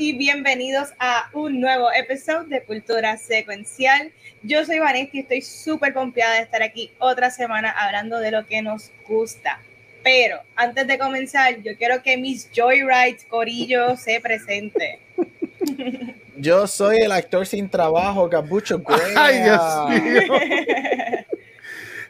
[0.00, 4.10] Y bienvenidos a un nuevo episodio de Cultura Secuencial.
[4.42, 8.46] Yo soy Vanessa y estoy súper confiada de estar aquí otra semana hablando de lo
[8.46, 9.60] que nos gusta.
[10.02, 15.00] Pero antes de comenzar, yo quiero que mis Joyrides Corillo se presente.
[16.38, 18.82] Yo soy el actor sin trabajo, Capucho
[19.16, 20.22] Ay, Dios mío.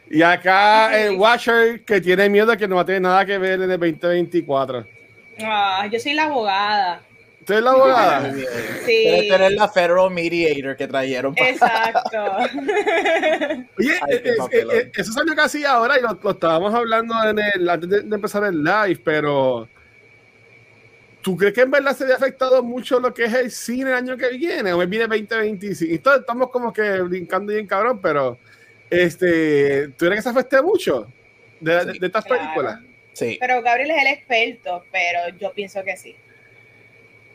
[0.09, 3.37] Y acá el Watcher que tiene miedo de que no va a tener nada que
[3.37, 4.85] ver en el 2024.
[5.41, 7.01] Ah, yo soy la abogada.
[7.41, 8.33] ¿Usted es la abogada?
[8.85, 9.03] Sí.
[9.05, 11.33] Debe tener la Federal Mediator que trajeron.
[11.35, 12.37] para- Exacto.
[13.79, 17.13] Oye, Ay, qué eh, eh, eh, eso salió casi ahora y lo, lo estábamos hablando
[17.27, 19.67] en el, antes de, de empezar el live, pero
[21.21, 23.95] ¿tú crees que en verdad se había afectado mucho lo que es el cine el
[23.97, 24.71] año que viene?
[24.73, 25.93] O me viene 2025.
[25.95, 28.37] Entonces estamos como que brincando bien cabrón, pero
[28.89, 31.07] este, ¿tú crees que se afecte mucho
[31.59, 32.41] de, de- de estas claro.
[32.43, 32.79] películas?
[33.13, 33.37] Sí.
[33.39, 36.15] Pero Gabriel es el experto, pero yo pienso que sí.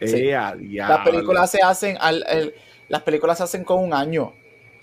[0.00, 0.16] Sí.
[0.16, 2.55] Eh, Las películas se hacen al, el-
[2.89, 4.33] las películas se hacen con un año.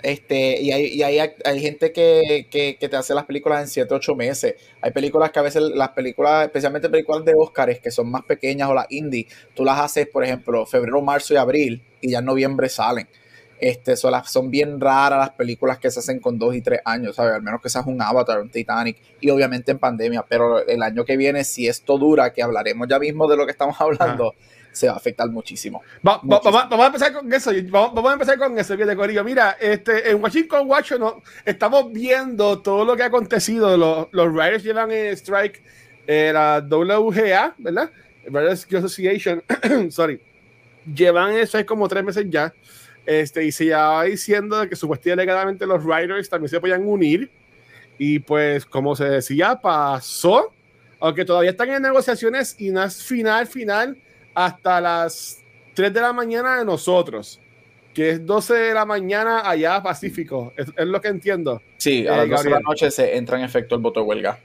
[0.01, 3.67] Este, y hay, y hay, hay gente que, que, que te hace las películas en
[3.69, 4.55] 7, 8 meses.
[4.81, 8.69] Hay películas que a veces las películas, especialmente películas de Oscars, que son más pequeñas
[8.69, 12.25] o las indie, tú las haces, por ejemplo, febrero, marzo y abril, y ya en
[12.25, 13.07] noviembre salen.
[13.61, 16.81] Este, son, las, son bien raras las películas que se hacen con dos y tres
[16.83, 17.35] años, ¿sabes?
[17.35, 21.05] Al menos que seas un Avatar, un Titanic, y obviamente en pandemia, pero el año
[21.05, 24.35] que viene, si esto dura, que hablaremos ya mismo de lo que estamos hablando,
[24.73, 25.81] se va a afectar muchísimo.
[26.05, 26.51] Va- va- Muchísimo.
[26.51, 27.51] vamos, a empezar con eso.
[27.69, 29.23] Vamos, vamos a empezar con eso, bien de Corillo.
[29.23, 33.77] Mira, este, en Washington Watch no, estamos viendo todo lo que ha acontecido.
[33.77, 35.63] Los, los Riders llevan en strike
[36.07, 37.89] eh, la WGA, ¿verdad?
[38.25, 39.41] Riders Association,
[39.89, 40.19] sorry.
[40.93, 42.53] Llevan eso es como tres meses ya.
[43.05, 47.29] Este, y se llevaba diciendo que supuestamente alegadamente los Riders también se podían unir.
[47.97, 50.51] Y pues, como se decía, pasó.
[50.99, 53.97] Aunque todavía están en negociaciones y no es final, final
[54.33, 55.39] hasta las
[55.73, 57.39] 3 de la mañana de nosotros,
[57.93, 60.53] que es 12 de la mañana allá Pacífico.
[60.57, 61.61] Es, es lo que entiendo.
[61.77, 64.05] Sí, a Eh, las 12 de la noche se entra en efecto el voto de
[64.05, 64.39] huelga.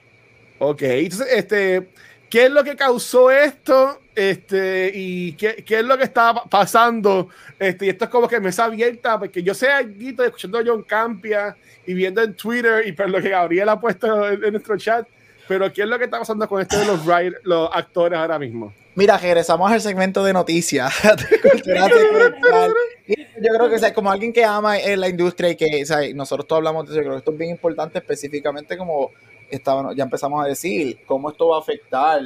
[0.59, 1.89] Ok, entonces, este,
[2.29, 4.01] ¿qué es lo que causó esto?
[4.15, 7.29] Este, y qué, qué es lo que está pa- pasando.
[7.59, 10.63] Este, y esto es como que mesa abierta, porque yo sé aquí, estoy escuchando a
[10.67, 11.57] John Campia
[11.87, 15.07] y viendo en Twitter y por lo que Gabriel ha puesto en, en nuestro chat.
[15.47, 18.39] Pero ¿qué es lo que está pasando con esto de los, writer- los actores ahora
[18.39, 18.75] mismo?
[18.99, 20.93] Mira, regresamos al segmento de noticias.
[21.65, 25.87] Yo creo que o sea, como alguien que ama en la industria y que o
[25.87, 29.13] sea, nosotros todos hablamos de eso, yo creo que esto es bien importante específicamente como
[29.49, 32.21] estábamos, ya empezamos a decir, cómo esto va a afectar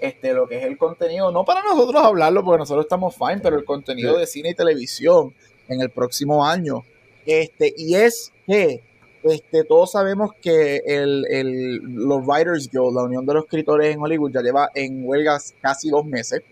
[0.00, 3.56] este, lo que es el contenido, no para nosotros hablarlo, porque nosotros estamos fine, pero
[3.56, 5.32] el contenido de cine y televisión
[5.68, 6.82] en el próximo año.
[7.24, 8.82] Este, y es que
[9.30, 14.00] este, todos sabemos que el, el- los Writers Guild, la Unión de los Escritores en
[14.00, 16.42] Hollywood, ya lleva en huelgas casi dos meses.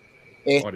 [0.47, 0.67] Este,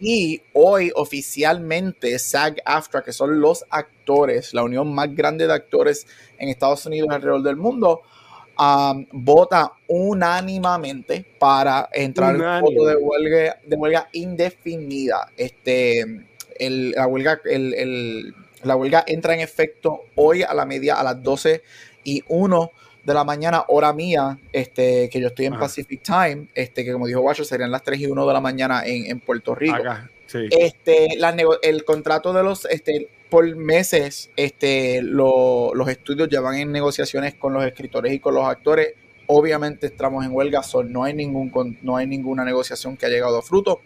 [0.00, 6.06] y hoy oficialmente SAG-AFTRA, que son los actores, la unión más grande de actores
[6.38, 8.02] en Estados Unidos y alrededor del mundo,
[8.58, 15.30] um, vota unánimamente para entrar en un voto de huelga, de huelga indefinida.
[15.36, 16.00] Este,
[16.58, 21.04] el- la, huelga, el- el- la huelga entra en efecto hoy a la media, a
[21.04, 21.62] las 12
[22.04, 22.70] y 1
[23.04, 25.62] de la mañana, hora mía, este, que yo estoy en Ajá.
[25.62, 28.82] Pacific Time, este, que como dijo Watcher, serían las 3 y 1 de la mañana
[28.84, 29.76] en, en Puerto Rico.
[29.76, 30.48] Acá, sí.
[30.50, 36.72] Este, nego- el contrato de los, este, por meses, este, lo- los estudios llevan en
[36.72, 38.94] negociaciones con los escritores y con los actores.
[39.28, 43.08] Obviamente estamos en huelga, so no hay ningún, con- no hay ninguna negociación que ha
[43.08, 43.80] llegado a fruto.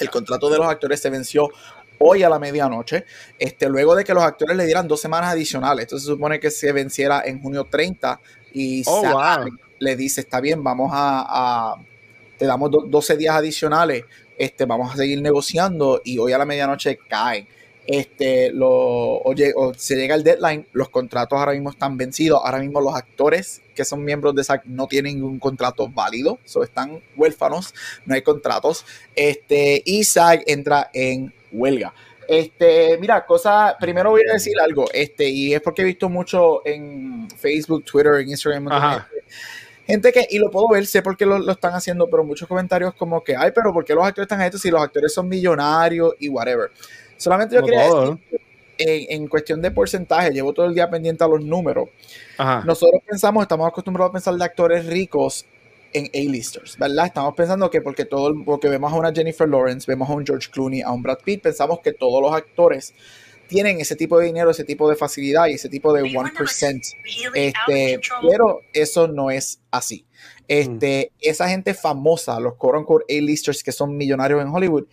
[0.00, 1.48] El contrato de los actores se venció
[1.98, 3.04] hoy a la medianoche,
[3.38, 5.84] este, luego de que los actores le dieran dos semanas adicionales.
[5.84, 8.20] Esto se supone que se venciera en junio 30
[8.52, 9.46] y Oh, wow.
[9.78, 11.24] le dice, está bien, vamos a,
[11.72, 11.76] a-
[12.38, 14.04] te damos do- 12 días adicionales,
[14.38, 17.46] este, vamos a seguir negociando y hoy a la medianoche caen.
[17.88, 18.68] Este, lo,
[19.20, 22.92] oye, o se llega el deadline, los contratos ahora mismo están vencidos, ahora mismo los
[22.96, 27.72] actores que son miembros de SAC no tienen ningún contrato válido, so están huérfanos,
[28.04, 28.84] no hay contratos,
[29.14, 31.92] este, y SAG entra en huelga.
[32.28, 36.66] Este, mira, cosa, primero voy a decir algo, este, y es porque he visto mucho
[36.66, 38.68] en Facebook, Twitter, en Instagram,
[39.86, 42.48] gente, que, y lo puedo ver, sé por qué lo, lo están haciendo, pero muchos
[42.48, 45.28] comentarios como que, ay, pero ¿por qué los actores están estos si los actores son
[45.28, 46.70] millonarios y whatever?
[47.16, 48.40] Solamente yo Como quería todo, decir,
[48.78, 51.88] en, en cuestión de porcentaje, llevo todo el día pendiente a los números.
[52.38, 52.64] Ajá.
[52.66, 55.46] Nosotros pensamos, estamos acostumbrados a pensar de actores ricos
[55.96, 57.06] en A-listers, ¿verdad?
[57.06, 60.50] Estamos pensando que porque todo, porque vemos a una Jennifer Lawrence, vemos a un George
[60.50, 62.92] Clooney, a un Brad Pitt, pensamos que todos los actores
[63.48, 66.80] tienen ese tipo de dinero, ese tipo de facilidad y ese tipo de 1%.
[67.34, 70.04] Este, pero eso no es así.
[70.48, 71.16] Este, mm.
[71.20, 74.84] Esa gente famosa, los quote unquote A-listers que son millonarios en Hollywood,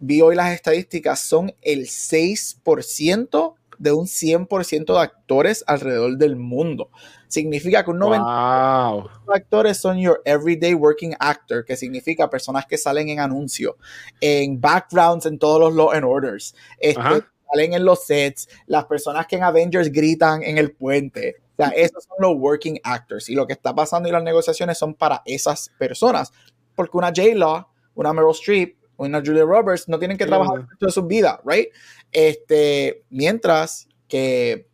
[0.00, 6.90] vi hoy las estadísticas, son el 6% de un 100% de actores alrededor del mundo.
[7.32, 12.76] Significa que un 90% de actores son your everyday working actor, que significa personas que
[12.76, 13.74] salen en anuncios,
[14.20, 16.54] en backgrounds, en todos los law and orders.
[16.78, 21.36] Este, salen en los sets, las personas que en Avengers gritan en el puente.
[21.54, 23.30] O sea, esos son los working actors.
[23.30, 26.34] Y lo que está pasando y las negociaciones son para esas personas.
[26.74, 31.02] Porque una J-Law, una Meryl Streep, una Julia Roberts no tienen que trabajar toda su
[31.06, 31.68] vida, right?
[32.12, 34.68] Este, mientras que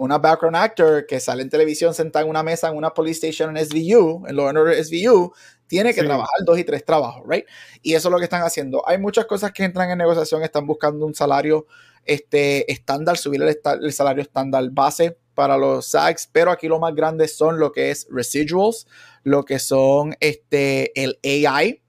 [0.00, 3.54] una background actor que sale en televisión sentada en una mesa en una police station
[3.54, 5.30] en SVU, en Law and Order SVU,
[5.66, 7.44] tiene que trabajar dos y tres trabajos, right?
[7.82, 8.82] Y eso es lo que están haciendo.
[8.88, 11.66] Hay muchas cosas que entran en negociación, están buscando un salario
[12.06, 17.28] este, estándar, subir el, salario estándar base para los SAGs, pero aquí lo más grande
[17.28, 18.86] son lo que es residuals,
[19.22, 21.82] lo que son este, el AI,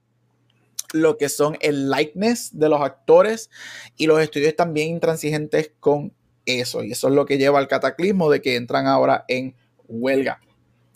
[0.92, 3.48] lo que son el likeness de los actores
[3.96, 6.12] y los estudios bien intransigentes con
[6.46, 6.82] eso.
[6.82, 9.54] Y eso es lo que lleva al cataclismo de que entran ahora en
[9.88, 10.40] huelga.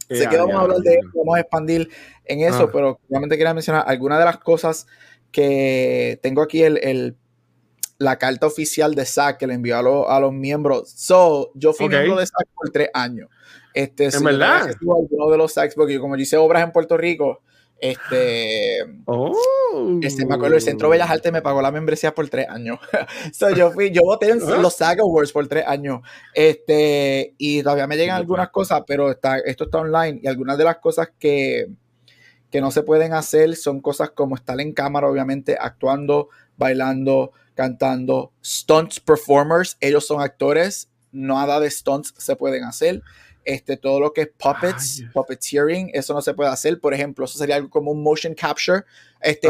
[0.08, 1.88] sé que vamos a hablar de eso, vamos a expandir
[2.25, 2.70] en eso, ah.
[2.72, 4.87] pero realmente quería mencionar algunas de las cosas
[5.31, 7.16] que tengo aquí el
[7.98, 10.90] la carta oficial de SAC que le envió a, los miembros.
[10.90, 13.31] So, yo fui miembro de SAC por tres años.
[13.72, 14.69] Este, ¿En verdad?
[14.69, 17.43] Alguno de los SACs, porque como yo hice obras en Puerto Rico,
[17.78, 19.37] este, oh.
[20.00, 22.78] este, me acuerdo, el Centro Bellas Artes me pagó la membresía por tres años.
[23.32, 26.00] so, yo fui, yo voté en los SAG Awards por tres años.
[26.34, 30.64] Este, y todavía me llegan algunas cosas, pero está, esto está online y algunas de
[30.64, 31.69] las cosas que,
[32.50, 38.32] que no se pueden hacer son cosas como estar en cámara, obviamente, actuando, bailando, cantando,
[38.44, 43.02] stunts performers, ellos son actores, nada de stunts se pueden hacer.
[43.46, 46.81] Este, todo lo que es puppets, puppeteering, eso no se puede hacer.
[46.81, 48.82] Por ejemplo, eso sería algo como un motion capture,
[49.20, 49.48] este,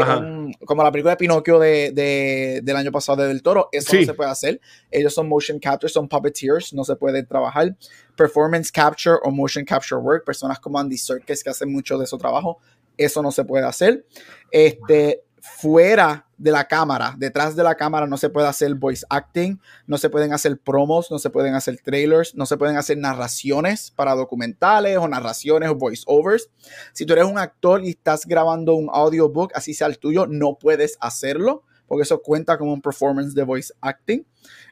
[0.67, 4.13] como la película de Pinocchio de, del año pasado de Del Toro, eso no se
[4.13, 4.61] puede hacer.
[4.91, 7.75] Ellos son motion capture, son puppeteers, no se puede trabajar.
[8.15, 12.19] Performance capture o motion capture work, personas como Andy Serkis que hacen mucho de su
[12.19, 12.59] trabajo,
[12.97, 14.05] eso no se puede hacer.
[14.51, 19.59] Este, fuera de la cámara, detrás de la cámara no se puede hacer voice acting,
[19.87, 23.91] no se pueden hacer promos, no se pueden hacer trailers, no se pueden hacer narraciones
[23.91, 26.49] para documentales o narraciones o voice overs.
[26.93, 30.57] Si tú eres un actor y estás grabando un audiobook, así sea el tuyo, no
[30.59, 34.25] puedes hacerlo porque eso cuenta como un performance de voice acting.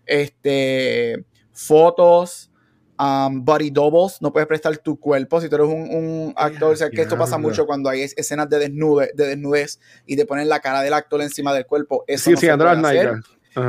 [0.05, 2.51] Este, fotos,
[2.99, 6.89] um, body doubles, no puedes prestar tu cuerpo si tú eres un, actor, o sea,
[6.89, 10.59] que esto pasa mucho cuando hay escenas de desnudez, de desnudez y te ponen la
[10.59, 12.03] cara del actor encima del cuerpo.
[12.07, 13.13] Eso no se puede hacer.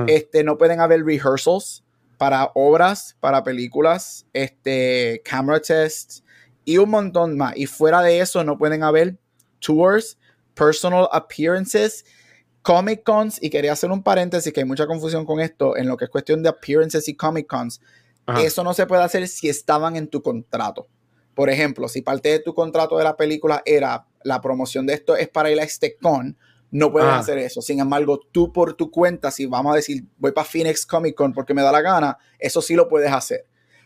[0.08, 1.84] Este, no pueden haber rehearsals
[2.19, 6.25] para obras, para películas, este, camera tests
[6.64, 7.56] y un montón más.
[7.56, 9.17] Y fuera de eso no pueden haber
[9.61, 10.19] tours,
[10.55, 12.05] personal appearances,
[12.62, 15.96] Comic Cons, y quería hacer un paréntesis que hay mucha confusión con esto en lo
[15.96, 17.81] que es cuestión de appearances y Comic Cons.
[18.38, 20.88] Eso no se puede hacer si estaban en tu contrato.
[21.34, 25.17] Por ejemplo, si parte de tu contrato de la película era la promoción de esto
[25.17, 26.36] es para ir a este con,
[26.70, 27.62] no puedes hacer eso.
[27.62, 31.32] Sin embargo, tú por tu cuenta, si vamos a decir voy para Phoenix Comic Con
[31.32, 33.44] porque me da la gana, eso sí lo puedes hacer.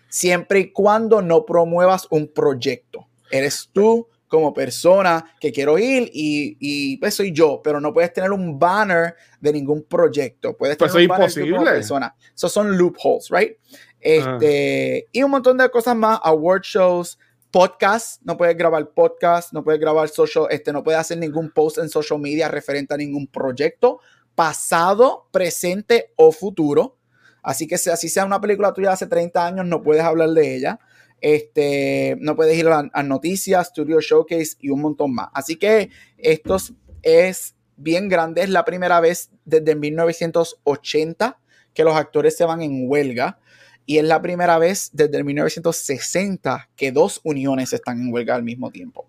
[0.08, 3.06] Siempre y cuando no promuevas un proyecto.
[3.30, 8.12] Eres tú como persona que quiero ir y, y pues soy yo, pero no puedes
[8.12, 10.56] tener un banner de ningún proyecto.
[10.56, 11.58] Puedes pues tener un banner imposible.
[11.58, 12.14] de persona.
[12.34, 13.56] Esos son loopholes, right?
[14.00, 17.18] Este, Y un montón de cosas más, award shows,
[17.50, 21.78] podcast, no puedes grabar podcast, no puedes grabar social, este, no puedes hacer ningún post
[21.78, 24.00] en social media referente a ningún proyecto,
[24.34, 26.96] pasado, presente o futuro.
[27.42, 30.30] Así que si así sea una película tuya de hace 30 años, no puedes hablar
[30.30, 30.80] de ella.
[31.20, 35.28] Este, no puedes ir a, noticias, Studio Showcase y un montón más.
[35.34, 36.56] Así que esto
[37.02, 38.42] es bien grande.
[38.42, 41.38] Es la primera vez desde 1980
[41.74, 43.38] que los actores se van en huelga.
[43.86, 48.70] Y es la primera vez desde 1960 que dos uniones están en huelga al mismo
[48.70, 49.06] tiempo.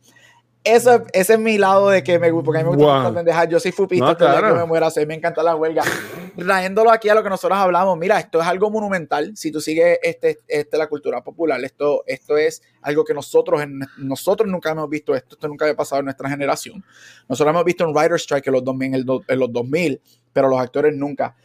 [0.63, 3.13] Eso, ese es mi lado de que me gusta, porque a mí me gusta wow.
[3.15, 3.49] pendejar.
[3.49, 4.49] Yo soy fupista no, claro.
[4.49, 5.83] que me muera, mí me encanta la huelga.
[6.37, 9.35] Trayéndolo aquí a lo que nosotros hablamos, mira, esto es algo monumental.
[9.35, 13.59] Si tú sigues este, este, la cultura popular, esto, esto es algo que nosotros,
[13.97, 16.83] nosotros nunca hemos visto esto, esto nunca había pasado en nuestra generación.
[17.27, 20.01] Nosotros hemos visto un Writer Strike en los 2000, en, en los 2000
[20.33, 21.35] pero los actores nunca.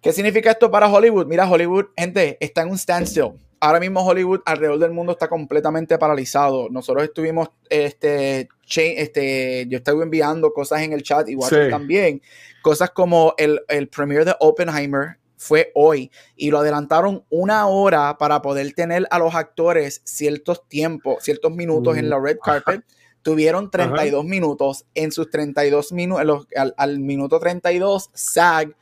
[0.00, 1.26] ¿Qué significa esto para Hollywood?
[1.26, 3.32] Mira, Hollywood, gente, está en un standstill.
[3.60, 6.68] ahora mismo Hollywood alrededor del mundo está completamente paralizado.
[6.70, 12.22] Nosotros estuvimos, este, este yo estuve enviando cosas en el chat, igual también,
[12.62, 18.42] cosas como el, el premiere de Oppenheimer fue hoy y lo adelantaron una hora para
[18.42, 22.82] poder tener a los actores ciertos tiempos, ciertos minutos en la red carpet.
[23.22, 24.84] Tuvieron 32 minutos.
[24.94, 28.74] En sus 32 minutos, al, al, minuto 32, SAG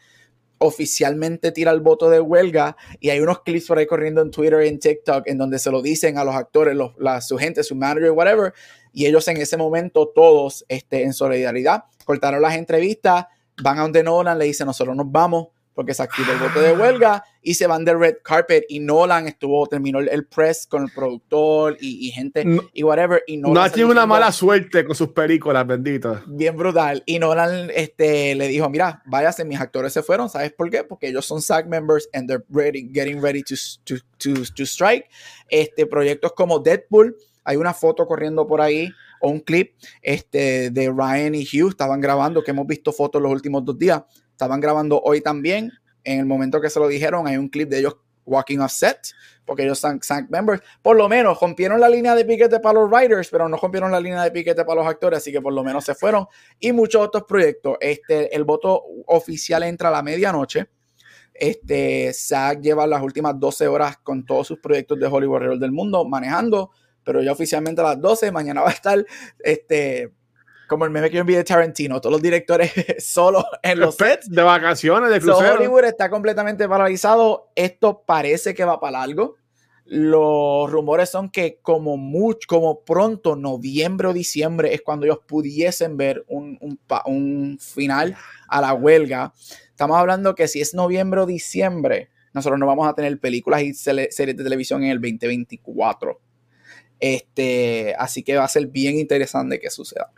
[0.58, 4.60] oficialmente tira el voto de huelga y hay unos clips por ahí corriendo en Twitter
[4.62, 7.74] en TikTok en donde se lo dicen a los actores, los, la, su gente, su
[7.74, 8.54] manager, whatever,
[8.92, 13.26] y ellos en ese momento todos este, en solidaridad cortaron las entrevistas,
[13.62, 16.72] van a donde Nolan, le dicen nosotros nos vamos, porque se activó el voto de
[16.72, 20.90] huelga y se van de red carpet y Nolan estuvo, terminó el, press con el
[20.90, 23.22] productor y, gente y whatever.
[23.26, 26.22] Y Nolan no tiene una mala suerte con sus películas, bendito.
[26.26, 27.02] Bien brutal.
[27.04, 30.82] Y Nolan este, le dijo, mira, váyase, mis actores se fueron, ¿sabes por qué?
[30.82, 33.54] Porque ellos son SAG members and they're ready, getting ready to,
[33.84, 35.04] to, to, to strike.
[35.50, 37.14] Este, proyectos como Deadpool,
[37.44, 38.88] hay una foto corriendo por ahí
[39.20, 43.30] o un clip este, de Ryan y Hugh, estaban grabando, que hemos visto fotos los
[43.30, 44.02] últimos dos días
[44.36, 45.72] Estaban grabando hoy también.
[46.04, 48.98] En el momento que se lo dijeron, hay un clip de ellos walking off set,
[49.46, 50.60] porque ellos son SAG members.
[50.82, 53.98] Por lo menos rompieron la línea de piquete para los writers, pero no rompieron la
[53.98, 56.26] línea de piquete para los actores, así que por lo menos se fueron.
[56.60, 57.78] Y muchos otros proyectos.
[57.80, 60.68] Este, el voto oficial entra a la medianoche.
[61.32, 65.72] Este, SAG lleva las últimas 12 horas con todos sus proyectos de Hollywood alrededor del
[65.72, 69.02] mundo manejando, pero ya oficialmente a las 12, mañana va a estar
[69.38, 70.12] este,
[70.66, 74.28] como el meme que yo envié de Tarantino, todos los directores solo en los sets.
[74.28, 75.54] De vacaciones, de crucero.
[75.54, 77.50] Hollywood está completamente paralizado.
[77.54, 79.36] Esto parece que va para largo.
[79.84, 85.96] Los rumores son que como mucho, como pronto, noviembre o diciembre, es cuando ellos pudiesen
[85.96, 88.16] ver un, un, un final
[88.48, 89.32] a la huelga.
[89.70, 93.74] Estamos hablando que si es noviembre o diciembre, nosotros no vamos a tener películas y
[93.74, 96.20] series de televisión en el 2024.
[96.98, 100.10] Este, así que va a ser bien interesante que suceda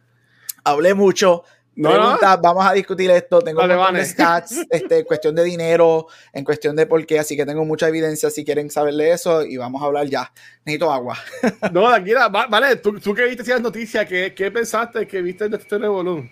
[0.69, 1.45] hablé mucho.
[1.81, 3.41] Preguntas, vamos a discutir esto.
[3.41, 7.65] Tengo un stats, este, cuestión de dinero, en cuestión de por qué, así que tengo
[7.65, 10.33] mucha evidencia si quieren saberle eso y vamos a hablar ya.
[10.65, 11.17] Necesito agua.
[11.73, 15.57] no, aquí, vale, tú, tú que viste esas noticias, ¿qué, ¿qué, pensaste que viste de
[15.57, 16.29] este volumen?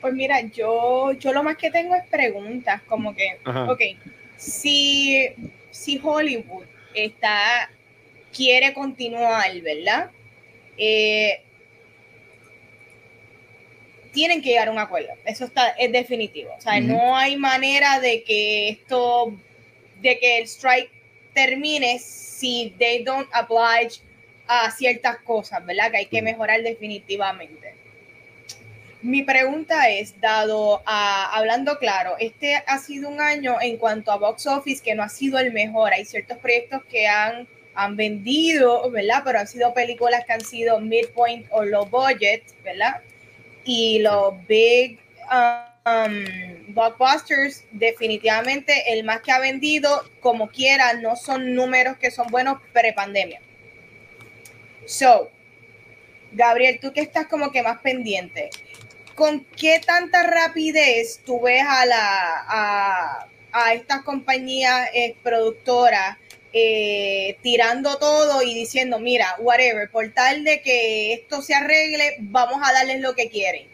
[0.00, 3.80] Pues mira, yo, yo lo más que tengo es preguntas, como que, ok,
[4.38, 5.28] si,
[5.70, 7.70] si Hollywood está,
[8.34, 10.10] quiere continuar, ¿verdad?
[10.78, 11.44] Eh,
[14.12, 15.10] tienen que llegar a un acuerdo.
[15.24, 16.52] Eso está, es definitivo.
[16.56, 19.32] O sea, no hay manera de que esto,
[20.00, 20.90] de que el strike
[21.34, 24.00] termine si they don't oblige
[24.46, 25.90] a ciertas cosas, ¿verdad?
[25.90, 27.74] Que hay que mejorar definitivamente.
[29.02, 34.16] Mi pregunta es, dado a, hablando claro, este ha sido un año en cuanto a
[34.16, 35.94] box office que no ha sido el mejor.
[35.94, 39.22] Hay ciertos proyectos que han, han vendido, ¿verdad?
[39.24, 43.00] Pero han sido películas que han sido midpoint o low budget, ¿verdad?
[43.64, 44.98] Y los big
[45.30, 52.28] um, blockbusters, definitivamente el más que ha vendido, como quiera, no son números que son
[52.28, 53.40] buenos pre-pandemia.
[54.86, 55.30] So,
[56.32, 58.50] Gabriel, tú que estás como que más pendiente,
[59.14, 66.16] ¿con qué tanta rapidez tú ves a, la, a, a estas compañías eh, productoras
[66.52, 72.60] eh, tirando todo y diciendo, mira, whatever, por tal de que esto se arregle, vamos
[72.62, 73.68] a darles lo que quieren.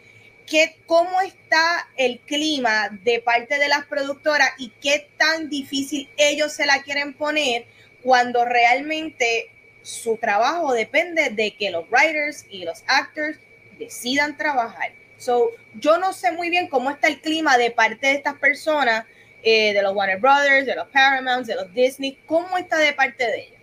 [0.45, 6.53] ¿Qué, ¿Cómo está el clima de parte de las productoras y qué tan difícil ellos
[6.53, 7.65] se la quieren poner
[8.01, 9.49] cuando realmente
[9.81, 13.39] su trabajo depende de que los writers y los actors
[13.77, 14.93] decidan trabajar?
[15.17, 19.05] So, yo no sé muy bien cómo está el clima de parte de estas personas
[19.43, 22.17] eh, de los Warner Brothers, de los Paramount, de los Disney.
[22.25, 23.57] ¿Cómo está de parte de ellos?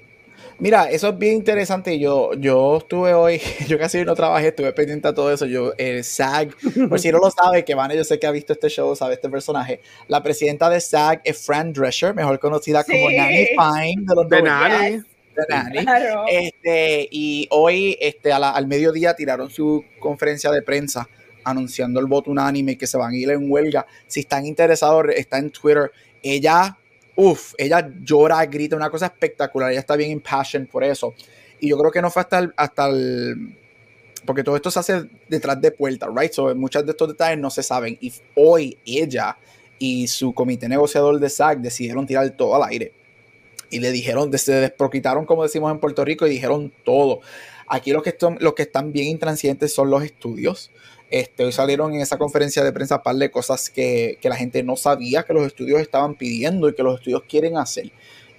[0.58, 1.98] Mira, eso es bien interesante.
[1.98, 5.46] Yo, yo estuve hoy, yo casi no trabajé, estuve pendiente a todo eso.
[5.46, 6.50] Yo, el SAG,
[6.88, 9.14] por si no lo sabe, que van, yo sé que ha visto este show, sabe
[9.14, 9.80] este personaje.
[10.08, 14.42] La presidenta de SAG es Fran Drescher, mejor conocida como Nanny Fine de los de
[14.42, 15.04] Nanny.
[16.28, 21.08] Este, y hoy, este, al mediodía, tiraron su conferencia de prensa
[21.44, 23.86] anunciando el voto unánime que se van a ir en huelga.
[24.06, 25.90] Si están interesados, está en Twitter.
[26.22, 26.76] Ella,
[27.16, 29.70] uff, ella llora, grita, una cosa espectacular.
[29.70, 31.14] Ella está bien impassioned por eso.
[31.60, 33.56] Y yo creo que no fue hasta el, hasta el
[34.24, 36.32] porque todo esto se hace detrás de puertas, right?
[36.32, 37.96] So, muchos de estos detalles no se saben.
[38.00, 39.36] Y hoy ella
[39.78, 42.92] y su comité negociador de SAC decidieron tirar todo al aire.
[43.70, 47.20] Y le dijeron, se desproquitaron, como decimos en Puerto Rico, y dijeron todo.
[47.66, 50.70] Aquí los que, están, los que están bien intransigentes son los estudios.
[51.10, 54.76] Este, hoy salieron en esa conferencia de prensa par de cosas que, la gente no
[54.76, 57.92] sabía que los estudios estaban pidiendo y que los estudios quieren hacer.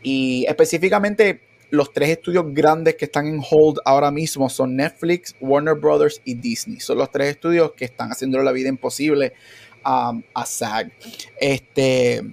[0.03, 5.75] Y específicamente los tres estudios grandes que están en hold ahora mismo son Netflix, Warner
[5.75, 6.79] Brothers y Disney.
[6.79, 9.33] Son los tres estudios que están haciendo la vida imposible
[9.85, 10.91] um, a SAG.
[11.39, 12.23] Este,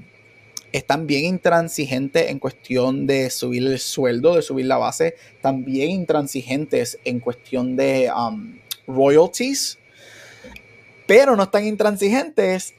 [0.73, 5.15] están bien intransigentes en cuestión de subir el sueldo, de subir la base.
[5.41, 9.79] También intransigentes en cuestión de um, royalties.
[11.13, 12.75] Pero no están intransigentes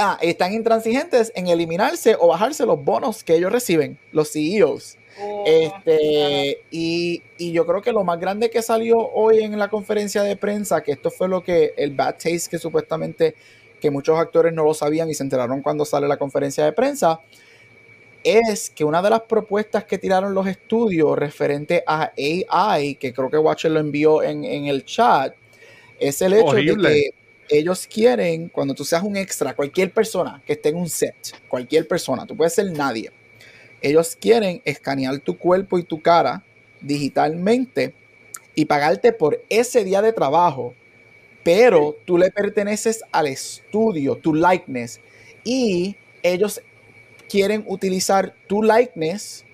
[0.00, 4.96] Ah, están intransigentes en eliminarse o bajarse los bonos que ellos reciben, los CEOs.
[5.44, 10.22] este, y, y, yo creo que lo más grande que salió hoy en la conferencia
[10.22, 13.34] de prensa, que esto fue lo que el bad taste que supuestamente
[13.80, 17.18] que muchos actores no lo sabían y se enteraron cuando sale la conferencia de prensa,
[18.22, 23.28] es que una de las propuestas que tiraron los estudios referente a AI, que creo
[23.28, 25.34] que Watcher lo envió en, en el chat,
[25.98, 27.17] es el hecho de que
[27.48, 31.14] ellos quieren, cuando tú seas un extra, cualquier persona que esté en un set,
[31.48, 33.10] cualquier persona, tú puedes ser nadie,
[33.80, 36.44] ellos quieren escanear tu cuerpo y tu cara
[36.80, 37.94] digitalmente
[38.54, 40.74] y pagarte por ese día de trabajo,
[41.44, 45.00] pero tú le perteneces al estudio, tu likeness,
[45.44, 46.60] y ellos
[47.28, 49.44] quieren utilizar tu likeness,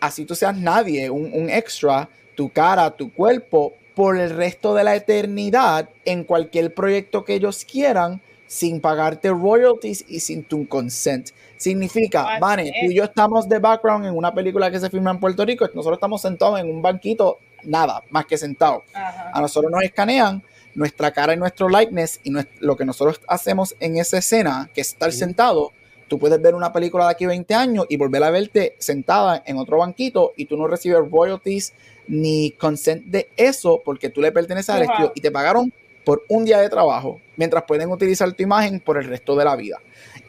[0.00, 4.84] así tú seas nadie, un, un extra, tu cara, tu cuerpo, por el resto de
[4.84, 11.30] la eternidad en cualquier proyecto que ellos quieran sin pagarte royalties y sin tu consent.
[11.56, 15.18] Significa, Vane, tú y yo estamos de background en una película que se filma en
[15.18, 18.82] Puerto Rico, nosotros estamos sentados en un banquito, nada, más que sentados.
[18.94, 20.42] A nosotros nos escanean
[20.74, 24.88] nuestra cara y nuestro likeness y lo que nosotros hacemos en esa escena, que es
[24.88, 25.72] estar sentado,
[26.06, 29.56] tú puedes ver una película de aquí 20 años y volver a verte sentada en
[29.56, 31.72] otro banquito y tú no recibes royalties
[32.08, 35.72] ni consent de eso porque tú le perteneces al estudio y te pagaron
[36.04, 39.56] por un día de trabajo, mientras pueden utilizar tu imagen por el resto de la
[39.56, 39.80] vida.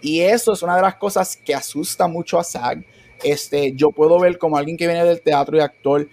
[0.01, 2.83] Y eso es una de las cosas que asusta mucho a SAG.
[3.23, 6.07] Este, yo puedo ver como alguien que viene del teatro y actor,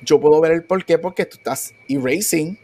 [0.00, 2.58] yo puedo ver el por qué, porque tú estás erasing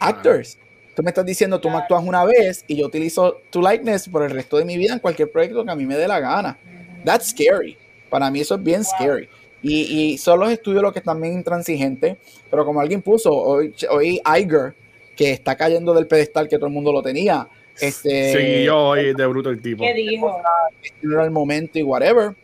[0.00, 0.58] actors.
[0.96, 4.24] Tú me estás diciendo, tú me actúas una vez y yo utilizo tu likeness por
[4.24, 6.58] el resto de mi vida en cualquier proyecto que a mí me dé la gana.
[7.04, 7.78] That's scary.
[8.10, 9.28] Para mí eso es bien scary.
[9.62, 12.16] Y, y, son los estudios los que están bien intransigentes,
[12.48, 14.74] pero como alguien puso, hoy, hoy Iger,
[15.16, 17.48] que está cayendo del pedestal que todo el mundo lo tenía.
[17.80, 19.84] Este, sí, yo hoy de bruto el tipo.
[19.84, 20.40] ¿Qué dijo?
[21.02, 22.34] Era el momento y whatever.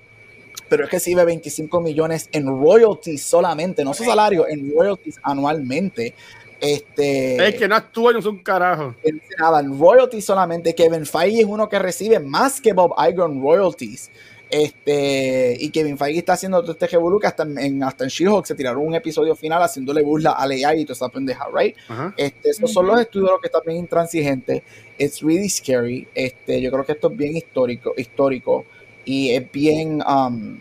[0.68, 5.20] Pero es que si ve 25 millones en royalties solamente, no su salario, en royalties
[5.22, 6.14] anualmente.
[6.60, 8.94] Este, es que no actúa, no es un carajo.
[9.38, 10.74] Nada, en royalties solamente.
[10.74, 14.10] Kevin Feige es uno que recibe más que Bob Iger en royalties.
[14.54, 18.46] Este, y Kevin Feige está haciendo todo este revolú que hasta en, hasta en She-Hulk
[18.46, 21.76] se tiraron un episodio final haciéndole burla a AI y toda esa pendeja, right?
[22.16, 24.62] Este, esos son los estudios que están bien intransigentes.
[24.96, 26.06] It's really scary.
[26.14, 28.64] Este, yo creo que esto es bien histórico, histórico
[29.04, 30.56] y es bien um,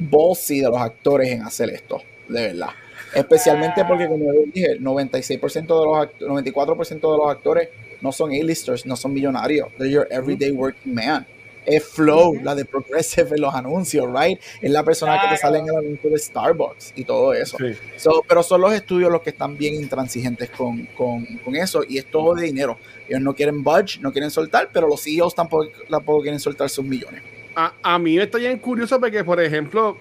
[0.00, 2.70] ballsy de los actores en hacer esto, de verdad.
[3.14, 7.68] Especialmente porque, como dije, 96% de los 94% de los actores
[8.00, 9.68] no son A-listers, no son millonarios.
[9.78, 11.24] They're your everyday working man
[11.64, 14.38] es Flow, la de Progressive en los anuncios, right?
[14.60, 17.56] Es la persona que te sale en el anuncio de Starbucks y todo eso.
[18.28, 22.06] pero son los estudios los que están bien intransigentes con, con, con, eso y es
[22.06, 22.78] todo de dinero.
[23.08, 26.84] Ellos no quieren budge, no quieren soltar, pero los CEOs tampoco, tampoco quieren soltar sus
[26.84, 27.22] millones.
[27.54, 29.98] A, a mí me estoy bien curioso porque, por ejemplo,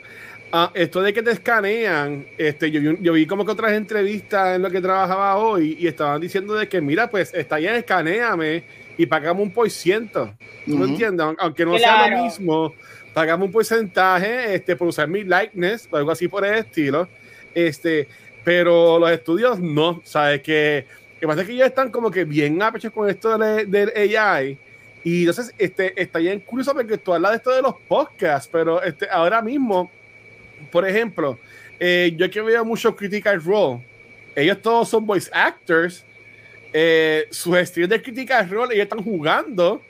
[0.74, 4.70] esto de que te escanean, este, yo, yo, vi como que otras entrevistas en lo
[4.70, 8.64] que trabajaba hoy y estaban diciendo de que, mira, pues está ya, escaneame
[8.98, 10.34] y pagamos un por ciento.
[10.66, 11.26] ¿Tú me entiendes?
[11.40, 12.74] Aunque no sea lo mismo,
[13.14, 17.08] pagamos un porcentaje este, por usar mi likeness o algo así por el estilo.
[17.54, 18.08] Este,
[18.44, 20.42] pero los estudios no, ¿sabes?
[20.42, 20.86] Que,
[21.20, 24.58] que pasa que ellos están como que bien apechos con esto del, AI.
[25.04, 28.84] Y entonces este, está bien curioso porque tú hablas de esto de los podcasts, pero
[28.84, 29.90] este, ahora mismo,
[30.72, 31.40] por ejemplo,
[31.80, 33.84] eh, yo que veo mucho Critical Role,
[34.36, 36.06] ellos todos son voice actors
[36.74, 39.82] eh, sus estilos de crítica de rol, ellos están jugando,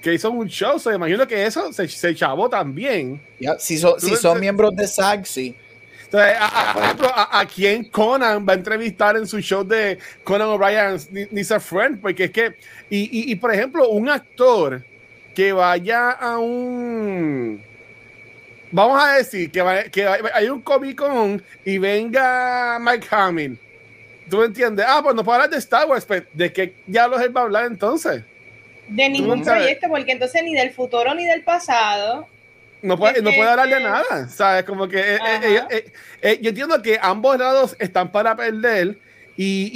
[0.00, 3.20] que hizo un show, se imagino que eso se, se chavó también.
[3.58, 5.54] si, si son miembros de SAG, sí.
[6.04, 10.48] Entonces, a, por ejemplo, a, quién Conan va a entrevistar en su show de Conan
[10.48, 10.98] O'Brien
[11.30, 12.56] Needs a Friend, porque es que,
[12.88, 14.82] y, y, por ejemplo, un actor
[15.34, 17.62] que vaya a un,
[18.72, 23.58] vamos a decir que, que hay un Comic Con y venga Mike Hamill
[24.30, 24.86] ¿Tú me entiendes?
[24.88, 27.40] Ah, pues no puedo hablar de Star Wars, pero pues, ¿de qué diablos él va
[27.40, 28.22] a hablar entonces?
[28.88, 32.26] De ningún proyecto, porque entonces ni del futuro ni del pasado.
[32.82, 34.64] No puede, no puede hablar de nada, ¿sabes?
[34.64, 38.96] Como que eh, eh, eh, yo entiendo que ambos lados están para perder
[39.36, 39.70] Y,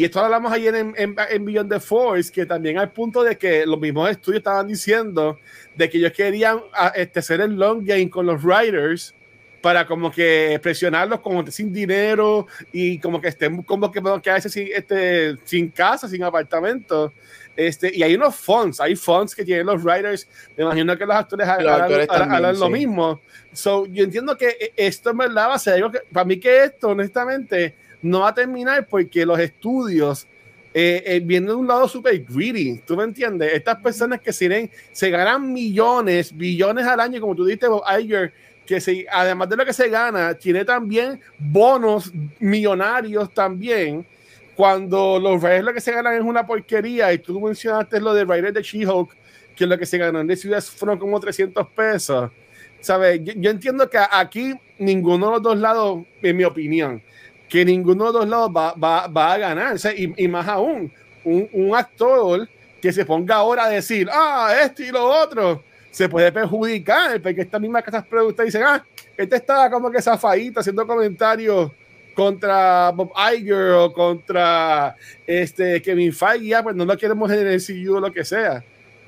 [0.00, 3.22] y, esto lo hablamos ayer en, en, en, Beyond the Force, que también al punto
[3.22, 5.38] de que los mismos estudios estaban diciendo
[5.74, 6.60] de que ellos querían
[6.94, 9.14] este, hacer el long game con los writers
[9.60, 14.52] para como que presionarlos como sin dinero y como que estén como que a veces
[14.52, 17.12] sin, este, sin casa, sin apartamento.
[17.56, 20.26] Este, y hay unos fonts, hay fonts que tienen los writers.
[20.56, 23.20] Me imagino que los actores harán, lo mismo.
[23.52, 26.38] So, yo entiendo que e, esto en verdad va a ser algo que, para mí
[26.38, 30.26] que esto, honestamente, no va a terminar porque los estudios
[30.72, 33.52] eh, eh, vienen de un lado super greedy, ¿tú me entiendes?
[33.52, 38.32] Estas personas que se, se ganan millones, billones al año, como tú dijiste, Bob Iger,
[38.70, 44.06] que se, además de lo que se gana, tiene también bonos millonarios también.
[44.54, 48.24] Cuando los Raiders lo que se ganan es una porquería, y tú mencionaste lo de
[48.24, 49.10] Raiders de She-Hulk,
[49.56, 52.30] que lo que se ganan de Ciudad fueron como 300 pesos.
[52.78, 53.20] ¿Sabes?
[53.24, 57.02] Yo, yo, entiendo que aquí ninguno de los dos lados, en mi opinión,
[57.48, 59.76] que ninguno de los dos lados va, va, va a ganar.
[59.96, 60.92] y, y, más aún,
[61.24, 62.48] un, un, actor
[62.80, 67.42] que se ponga ahora a decir, ah, esto y lo otro, se puede perjudicar, porque
[67.42, 68.84] esta misma casa productas dicen, ah,
[69.16, 71.70] este está como que zafadita haciendo comentarios
[72.14, 77.96] contra Bob Iger o contra este Kevin Feige, pues no lo queremos en el CU
[77.96, 78.64] o lo que sea.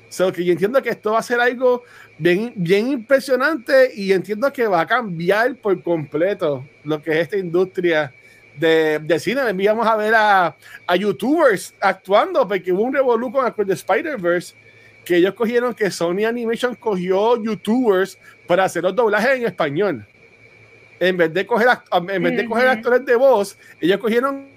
[0.09, 1.83] So que yo entiendo que esto va a ser algo
[2.17, 7.37] bien, bien impresionante y entiendo que va a cambiar por completo lo que es esta
[7.37, 8.13] industria
[8.55, 9.41] de, de cine.
[9.49, 14.53] Enviamos a ver a, a, youtubers actuando porque hubo un revolú con de Spider-Verse
[15.03, 20.05] que ellos cogieron que Sony Animation cogió youtubers para hacer los doblajes en español.
[20.99, 24.47] En vez de coger, en vez de coger actores de voz, ellos cogieron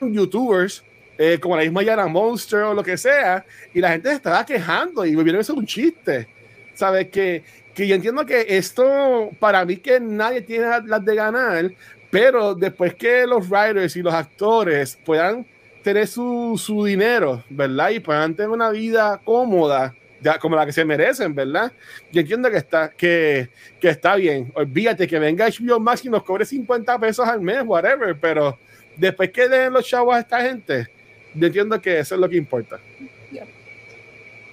[0.00, 0.82] youtubers
[1.22, 4.44] eh, como la misma Yana Monster o lo que sea, y la gente se estaba
[4.46, 6.26] quejando y volvieron eso un chiste.
[6.72, 7.10] ¿Sabes?
[7.10, 11.70] Que, que yo entiendo que esto, para mí, que nadie tiene las de ganar,
[12.10, 15.46] pero después que los writers y los actores puedan
[15.82, 17.90] tener su, su dinero, ¿verdad?
[17.90, 21.72] Y puedan tener una vida cómoda, ya, como la que se merecen, ¿verdad?
[22.12, 23.48] Yo entiendo que está, que,
[23.80, 24.52] que está bien.
[24.54, 28.58] Olvídate que venga HBO Max y nos cobre 50 pesos al mes, whatever, pero
[28.96, 30.88] después que den los chavos a esta gente,
[31.34, 32.78] yo entiendo que eso es lo que importa.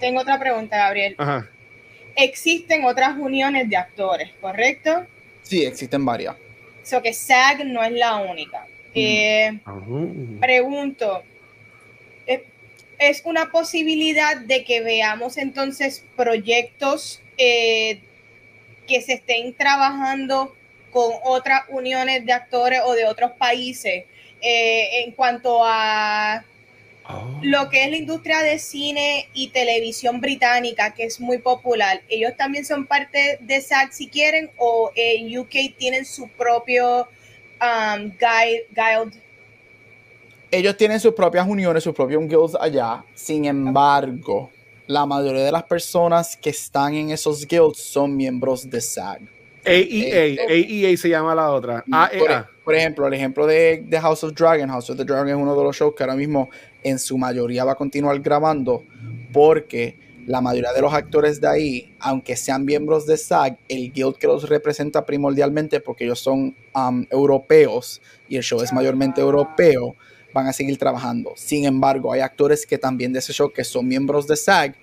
[0.00, 1.14] Tengo otra pregunta, Gabriel.
[1.18, 1.48] Ajá.
[2.14, 5.06] Existen otras uniones de actores, ¿correcto?
[5.42, 6.36] Sí, existen varias.
[6.82, 8.66] So que SAG no es la única.
[8.94, 9.60] Eh,
[10.40, 11.22] pregunto,
[12.26, 12.44] eh,
[12.98, 18.00] ¿es una posibilidad de que veamos entonces proyectos eh,
[18.86, 20.54] que se estén trabajando
[20.90, 24.04] con otras uniones de actores o de otros países
[24.40, 26.44] en cuanto a
[27.08, 27.40] oh.
[27.42, 32.00] lo que es la industria de cine y televisión británica, que es muy popular?
[32.08, 37.08] ¿Ellos también son parte de SAG si quieren o en UK tienen su propio
[37.60, 39.14] um, guild.
[40.50, 43.04] Ellos tienen sus propias uniones, sus propios guilds allá.
[43.14, 44.50] Sin embargo,
[44.86, 49.20] la mayoría de las personas que están en esos guilds son miembros de SAG.
[49.64, 51.84] AEA, AEA se llama la otra.
[51.86, 54.68] Por, por, ejemplo, el ejemplo de, de, House of Dragon.
[54.70, 56.48] House of the Dragon es uno de los shows que ahora mismo
[56.82, 58.84] en su mayoría va a continuar grabando
[59.32, 64.16] porque la mayoría de los actores de ahí, aunque sean miembros de SAG, el guild
[64.16, 69.96] que los representa primordialmente, porque ellos son um, europeos y el show es mayormente europeo,
[70.34, 71.32] van a seguir trabajando.
[71.34, 74.74] Sin embargo, hay actores que también de ese show que son miembros de SAG,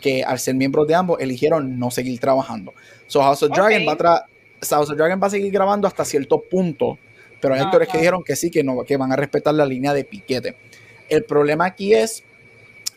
[0.00, 2.72] que al ser miembros de ambos eligieron no seguir trabajando.
[3.06, 4.26] So House of Dragon, va, a
[4.70, 6.98] House of Dragon va a seguir grabando hasta cierto punto,
[7.42, 9.92] pero hay actores que dijeron que sí, que, no, que van a respetar la línea
[9.92, 10.56] de piquete.
[11.10, 12.24] El problema aquí es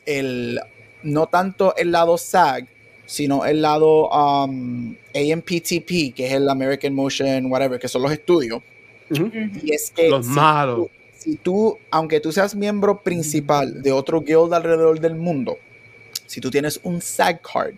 [0.05, 0.61] el
[1.07, 2.67] no tanto el lado SAG,
[3.05, 8.61] sino el lado um, AMPTP, que es el American Motion, whatever, que son los estudios.
[9.63, 10.87] Y es que los malos.
[11.17, 15.57] si tú, aunque tú seas miembro principal de otro guild alrededor del mundo,
[16.25, 17.75] si tú tienes un SAG card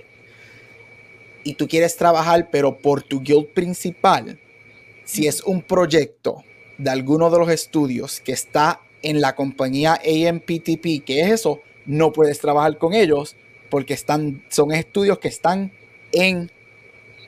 [1.44, 4.40] y tú quieres trabajar, pero por tu guild principal,
[5.06, 6.44] si es un proyecto
[6.80, 11.62] de alguno de los estudios que está en la compañía AMPTP, ¿qué es eso?
[11.90, 13.36] No puedes trabajar con ellos
[13.70, 15.72] porque están, son estudios que están
[16.12, 16.52] en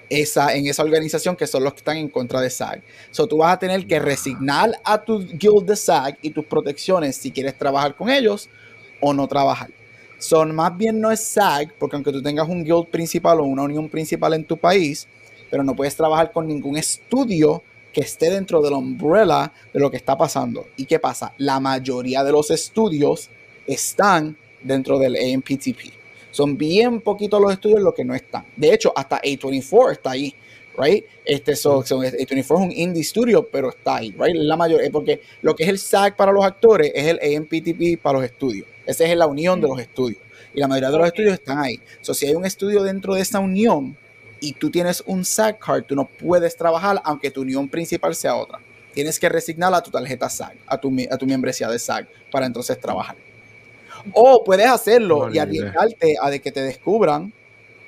[0.08, 2.84] esa, en esa organización que son los que están en contra de SAG.
[3.10, 7.16] So tú vas a tener que resignar a tu guild de SAG y tus protecciones
[7.16, 8.50] si quieres trabajar con ellos
[9.00, 9.72] o no trabajar.
[10.20, 13.64] Son más bien no es SAG, porque aunque tú tengas un guild principal o una
[13.64, 15.08] unión principal en tu país,
[15.50, 19.90] pero no puedes trabajar con ningún estudio que esté dentro de la umbrella de lo
[19.90, 20.68] que está pasando.
[20.78, 21.34] ¿Y qué pasa?
[21.40, 23.32] La mayoría de los estudios
[23.66, 26.02] están dentro del AMPTP.
[26.32, 28.46] Son bien poquitos los estudios los que no están.
[28.56, 30.34] De hecho, hasta A24 está ahí.
[30.78, 31.06] right?
[31.26, 34.36] Este, so, so, A24 es un indie studio, pero está ahí, right?
[34.36, 38.20] La mayor, porque lo que es el SAG para los actores es el AMPTP para
[38.20, 38.66] los estudios.
[38.86, 40.22] Esa es la unión de los estudios.
[40.54, 41.80] Y la mayoría de los estudios están ahí.
[42.02, 43.98] So, si hay un estudio dentro de esa unión
[44.40, 48.36] y tú tienes un SAG card, tú no puedes trabajar aunque tu unión principal sea
[48.36, 48.60] otra.
[48.94, 52.46] Tienes que resignar a tu tarjeta SAG, a tu, a tu membresía de SAG, para
[52.46, 53.16] entonces trabajar.
[54.14, 57.34] O puedes hacerlo y arriesgarte a de que te descubran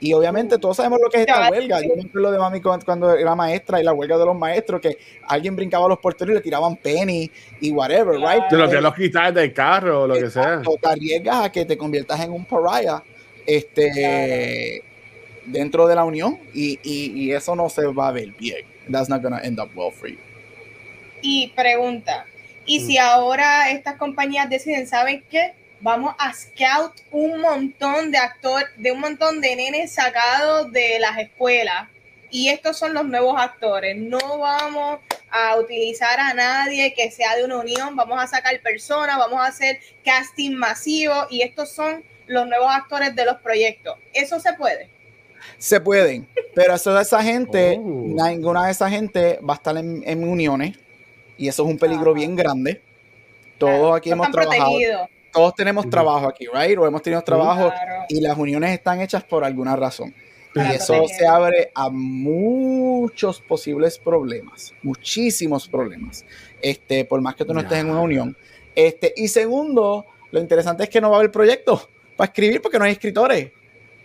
[0.04, 1.80] y obviamente todos sabemos lo que es esta huelga.
[1.82, 4.98] Yo me acuerdo de mami cuando era maestra y la huelga de los maestros, que
[5.30, 8.44] alguien brincaba a los porteros y le tiraban penny y whatever, right?
[8.52, 10.62] De los que los quitas del carro o lo que sea.
[10.62, 13.02] te arriesgas a que te conviertas en un pariah
[13.46, 14.84] este,
[15.46, 18.66] dentro de la unión y, y, y, eso no se va a ver bien.
[18.92, 20.18] That's not gonna end up well for you.
[21.22, 22.26] Y pregunta,
[22.66, 23.02] ¿y si mm.
[23.02, 25.54] ahora estas compañías deciden, ¿saben qué?
[25.84, 31.20] Vamos a scout un montón de actores, de un montón de nenes sacados de las
[31.20, 31.90] escuelas.
[32.32, 33.96] Y estos son los nuevos actores.
[33.96, 37.96] No vamos a utilizar a nadie que sea de una unión.
[37.96, 41.28] Vamos a sacar personas, vamos a hacer casting masivo.
[41.30, 44.00] Y estos son los nuevos actores de los proyectos.
[44.14, 44.90] ¿Eso se puede?
[45.58, 47.84] Se pueden, pero eso de esa gente, oh.
[47.84, 50.80] ninguna de esa gente va a estar en, uniones.
[51.38, 52.82] Y eso es un peligro bien grande.
[53.60, 54.80] Todos aquí hemos trabajado
[55.34, 56.78] todos tenemos trabajo aquí, right?
[56.78, 57.72] O hemos tenido trabajo
[58.08, 60.14] y las uniones están hechas por alguna razón.
[60.56, 66.26] y eso se abre a muchos posibles problemas, muchísimos problemas.
[66.62, 68.38] Este, por más que tú no estés en una unión.
[68.76, 72.78] Este, y segundo, lo interesante es que no va a haber proyecto para escribir porque
[72.78, 73.52] no hay escritores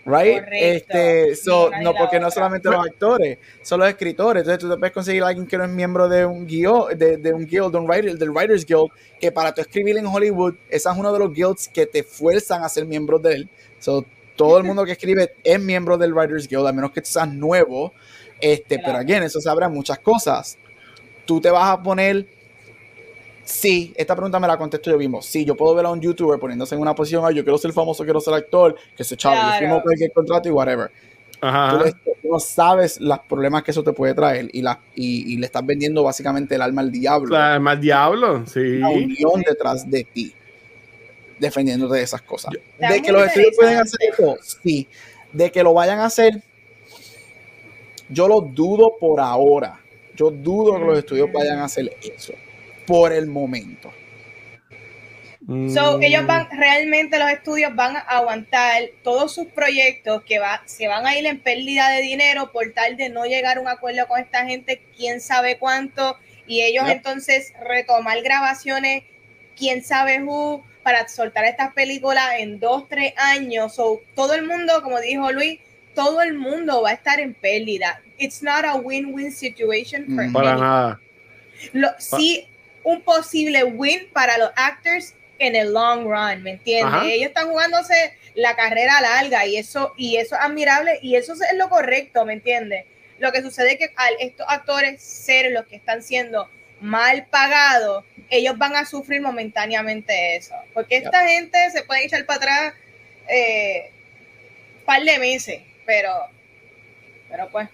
[0.09, 0.43] right?
[0.51, 1.35] Este,
[1.83, 4.43] no, porque no solamente los actores, son los escritores.
[4.43, 7.33] Entonces tú te puedes conseguir a alguien que no es miembro de un guild, de,
[7.33, 8.91] un guild, de un writer, del Writers Guild,
[9.21, 12.65] que para tu escribir en Hollywood, ese es uno de los guilds que te fuerzan
[12.65, 13.49] a ser miembro de él.
[13.79, 14.05] So,
[14.37, 17.29] todo el mundo que escribe es miembro del Writers Guild, a menos que tú seas
[17.29, 17.93] nuevo.
[18.41, 20.57] Este, pero again, eso se abre muchas cosas.
[21.27, 22.38] Tú te vas a poner
[23.49, 25.23] Sí, esta pregunta me la contesto yo mismo.
[25.23, 28.05] Sí, yo puedo ver a un youtuber poniéndose en una posición, yo quiero ser famoso,
[28.05, 30.91] quiero ser actor, que se chavo, yo firmo cualquier contrato y whatever.
[31.41, 31.83] Ajá.
[31.83, 35.65] Tú, no sabes los problemas que eso te puede traer y, la, y, le estás
[35.65, 37.35] vendiendo básicamente el alma al diablo.
[37.35, 38.61] El alma al diablo, sí.
[38.61, 40.35] Una unión detrás de ti,
[41.39, 42.53] defendiéndote de esas cosas.
[42.53, 44.87] de que los estudios pueden hacer eso, sí.
[45.33, 46.43] De que lo vayan a hacer,
[48.11, 49.81] yo lo dudo por ahora.
[50.15, 52.35] Yo dudo que los estudios vayan a hacer eso
[52.89, 53.93] por el momento.
[55.73, 60.89] So, ellos van, realmente los estudios van a aguantar todos sus proyectos que va, se
[60.89, 64.07] van a ir en pérdida de dinero por tal de no llegar a un acuerdo
[64.09, 69.05] con esta gente, quién sabe cuánto, y ellos entonces retomar grabaciones,
[69.57, 73.75] quién sabe who, para soltar estas películas en dos, tres años.
[73.75, 75.61] So, todo el mundo, como dijo Luis,
[75.95, 78.03] todo el mundo va a estar en pérdida.
[78.19, 80.33] It's not a win-win situation for mm.
[80.33, 81.01] Para nada.
[81.73, 82.47] Lo, sí,
[82.89, 87.03] un posible win para los actors en el long run, ¿me entiendes?
[87.05, 91.41] Ellos están jugándose la carrera larga y eso, y eso es admirable y eso es
[91.57, 92.87] lo correcto, ¿me entiendes?
[93.19, 96.49] Lo que sucede es que al estos actores ser los que están siendo
[96.81, 100.55] mal pagados, ellos van a sufrir momentáneamente eso.
[100.73, 102.75] Porque esta gente se puede echar para atrás
[103.29, 103.91] eh,
[104.79, 106.11] un par de meses, pero,
[107.29, 107.69] pero pues.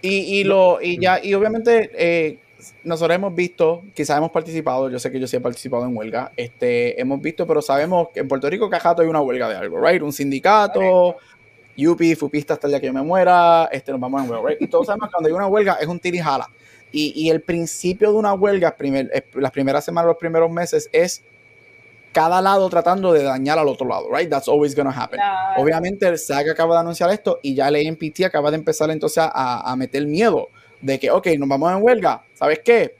[0.00, 2.38] Y, y lo, y ya, y obviamente eh,
[2.84, 6.32] nosotros hemos visto, quizás hemos participado, yo sé que yo sí he participado en huelga,
[6.36, 9.80] este, hemos visto, pero sabemos que en Puerto Rico, Cajato, hay una huelga de algo,
[9.80, 10.02] right?
[10.02, 11.16] Un sindicato,
[11.76, 14.62] UPI, Fupista hasta el día que yo me muera, este, nos vamos a huelga, right?
[14.62, 16.48] Y todos sabemos que cuando hay una huelga es un tirijala.
[16.92, 21.22] Y, y el principio de una huelga, primer, las primeras semanas, los primeros meses, es
[22.12, 24.30] cada lado tratando de dañar al otro lado, right?
[24.30, 25.20] That's always gonna happen.
[25.58, 29.18] Obviamente el SAG acaba de anunciar esto y ya el AMPT acaba de empezar entonces
[29.18, 30.48] a, a meter miedo
[30.80, 32.96] de que, ok, nos vamos en huelga, ¿sabes qué?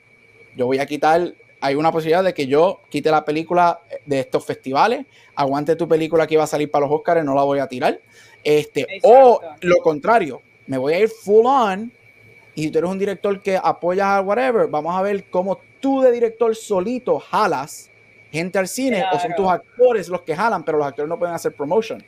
[0.57, 4.45] Yo voy a quitar, hay una posibilidad de que yo quite la película de estos
[4.45, 7.67] festivales, aguante tu película que iba a salir para los Oscars, no la voy a
[7.67, 8.01] tirar.
[8.43, 11.93] Este, o lo contrario, me voy a ir full on
[12.55, 16.11] y tú eres un director que apoyas a whatever, vamos a ver cómo tú de
[16.12, 17.91] director solito jalas
[18.33, 21.35] gente al cine o son tus actores los que jalan, pero los actores no pueden
[21.35, 22.05] hacer promotion.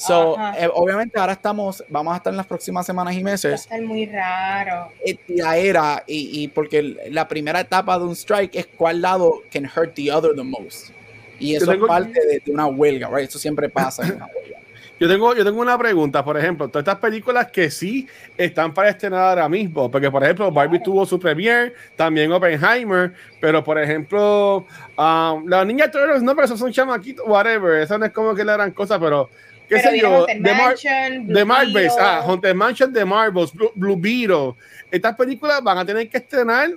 [0.00, 3.50] So, eh, obviamente ahora estamos, vamos a estar en las próximas semanas y meses.
[3.50, 4.88] Va a estar muy raro.
[5.04, 9.42] Eh, la era, y, y, porque la primera etapa de un strike es cuál lado
[9.52, 10.90] can hurt the other the most.
[11.38, 13.28] Y eso es parte de, una huelga, right?
[13.28, 14.58] Eso siempre pasa en una huelga.
[14.98, 18.90] Yo tengo, yo tengo una pregunta, por ejemplo, todas estas películas que sí están para
[18.90, 24.66] estrenar ahora mismo, porque por ejemplo Barbie tuvo su premiere, también Oppenheimer, pero por ejemplo,
[24.98, 28.52] um, la niña no, pero esos son chamaquitos, whatever, eso no es como que la
[28.52, 29.30] gran cosa, pero
[29.70, 34.54] qué Pero sé yo, Mar Mansion, Marvels, ah, Haunted Mansion de Marvels, Blue, Blue Beetle.
[34.90, 36.70] Estas películas van a tener que estrenar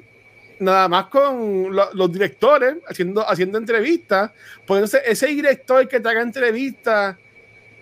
[0.60, 4.32] nada más con lo- los directores haciendo, haciendo entrevistas.
[4.66, 7.18] Pues entonces ese director que te haga entrevistas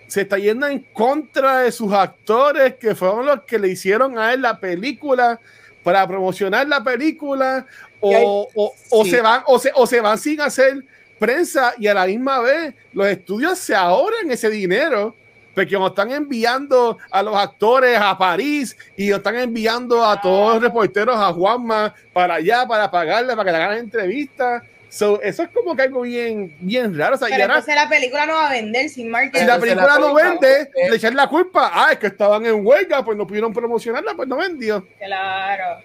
[0.08, 4.32] se está yendo en contra de sus actores que fueron los que le hicieron a
[4.32, 5.38] él la película
[5.82, 7.66] para promocionar la película
[8.00, 9.10] o, o- o sí.
[9.10, 10.84] se van o se, o se van sin hacer
[11.22, 15.14] prensa y a la misma vez los estudios se ahorran ese dinero
[15.54, 20.54] porque nos están enviando a los actores a París y nos están enviando a todos
[20.54, 25.42] los reporteros a Juanma para allá para pagarle para que le hagan entrevistas So, eso
[25.42, 27.14] es como que algo bien, bien raro.
[27.14, 29.46] O sea, y Pero ahora, entonces la película no va a vender sin si marketing.
[29.46, 31.70] la Entonces, película la no vende, le echan la culpa.
[31.72, 34.86] Ah, es que estaban en huelga, pues no pudieron promocionarla, pues no vendió.
[34.98, 35.82] Claro.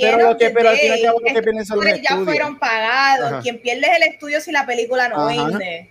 [0.00, 1.44] Pero lo que- pero al fin y al day, cabo lo que los
[1.84, 2.24] ya estudios.
[2.24, 3.32] fueron pagados.
[3.32, 3.40] Ajá.
[3.42, 5.46] Quien pierde es el estudio si la película no Ajá.
[5.58, 5.88] vende.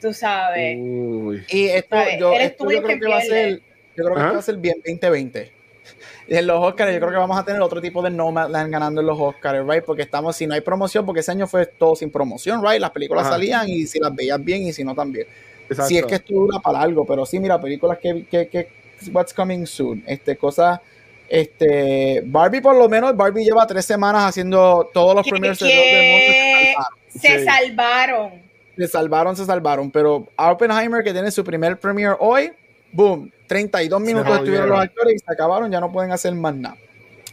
[0.00, 0.76] Tú sabes.
[0.80, 1.44] Uy.
[1.48, 2.18] Y esto, ¿Sabes?
[2.18, 3.60] yo, esto yo creo que va a ser,
[3.96, 5.52] yo creo que esto va a ser bien 2020.
[6.26, 9.00] Y en los Oscars yo creo que vamos a tener otro tipo de Nomadland ganando
[9.02, 9.84] en los Oscars, right?
[9.84, 12.80] Porque estamos, si no hay promoción, porque ese año fue todo sin promoción, right?
[12.80, 13.32] Las películas Ajá.
[13.34, 15.26] salían y si las veías bien y si no también.
[15.68, 15.88] Exacto.
[15.88, 18.68] Si es que esto dura para algo, pero sí, mira, películas que, que, que
[19.12, 20.80] what's coming soon, este, cosas,
[21.30, 25.86] este, Barbie por lo menos, Barbie lleva tres semanas haciendo todos los premios del mundo
[25.88, 26.42] se
[26.74, 26.98] salvaron.
[27.08, 27.44] Se Sí.
[27.44, 28.42] salvaron.
[28.76, 32.50] Se salvaron, se salvaron, pero Oppenheimer que tiene su primer premiere hoy,
[32.92, 36.76] boom, 32 minutos estuvieron los actores y se acabaron, ya no pueden hacer más nada.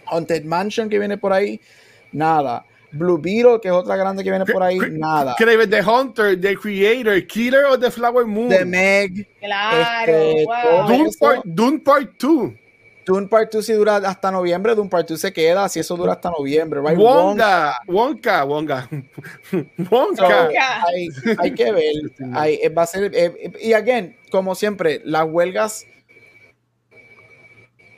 [0.06, 1.60] Haunted Mansion que viene por ahí,
[2.12, 2.66] nada.
[2.92, 5.36] Blue Beetle, que es otra grande que viene por ahí, nada.
[5.38, 8.50] Craven the Hunter, The Creator, Killer of the Flower Moon.
[8.50, 10.12] The Meg, Claro.
[10.14, 10.88] Este, wow.
[10.88, 12.54] Dune, Part, Dune Part 2.
[13.08, 16.12] Dune Part 2 si dura hasta noviembre, Dune Part 2 se queda, si eso dura
[16.12, 16.98] hasta noviembre, right?
[17.00, 18.90] Wonka, Wonka, Wonka.
[19.90, 19.90] Wonka.
[19.90, 20.50] Wonka.
[20.86, 21.94] hay, hay que ver.
[22.34, 25.86] hay- eh, va a ser, eh, y again, como siempre, las huelgas,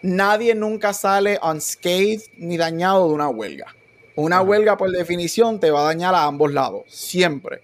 [0.04, 3.76] nadie nunca sale unscathed ni dañado de una huelga.
[4.16, 4.46] Una Ajá.
[4.46, 7.64] huelga, por definición, te va a dañar a ambos lados, siempre.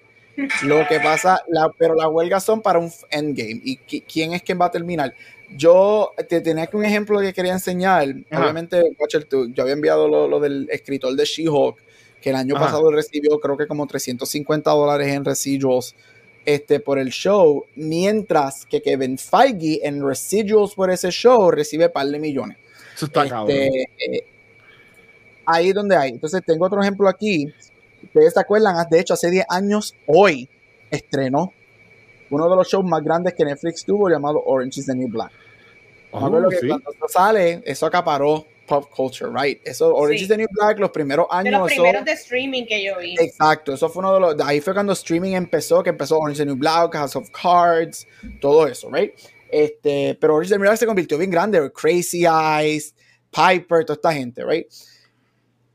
[0.64, 3.62] Lo que pasa, la- pero las huelgas son para un endgame.
[3.64, 5.14] ¿Y qui- quién es quien va a terminar?
[5.56, 8.08] Yo te tenía que un ejemplo que quería enseñar.
[8.30, 8.42] Ajá.
[8.44, 11.78] Obviamente, Watcher, tú- yo había enviado lo, lo del escritor de She-Hulk,
[12.22, 12.66] que el año Ajá.
[12.66, 15.96] pasado recibió creo que como 350 dólares en residuals
[16.46, 22.08] este, por el show, mientras que Kevin Feige en residuals por ese show recibe par
[22.08, 22.58] de millones.
[22.96, 24.26] Eso está Este, eh,
[25.46, 26.12] ahí es donde hay.
[26.12, 27.48] Entonces tengo otro ejemplo aquí.
[28.04, 30.48] Ustedes se acuerdan, de hecho hace 10 años, hoy
[30.92, 31.52] estrenó
[32.36, 35.32] uno de los shows más grandes que Netflix tuvo llamado Orange is the New Black.
[36.12, 36.68] Oh, que sí.
[36.68, 39.60] cuando eso sale, eso acaparó pop culture, right?
[39.66, 40.24] Eso, Orange Sí.
[40.24, 41.60] is the New Black, los primeros De años.
[41.60, 43.16] los eso- primeros de streaming que yo vi.
[43.20, 44.38] Exacto, eso fue uno de los.
[44.38, 47.30] de Ahí fue cuando streaming empezó, que empezó Orange is the New Black, House of
[47.32, 48.08] Cards,
[48.42, 49.14] todo eso, right?
[49.52, 52.96] Este, pero Orange is the New Black se convirtió bien grande, Crazy Eyes,
[53.32, 54.68] Piper, toda esta gente, right?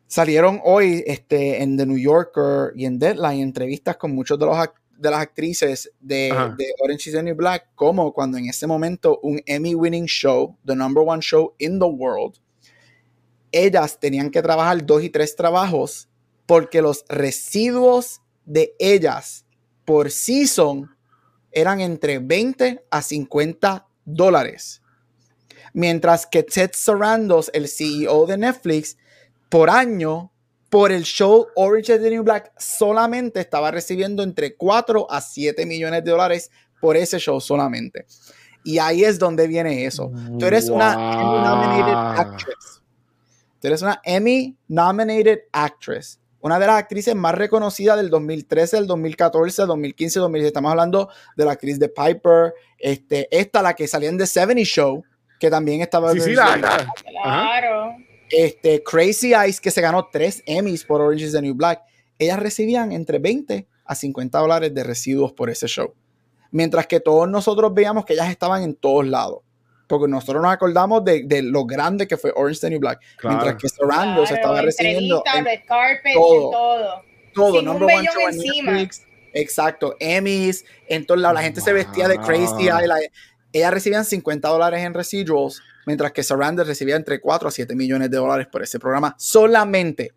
[0.06, 4.56] Salieron hoy este, en The New Yorker y en Deadline entrevistas con muchos de los
[4.56, 6.30] ac- de las actrices de,
[6.80, 10.74] Orange is the New Black, como cuando en ese momento un Emmy winning show, the
[10.74, 12.38] number one show in the world,
[13.50, 16.08] ellas tenían que trabajar dos y tres trabajos
[16.46, 19.46] porque los residuos de ellas
[19.84, 20.90] por season
[21.52, 24.82] eran entre 20 a 50 dólares.
[25.72, 28.96] Mientras que Ted Sarandos, el CEO de Netflix,
[29.48, 30.29] por año,
[30.70, 35.66] por el show Orange is the New Black, solamente estaba recibiendo entre 4 a 7
[35.66, 38.06] millones de dólares por ese show solamente.
[38.64, 40.10] Y ahí es donde viene eso.
[40.38, 42.20] Tú eres una Emmy nominated Wow.
[42.20, 42.82] actress.
[43.60, 46.18] Tú eres una Emmy nominated actress.
[46.42, 50.46] Una de las actrices más reconocidas del 2013, del 2014, 2015, 2016.
[50.48, 52.54] Estamos hablando de la actriz de Piper.
[52.78, 55.04] Este, esta, la que salía en The 70 Show,
[55.38, 56.12] que también estaba.
[56.12, 56.86] Sí, sí, la, la-
[57.22, 57.96] Claro.
[58.30, 61.82] Este, Crazy Eyes, que se ganó tres Emmys por Orange is the New Black.
[62.18, 65.94] Ellas recibían entre 20 a 50 dólares de residuos por ese show.
[66.52, 69.40] Mientras que todos nosotros veíamos que ellas estaban en todos lados.
[69.86, 73.00] Porque nosotros nos acordamos de, de lo grande que fue Orange is the New Black.
[73.16, 73.36] Claro.
[73.38, 76.34] Mientras que Sarando se Claro, estaba recibiendo en red carpet, todo.
[76.44, 77.02] en todo.
[77.34, 77.52] todo.
[77.52, 78.72] sin un number one show en encima.
[78.72, 79.02] Netflix.
[79.32, 79.96] Exacto.
[79.98, 80.64] Emmys.
[80.88, 81.34] En todos lados.
[81.34, 82.78] La gente se vestía de Crazy Wow.
[82.78, 82.86] Eye.
[82.86, 83.00] la-
[83.52, 85.60] ellas recibían 50 dólares en residuals.
[85.86, 90.12] Mientras que Sarandon recibía entre 4 a 7 millones de dólares por ese programa solamente.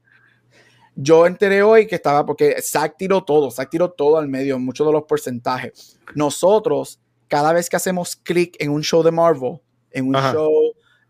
[0.95, 4.85] Yo enteré hoy que estaba, porque Zack tiró todo, Zack tiró todo al medio, muchos
[4.85, 5.97] de los porcentajes.
[6.13, 9.59] Nosotros, cada vez que hacemos clic en un show de Marvel,
[9.89, 10.33] en un Ajá.
[10.33, 10.51] show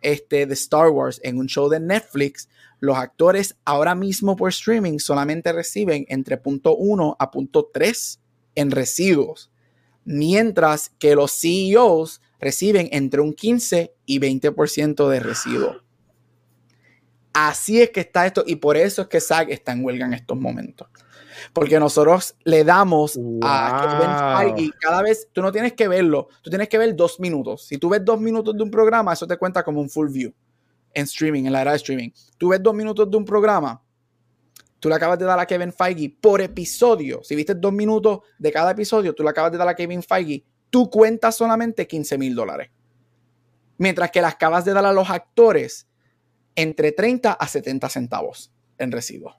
[0.02, 2.48] este, de Star Wars, en un show de Netflix,
[2.80, 8.20] los actores ahora mismo por streaming solamente reciben entre punto 1 a punto 3
[8.56, 9.50] en residuos.
[10.06, 15.84] mientras que los CEOs reciben entre un 15 y 20% de residuo.
[17.34, 20.14] Así es que está esto y por eso es que SAG está en huelga en
[20.14, 20.88] estos momentos.
[21.52, 26.50] Porque nosotros le damos a Kevin Feige cada vez, tú no tienes que verlo, tú
[26.50, 27.66] tienes que ver dos minutos.
[27.66, 30.32] Si tú ves dos minutos de un programa, eso te cuenta como un full view
[30.94, 32.12] en streaming, en la era de streaming.
[32.38, 33.82] Tú ves dos minutos de un programa,
[34.80, 37.22] tú le acabas de dar a Kevin Feige por episodio.
[37.24, 40.46] Si viste dos minutos de cada episodio, tú le acabas de dar a Kevin Feige,
[40.74, 42.72] tú cuentas solamente 15 mil dólares.
[43.78, 45.88] Mientras que le acabas de dar a los actores
[46.56, 49.36] entre 30 a 70 centavos en residuos.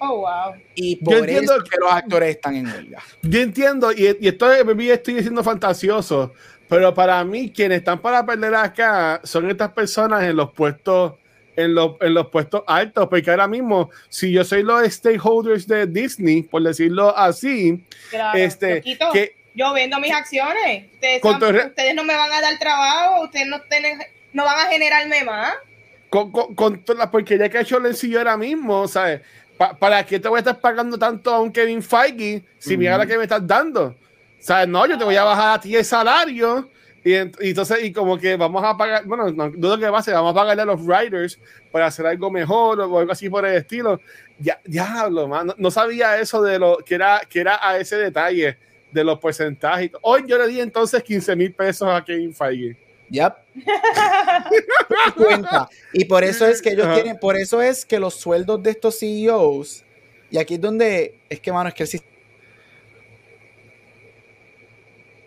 [0.00, 0.60] Oh, wow.
[0.74, 3.00] Y por entiendo eso que los actores están en huelga.
[3.22, 4.58] Yo entiendo, y, y estoy,
[4.90, 6.32] estoy diciendo fantasioso,
[6.68, 11.14] pero para mí, quienes están para perder acá son estas personas en los puestos,
[11.54, 15.86] en los, en los puestos altos, porque ahora mismo, si yo soy los stakeholders de
[15.86, 17.86] Disney, por decirlo así,
[18.34, 18.82] este,
[19.12, 20.84] que, yo vendo mis acciones.
[20.94, 23.98] Ustedes, no me van a dar trabajo, ustedes no, tienen,
[24.32, 25.54] no van a generarme más.
[26.10, 29.22] Con, con, con toda la porquería que ha hecho Lencillo ahora mismo, ¿sabes?
[29.56, 33.06] ¿Para qué te voy a estar pagando tanto a un Kevin Feige si mira la
[33.06, 33.96] que me estás dando?
[34.38, 34.68] ¿Sabes?
[34.68, 36.70] No, yo te voy a bajar a ti el salario
[37.02, 40.14] y, entonces, y como que vamos a pagar, bueno, no dudo que va a ser,
[40.14, 41.38] vamos a pagarle a los writers
[41.70, 44.00] para hacer algo mejor o algo así por el estilo.
[44.38, 48.58] Ya, diablo, man, no, sabía eso de lo que era, que era a ese detalle
[48.96, 49.92] de los porcentajes.
[50.02, 52.76] Hoy yo le di entonces 15 mil pesos a Kevin Feige.
[53.10, 53.34] Yep.
[55.92, 58.98] Y por eso es que ellos tienen, por eso es que los sueldos de estos
[58.98, 59.84] CEOs,
[60.30, 61.84] y aquí es donde, es que mano, es que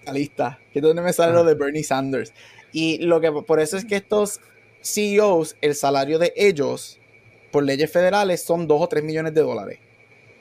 [0.05, 2.33] el lista, que es donde me sale lo de Bernie Sanders.
[2.71, 4.41] Y lo que por eso es que estos
[4.83, 6.99] CEOs, el salario de ellos,
[7.51, 9.79] por leyes federales, son 2 o 3 millones de dólares.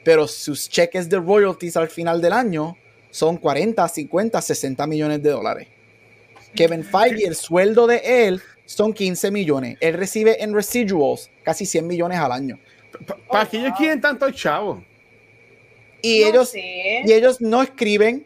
[0.05, 2.77] Pero sus cheques de royalties al final del año
[3.19, 5.67] son 40, 50, 60 millones de dólares.
[6.55, 9.77] Kevin Feige, el sueldo de él son 15 millones.
[9.81, 12.61] Él recibe en residuals casi 100 millones al año.
[13.29, 14.85] ¿Para qué ellos quieren tanto chavo?
[16.01, 18.25] Y, ellos, y ellos no escriben,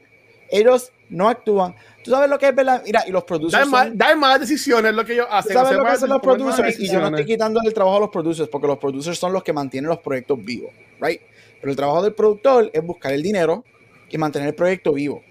[0.50, 1.74] ellos no actúan.
[2.04, 2.82] ¿Tú sabes lo que es verdad?
[2.84, 3.66] Mira, y los producers.
[3.94, 5.54] Dan, más decisiones lo que ellos hacen.
[5.54, 6.78] ¿Sabes lo que hacen los producers?
[6.78, 9.42] Y yo no estoy quitando el trabajo a los producers, porque los producers son los
[9.42, 10.70] que mantienen los proyectos vivos,
[11.00, 11.22] ¿right?
[11.60, 13.64] Pero el trabajo del productor es buscar el dinero
[14.12, 15.24] y mantener el proyecto vivo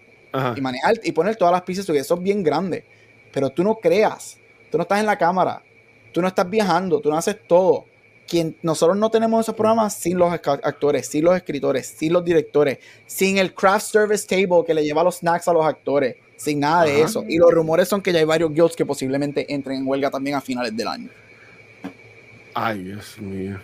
[0.55, 2.83] y manejar y poner todas las piezas, eso es bien grande.
[3.31, 4.37] Pero tú no creas,
[4.69, 5.61] tú no estás en la cámara,
[6.11, 7.85] tú no estás viajando, tú no haces todo.
[8.27, 12.79] Quien, nosotros no tenemos esos programas sin los actores, sin los escritores, sin los directores,
[13.05, 16.85] sin el craft service table que le lleva los snacks a los actores, sin nada
[16.85, 17.25] de eso.
[17.27, 20.37] Y los rumores son que ya hay varios guilds que posiblemente entren en huelga también
[20.37, 21.09] a finales del año.
[22.53, 23.59] Ay, Dios mío.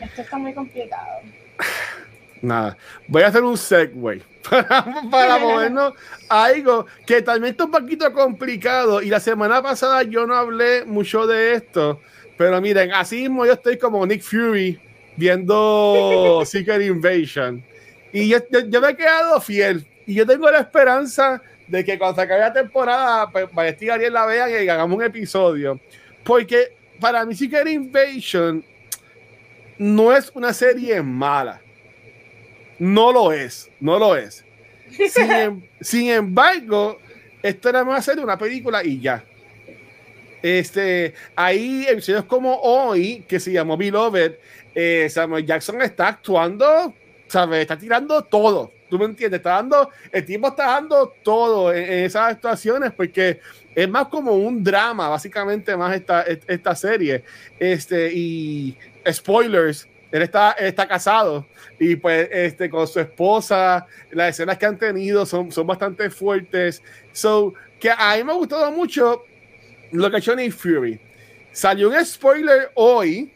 [0.00, 1.20] Esto está muy complicado.
[2.42, 2.76] Nada,
[3.06, 4.20] voy a hacer un segue
[4.50, 5.94] para, para movernos
[6.28, 9.00] a algo que también está un poquito complicado.
[9.00, 12.00] Y la semana pasada yo no hablé mucho de esto,
[12.36, 14.80] pero miren, así mismo yo estoy como Nick Fury
[15.16, 17.64] viendo Secret Invasion.
[18.12, 18.38] Y yo,
[18.68, 19.86] yo, me he quedado fiel.
[20.04, 23.90] Y yo tengo la esperanza de que cuando se acabe la temporada, pues Valesti y
[23.90, 25.80] Ariel la vean y hagamos un episodio.
[26.24, 28.64] Porque para mí Secret Invasion
[29.78, 31.60] no es una serie mala
[32.78, 34.44] no lo es, no lo es.
[35.10, 36.98] Sin, em, sin embargo,
[37.42, 39.24] esto era más hacer una película y ya.
[40.42, 44.34] Este, hay episodios como hoy, que se llamó Beloved,
[44.74, 46.94] eh, Samuel Jackson está actuando,
[47.28, 47.60] ¿sabes?
[47.60, 48.72] Está tirando todo.
[48.90, 49.38] ¿Tú me entiendes?
[49.38, 53.40] Está dando, el tiempo está dando todo en, esas actuaciones porque
[53.74, 57.24] es más como un drama, básicamente, más esta, esta serie.
[57.58, 58.76] Este, y
[59.10, 61.46] spoilers, él está, está casado
[61.78, 66.82] y pues este, con su esposa, las escenas que han tenido son, son bastante fuertes.
[67.12, 69.24] So, que a mí me ha gustado mucho
[69.90, 71.00] lo que ha hecho Nick Fury.
[71.50, 73.32] Salió un spoiler hoy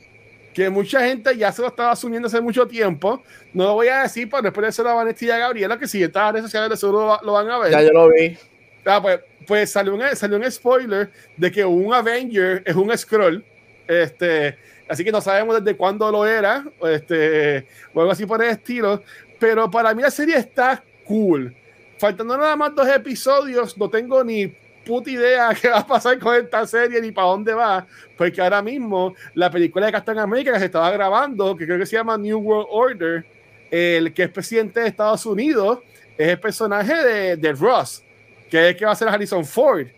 [0.55, 3.23] que mucha gente ya se lo estaba asumiendo hace mucho tiempo.
[3.53, 5.89] No lo voy a decir, pero después de eso la Vanessa y a Gabriela, que
[5.89, 7.73] si están en redes sociales seguro lo, van a ver.
[7.73, 8.37] Ya yo lo vi.
[8.85, 13.45] Ah, pues, pues salió, un, salió un spoiler de que un Avenger es un scroll.
[13.89, 14.57] Este,
[14.89, 19.03] Así que no sabemos desde cuándo lo era, este, o algo así por el estilo.
[19.39, 21.55] Pero para mí la serie está cool.
[21.99, 24.47] Faltando nada más dos episodios, no tengo ni
[24.85, 28.63] puta idea qué va a pasar con esta serie ni para dónde va, porque ahora
[28.63, 32.17] mismo la película de Captain America que se estaba grabando, que creo que se llama
[32.17, 33.27] New World Order,
[33.71, 35.81] el que es presidente de Estados Unidos,
[36.17, 38.05] es el personaje de, de Ross,
[38.49, 39.89] que es el que va a ser Harrison Ford,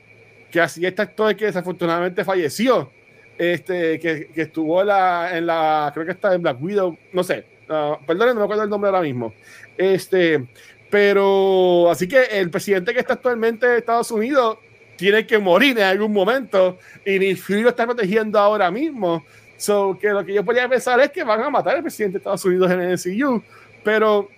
[0.50, 2.90] que así este actor que desafortunadamente falleció
[3.38, 7.44] este, que, que estuvo la, en la, creo que está en Black Widow, no sé,
[7.70, 9.32] uh, perdón, no me acuerdo el nombre ahora mismo.
[9.76, 10.44] Este,
[10.90, 14.58] Pero así que el presidente que está actualmente en Estados Unidos
[14.96, 19.24] tiene que morir en algún momento y ni Fury lo está protegiendo ahora mismo.
[19.56, 22.18] So, que lo que yo podría pensar es que van a matar al presidente de
[22.18, 23.42] Estados Unidos en el MCU,
[23.82, 24.28] pero,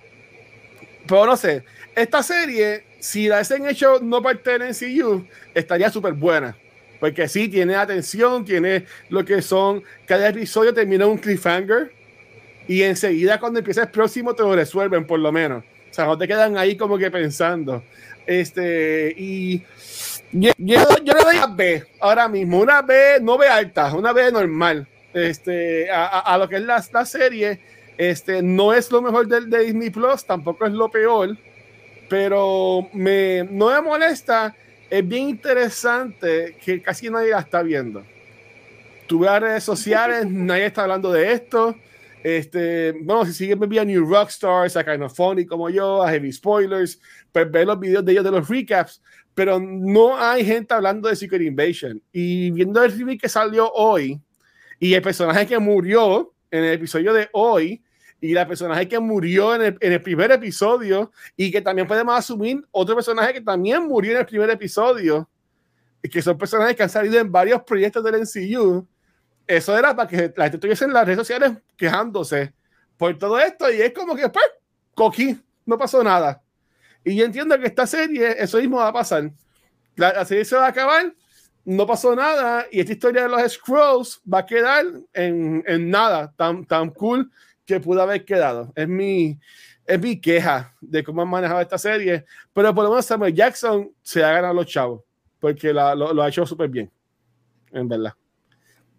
[1.07, 1.63] pero no sé.
[1.95, 6.57] Esta serie, si la hacen hecho no parte del MCU, estaría súper buena.
[7.01, 9.83] Porque sí, tiene atención, tiene lo que son.
[10.07, 11.91] Cada episodio termina un cliffhanger.
[12.69, 15.65] Y enseguida, cuando empieza el próximo, te lo resuelven, por lo menos.
[15.91, 17.83] O sea, no te quedan ahí como que pensando.
[18.27, 19.63] Este, y
[20.31, 22.61] yo, yo, yo le doy a B ahora mismo.
[22.61, 24.87] Una B, no B alta, una B normal.
[25.13, 27.59] Este, a, a, a lo que es la, la, serie,
[27.99, 31.37] este, no es lo mejor del de Disney Plus, tampoco es lo peor,
[32.09, 34.55] pero me, no me molesta.
[34.91, 38.05] Es bien interesante que casi nadie la está viendo.
[39.07, 41.77] Tuve las redes sociales, nadie está hablando de esto.
[42.25, 46.33] Este, bueno, si siguen a New Rockstars, a Kind of Funny como yo, a Heavy
[46.33, 47.01] Spoilers,
[47.33, 49.01] pues ver los videos de ellos de los recaps,
[49.35, 52.03] pero no hay gente hablando de Secret Invasion.
[52.13, 54.21] Y viendo el remake que salió hoy,
[54.79, 57.83] y el personaje que murió en el episodio de hoy,
[58.21, 62.17] y la personaje que murió en el, en el, primer episodio, y que también podemos
[62.17, 65.29] asumir otro personaje que también murió en el primer episodio,
[66.03, 68.87] y que son personajes que han salido en varios proyectos del MCU
[69.51, 72.53] eso era para que la gente estuviese en las redes sociales quejándose
[72.97, 74.45] por todo esto y es como que pues
[74.95, 76.41] coquí, no pasó nada.
[77.03, 79.31] Y yo entiendo que esta serie, eso mismo va a pasar.
[79.97, 81.13] La, la, serie se va a acabar,
[81.65, 86.33] no pasó nada y esta historia de los Scrolls va a quedar en, en nada
[86.37, 87.29] tan, tan cool
[87.75, 88.73] que pudo haber quedado.
[88.75, 89.39] Es mi,
[89.87, 93.91] es mi queja de cómo han manejado esta serie, pero por lo menos Samuel Jackson
[94.03, 95.03] se ha ganado los chavos
[95.41, 96.91] porque la, lo, lo ha hecho súper bien,
[97.73, 98.13] en verdad.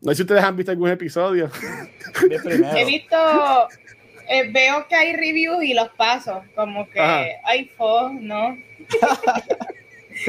[0.01, 1.49] No sé si ustedes han visto algún episodio.
[2.75, 3.15] He visto,
[4.27, 7.23] eh, veo que hay reviews y los paso, como que Ajá.
[7.45, 8.57] hay fo, ¿no?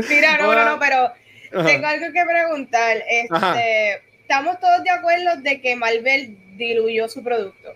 [0.08, 1.10] Mira, no, no, no, pero
[1.54, 1.66] Ajá.
[1.66, 2.98] tengo algo que preguntar.
[3.08, 7.74] Este, estamos todos de acuerdo de que Marvel diluyó su producto.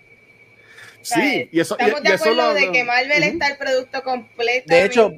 [1.14, 3.32] Sí, y eso, estamos y, de acuerdo eso lo, de que Marvel uh -huh.
[3.32, 4.64] está el producto completo.
[4.66, 5.12] De hecho,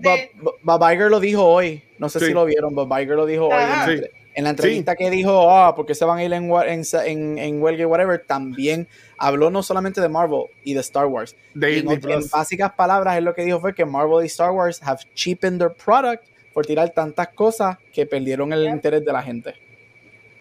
[0.63, 1.83] Bob, Iger lo dijo hoy.
[1.99, 2.27] No sé sí.
[2.27, 2.75] si lo vieron.
[2.75, 3.87] Bob Iger lo dijo Ajá.
[3.87, 3.95] hoy.
[3.95, 4.09] En, sí
[4.39, 4.99] en la entrevista sí.
[4.99, 8.21] que dijo, ah, porque se van a ir en, en, en, en huelga y whatever,
[8.25, 8.87] también
[9.17, 11.35] habló no solamente de Marvel y de Star Wars.
[11.55, 14.81] De en, en, básicas palabras, él lo que dijo fue que Marvel y Star Wars
[14.81, 16.25] have cheapened their product
[16.55, 18.71] por tirar tantas cosas que perdieron el yeah.
[18.71, 19.55] interés de la gente.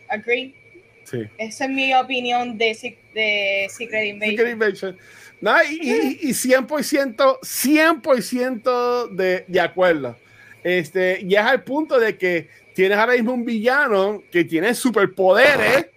[0.10, 0.54] Agree.
[1.04, 1.24] Sí.
[1.40, 2.78] Esa es mi opinión de,
[3.16, 4.38] de Secret Invasion.
[4.38, 4.98] Secret Invasion.
[5.40, 10.18] No, y, y, y 100%, 100% de, de acuerdo.
[10.64, 15.88] Este, ya es al punto de que tienes ahora mismo un villano que tiene superpoderes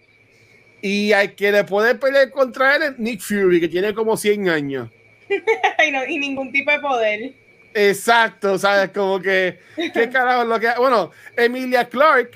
[0.83, 4.91] y hay que le puede pelear contra él Nick Fury, que tiene como 100 años.
[5.29, 7.33] y, no, y, ningún tipo de poder.
[7.75, 8.91] Exacto, ¿sabes?
[8.91, 10.69] Como que, ¿qué carajo es lo que...
[10.79, 12.31] Bueno, Emilia Clark,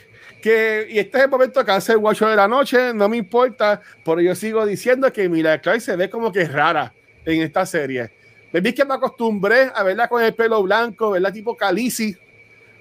[0.45, 3.17] que, y este es el momento que hace el guacho de la noche, no me
[3.17, 6.93] importa, pero yo sigo diciendo que Emilia Clark se ve como que es rara
[7.25, 8.13] en esta serie.
[8.53, 12.15] Me vi que me acostumbré a verla con el pelo blanco, verla tipo Calici,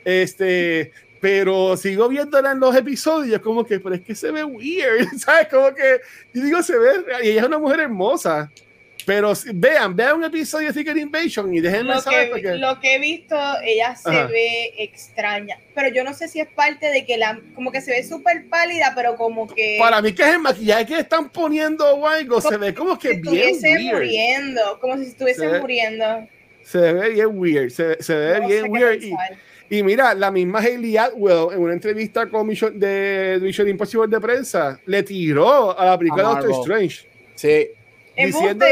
[0.04, 0.92] este,
[1.22, 5.48] pero sigo viéndola en los episodios como que, pero es que se ve weird, ¿sabes?
[5.48, 6.02] Como que,
[6.34, 6.92] yo digo, se ve,
[7.24, 8.52] y ella es una mujer hermosa,
[9.06, 12.26] pero vean, vean un episodio de Secret Invasion y déjenme lo saber.
[12.26, 12.56] Que, porque...
[12.56, 14.28] Lo que he visto, ella se Ajá.
[14.28, 17.92] ve extraña, pero yo no sé si es parte de que la, como que se
[17.92, 19.78] ve súper pálida, pero como que...
[19.80, 23.16] Para mí que es el maquillaje que están poniendo o algo, se ve como que
[23.16, 23.94] si bien weird.
[23.94, 26.28] muriendo, como si estuviese se muriendo.
[26.64, 29.02] Se ve bien weird, se, se ve no bien weird.
[29.02, 29.14] Y,
[29.70, 34.22] y mira, la misma Hayley Atwell en una entrevista con Mission, de Mission Impossible de
[34.22, 37.08] prensa le tiró a la película Doctor Strange.
[37.36, 37.68] Sí.
[38.16, 38.66] Diciendo,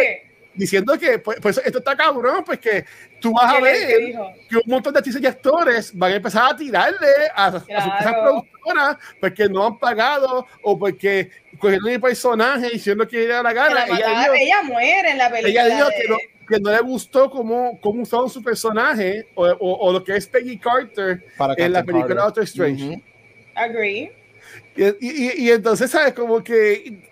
[0.54, 2.86] diciendo que pues, pues, esto está cabrón, pues que
[3.20, 4.14] tú vas a ver
[4.50, 7.66] que un montón de artistas y actores van a empezar a tirarle a, claro.
[7.76, 13.42] a sus productoras porque no han pagado o porque cogieron el personaje diciendo que era
[13.42, 13.74] la gana.
[13.74, 15.66] La ella, dijo, ella, muere en la película.
[15.66, 15.96] Ella dijo de...
[15.96, 16.18] que no,
[16.48, 20.28] que no le gustó cómo, cómo usaron su personaje o, o, o, lo que es
[20.28, 22.24] Peggy Carter Para en la película.
[22.24, 22.84] Doctor Strange.
[22.84, 23.04] Uh -huh.
[23.56, 24.12] Agree.
[24.76, 26.14] Y, y, y, entonces, ¿sabes?
[26.14, 27.11] Como que.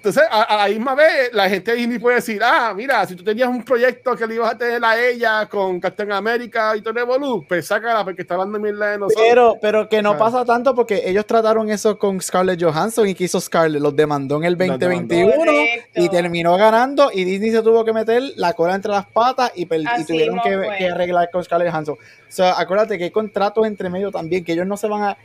[0.00, 3.14] Entonces, a, a, la misma vez, la gente de Disney puede decir: Ah, mira, si
[3.14, 6.80] tú tenías un proyecto que le ibas a tener a ella con Captain America y
[6.80, 9.26] todo Evolu, pues sácala porque está hablando mierda de nosotros.
[9.28, 13.24] Pero, pero que no pasa tanto porque ellos trataron eso con Scarlett Johansson y que
[13.24, 15.52] hizo Scarlett, los demandó en el 2021
[15.94, 19.64] y terminó ganando y Disney se tuvo que meter la cola entre las patas y,
[19.64, 21.96] y tuvieron que, que, arreglar con Scarlett Johansson.
[21.96, 25.18] O sea, acuérdate que hay contratos entre medio también, que ellos no se van a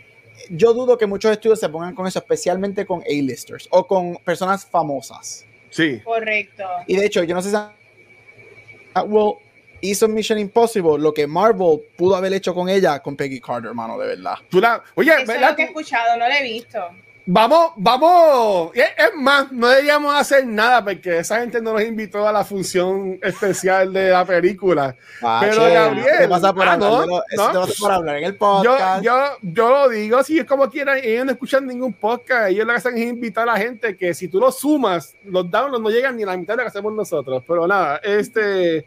[0.49, 4.65] yo dudo que muchos estudios se pongan con eso, especialmente con A-listers o con personas
[4.65, 5.45] famosas.
[5.69, 5.99] Sí.
[6.03, 6.63] Correcto.
[6.87, 7.55] Y de hecho, yo no sé si
[8.93, 9.33] Atwell
[9.81, 13.97] hizo Mission Impossible lo que Marvel pudo haber hecho con ella con Peggy Carter, hermano,
[13.97, 14.35] de verdad.
[14.49, 15.49] Tú la- oye, Eso es ¿verdad?
[15.51, 16.79] lo que he escuchado, no lo he visto.
[17.27, 18.71] Vamos, vamos.
[18.75, 23.17] Es más, no deberíamos hacer nada porque esa gente no nos invitó a la función
[23.23, 24.95] especial de la película.
[25.23, 26.91] Ah, Pero, che, Gabriel, ¿qué te pasa por ah, hablar?
[26.91, 27.21] no, no.
[27.27, 29.03] te pasa por hablar en el Yo, podcast.
[29.03, 32.73] yo, yo lo digo, si es como quieran, ellos no escuchan ningún podcast, ellos lo
[32.73, 35.89] que hacen es invitar a la gente que si tú lo sumas, los downloads no
[35.89, 37.43] llegan ni a la mitad de lo que hacemos nosotros.
[37.47, 38.85] Pero nada, este,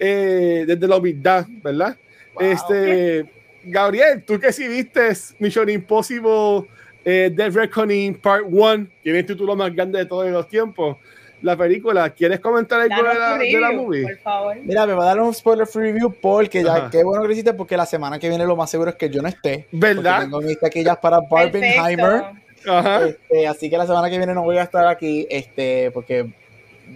[0.00, 1.96] eh, desde la humildad, ¿verdad?
[2.34, 2.42] Wow.
[2.42, 3.30] Este,
[3.62, 6.66] Gabriel, tú que sí viste Mission Impossible
[7.10, 10.96] eh, Dead Reckoning Part 1, tiene el título más grande de todos los tiempos,
[11.40, 14.02] la película, ¿quieres comentar algo de la, de la movie?
[14.02, 14.56] por favor.
[14.62, 16.90] Mira, me va a dar un spoiler free review porque ya, Ajá.
[16.90, 19.22] qué bueno que hiciste porque la semana que viene lo más seguro es que yo
[19.22, 19.66] no esté.
[19.70, 20.22] ¿Verdad?
[20.22, 22.24] Tengo mis taquillas para Barbenheimer.
[22.66, 23.06] Ajá.
[23.06, 26.28] Este, así que la semana que viene no voy a estar aquí este, porque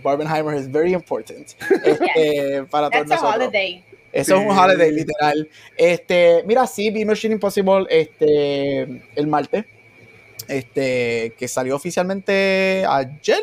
[0.02, 1.46] Barbenheimer es very important
[1.84, 3.46] este, para todos That's a nosotros.
[3.46, 3.84] holiday.
[4.12, 4.58] Eso es un Sí.
[4.60, 5.48] holiday, literal.
[5.76, 8.82] Este, mira, sí, vi Mission Impossible este,
[9.14, 9.64] el martes,
[10.52, 13.40] este, que salió oficialmente ayer.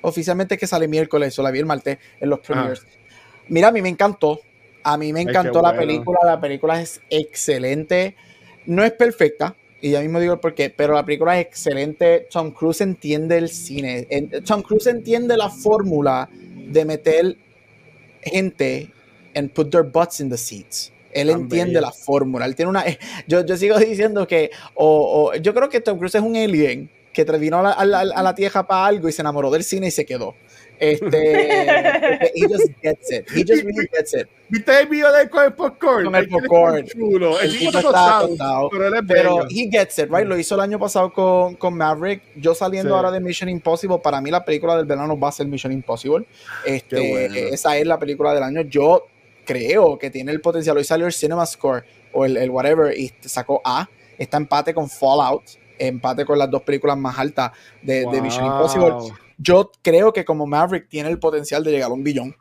[0.00, 2.86] Oficialmente que sale miércoles, o la vi el martes en los premiers.
[3.48, 4.40] Mira, a mí me encantó.
[4.84, 5.80] A mí me Ay, encantó la bueno.
[5.80, 6.20] película.
[6.24, 8.14] La película es excelente.
[8.66, 12.26] No es perfecta, y ya mismo digo el porqué, pero la película es excelente.
[12.30, 14.06] Tom Cruise entiende el cine.
[14.44, 17.36] Tom Cruise entiende la fórmula de meter
[18.22, 18.92] gente
[19.34, 20.92] and put their butts in the seats.
[21.18, 21.80] Él Tan entiende bello.
[21.86, 22.46] la fórmula.
[22.46, 22.84] Él tiene una.
[23.26, 24.50] Yo, yo sigo diciendo que.
[24.74, 27.84] O, o- yo creo que Tom Cruise es un alien que vino a la, a
[27.84, 30.34] la- a la tierra para algo y se enamoró del cine y se quedó.
[30.78, 32.30] Este.
[32.34, 33.26] he just gets it.
[33.34, 34.28] He just really gets it.
[34.48, 36.04] ¿Viste el video de con el popcorn?
[36.04, 36.86] Con el popcorn.
[36.86, 37.40] chulo.
[37.40, 40.26] El El tipo está tostado, tostado, pero él es Pero he gets it, right?
[40.26, 42.22] Lo hizo el año pasado con, con Maverick.
[42.36, 42.96] Yo saliendo Sí.
[42.96, 46.24] ahora de Mission Impossible, para mí la película del verano va a ser Mission Impossible.
[46.64, 47.34] Este, bueno.
[47.36, 48.60] Esa es la película del año.
[48.62, 49.06] Yo
[49.48, 50.76] creo que tiene el potencial.
[50.76, 51.82] Hoy salió el Cinema Score
[52.12, 53.88] o el, el whatever y sacó A.
[54.18, 55.42] Está empate con Fallout,
[55.78, 58.52] empate con las dos películas más altas de, de Mission Wow.
[58.52, 59.18] Impossible.
[59.38, 62.36] Yo creo que como Maverick tiene el potencial de llegar a un billón.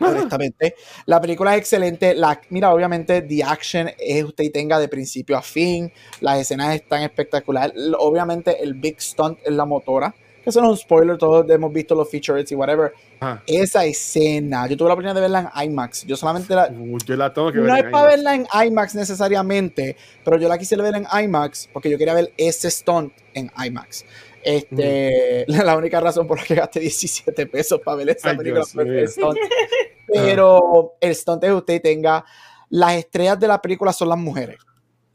[0.00, 0.74] Honestamente,
[1.06, 2.14] la película es excelente.
[2.14, 5.92] La, mira, obviamente, the action es usted tenga de principio a fin.
[6.20, 7.74] Las escenas están espectaculares.
[7.98, 10.14] Obviamente, el big stunt es la motora.
[10.42, 12.92] Que eso no es un spoiler, todos hemos visto los featurettes y whatever.
[13.20, 13.42] Ajá.
[13.46, 16.04] Esa escena, yo tuve la oportunidad de verla en IMAX.
[16.06, 17.68] Yo solamente la, Uh, yo la tengo que ver.
[17.68, 21.90] no es para verla en IMAX necesariamente, pero yo la quise ver en IMAX porque
[21.90, 24.04] yo quería ver ese stunt en IMAX.
[24.42, 28.64] Este, la única razón por la que gasté 17 pesos para ver esa Ay, película
[28.64, 29.36] fue el stunt.
[30.06, 32.24] Pero el stunt es que usted tenga.
[32.70, 34.58] Las estrellas de la película son las mujeres.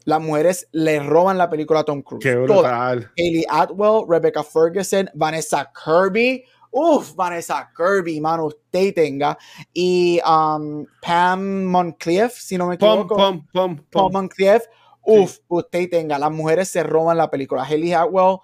[0.04, 2.22] Las mujeres le roban la película a Tom Cruise.
[2.22, 3.10] Qué brutal.
[3.16, 6.44] Hayley Atwell, Rebecca Ferguson, Vanessa Kirby.
[6.70, 9.38] Uf, Vanessa Kirby, mano, usted tenga.
[9.72, 13.16] Y um, Pam Monclief, si no me equivoco.
[13.16, 14.12] pom, pom, Pam pom.
[14.12, 14.64] Monclief.
[15.02, 16.18] Uf, usted tenga.
[16.18, 17.64] Las mujeres se roban la película.
[17.64, 18.38] Hayley Atwell.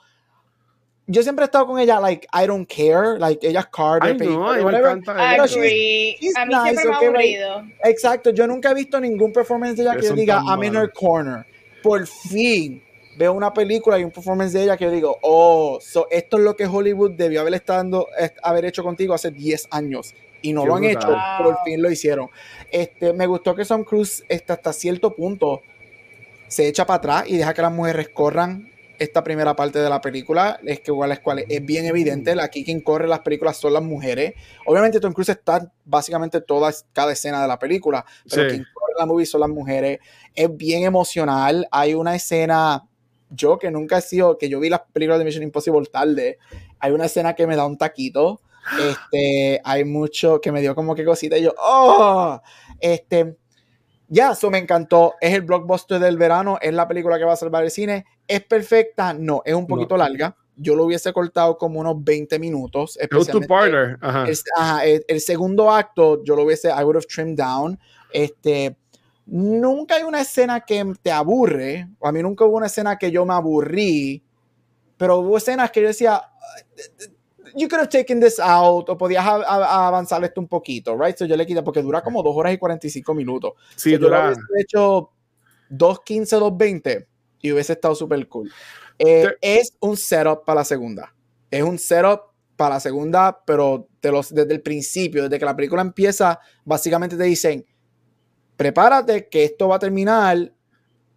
[1.13, 3.19] Yo siempre he estado con ella, like, I don't care.
[3.19, 4.91] Like, ella es Carter, Ay, no, me whatever.
[4.93, 5.43] encanta Pero ella.
[5.43, 6.17] Agree.
[6.21, 7.43] she's a mí nice, siempre me ha okay, right?
[7.43, 7.73] aburrido.
[7.85, 10.93] Exacto, yo nunca he visto ningún performance de ella que yo diga, I'm in her
[10.93, 11.45] corner.
[11.83, 12.83] Por fin
[13.19, 16.45] veo una película y un performance de ella que yo digo, oh, so esto es
[16.45, 20.15] lo que Hollywood debió haber, estado, est- haber hecho contigo hace 10 años.
[20.43, 21.03] Y no Qué lo han brutal.
[21.03, 22.31] hecho, por fin lo hicieron.
[22.71, 25.61] Este, me gustó que Tom Cruise este, hasta cierto punto
[26.49, 28.70] se echa para atrás y deja que las mujeres corran
[29.01, 32.65] esta primera parte de la película, es que igual es cual es bien evidente, aquí
[32.65, 34.35] quien corre las películas son las mujeres.
[34.67, 38.49] Obviamente Tom Cruise está básicamente toda cada escena de la película, pero Sí.
[38.51, 40.01] quien corre la movie son las mujeres.
[40.35, 42.87] Es bien emocional, hay una escena
[43.31, 46.37] yo que nunca he sido, que yo vi las películas de Mission Impossible tarde,
[46.79, 48.43] hay una escena que me da un taquito,
[48.79, 52.39] este, hay mucho que me dio como que cosita y yo, oh,
[52.81, 53.37] este,
[54.11, 55.15] ya, eso me encantó.
[55.21, 56.59] Es el blockbuster del verano.
[56.61, 58.05] Es la película que va a salvar el cine.
[58.27, 59.15] ¿Es perfecta?
[59.15, 60.37] No, es un poquito larga.
[60.57, 62.99] Yo lo hubiese cortado como unos 20 minutos.
[63.01, 63.97] Especialmente two-parter.
[64.03, 64.29] Ajá.
[64.29, 67.79] el, ajá, el- el segundo acto, yo lo hubiese, I would have trimmed down.
[68.13, 68.77] Este,
[69.25, 71.89] nunca hay una escena que te aburre.
[72.03, 74.23] A mí nunca hubo una escena que yo me aburrí.
[74.99, 76.21] Pero hubo escenas que yo decía,
[77.57, 81.17] you could have taken this out, o podías a- a- avanzar esto un poquito, right?
[81.17, 83.53] So yo le quité, porque dura como 2 horas y 45 minutos.
[83.77, 84.25] Sí, So, yo lo dura.
[84.27, 85.11] hubiese hecho
[85.69, 87.07] 2.15, 2.20
[87.41, 88.51] y hubiese estado súper cool.
[88.99, 91.15] Eh, es un setup para la segunda.
[91.51, 92.23] Es un setup
[92.57, 97.25] para la segunda, pero los, desde el principio, desde que la película empieza, básicamente te
[97.25, 97.65] dicen,
[98.57, 100.53] prepárate que esto va a terminar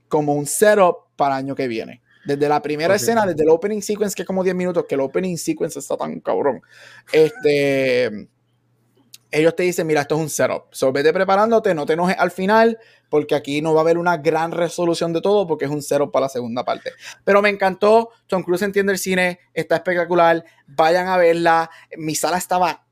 [0.07, 2.01] como un setup para el año que viene.
[2.25, 5.01] Desde la primera escena, desde el opening sequence, que es como 10 minutos, que el
[5.01, 6.61] opening sequence está tan cabrón.
[7.11, 8.29] Este,
[9.33, 10.65] ellos te dicen, mira, esto es un setup.
[10.71, 12.77] So, vete preparándote, no te enojes al final,
[13.09, 16.11] porque aquí no va a haber una gran resolución de todo, porque es un setup
[16.11, 16.91] para la segunda parte.
[17.23, 21.69] Pero me encantó, Tom Cruise entiende el cine, está espectacular, vayan a verla.
[21.97, 22.85] Mi sala estaba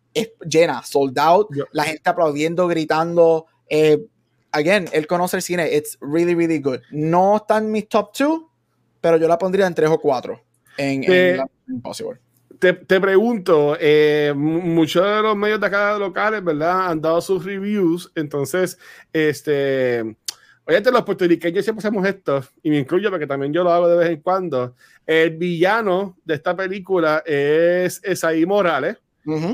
[0.44, 3.46] llena, sold out, la gente aplaudiendo, gritando.
[3.70, 4.04] Eh,
[4.52, 6.80] again, él conoce el cine, it's really, really good.
[6.92, 8.51] No está en mis top two,
[9.02, 10.42] pero yo la pondría en tres o cuatro
[10.78, 12.20] en, en la Impossible
[12.62, 16.92] te, te, pregunto, eh, muchos de los medios de acá locales, ¿verdad?
[16.92, 18.78] Han dado sus reviews, entonces,
[19.12, 20.16] este,
[20.66, 23.98] oye, los puertorriqueños siempre hacemos esto, y me incluyo porque también yo lo hago de
[23.98, 24.76] vez en cuando.
[25.08, 28.98] El villano de esta película es Esaí Morales.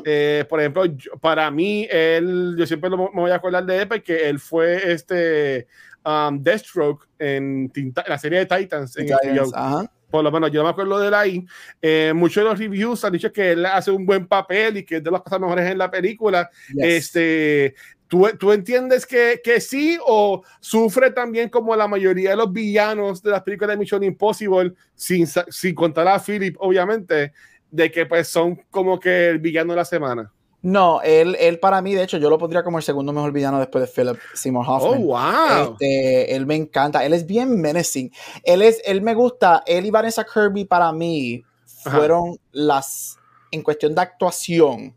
[0.03, 0.83] eh, por ejemplo,
[1.21, 4.91] para mí, él, yo siempre lo, me voy a acordar de él porque él fue
[4.91, 5.67] este
[6.07, 8.97] um, Deathstroke en, en, la serie de Titans.
[8.97, 11.45] En Titans ajá por lo menos yo me acuerdo de ahí,
[11.81, 14.97] eh, muchos de los reviews han dicho que él hace un buen papel y que
[14.97, 16.49] es de las cosas mejores en la película.
[16.69, 16.85] Yes.
[16.85, 17.75] Este,
[18.07, 23.21] ¿tú, ¿tú, entiendes que, que, sí o sufre también como la mayoría de los villanos
[23.21, 27.33] de las películas de Mission Impossible, sin, sin contar a Philip, obviamente,
[27.69, 30.31] de que pues son como que el villano de la semana?
[30.61, 33.59] No, él, él para mí, de hecho, yo lo pondría como el segundo mejor villano
[33.59, 35.01] después de Philip Seymour Hoffman.
[35.03, 35.73] Oh, wow.
[35.73, 37.05] Este, él me encanta.
[37.05, 38.11] Él es bien menacing.
[38.43, 39.63] Él es, él me gusta.
[39.65, 42.37] Él y Vanessa Kirby para mí fueron Ajá.
[42.51, 43.17] las,
[43.51, 44.95] en cuestión de actuación,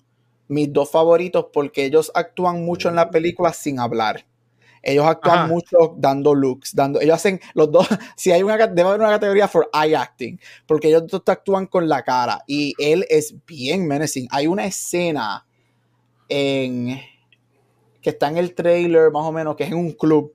[0.48, 4.26] mis dos favoritos porque ellos actúan mucho en la película sin hablar.
[4.82, 5.46] Ellos actúan Ajá.
[5.46, 7.86] mucho dando looks, dando, ellos hacen los dos,
[8.16, 12.02] si hay una, debe haber una categoría for eye acting, porque ellos actúan con la
[12.02, 14.26] cara y él es bien menacing.
[14.30, 15.46] Hay una escena
[16.30, 17.00] en
[18.00, 20.34] que está en el trailer más o menos, que es en un club.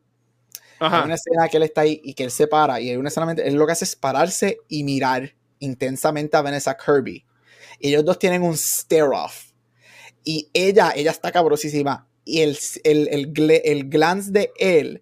[0.79, 0.99] Ajá.
[0.99, 3.09] Hay una escena que él está ahí y que él se para y hay una
[3.09, 7.25] escena, él lo que hace es pararse y mirar intensamente a Vanessa Kirby.
[7.79, 9.51] Y ellos dos tienen un stare off.
[10.23, 12.07] Y ella, ella está cabrosísima.
[12.23, 15.01] Y el, el, el, el glance de él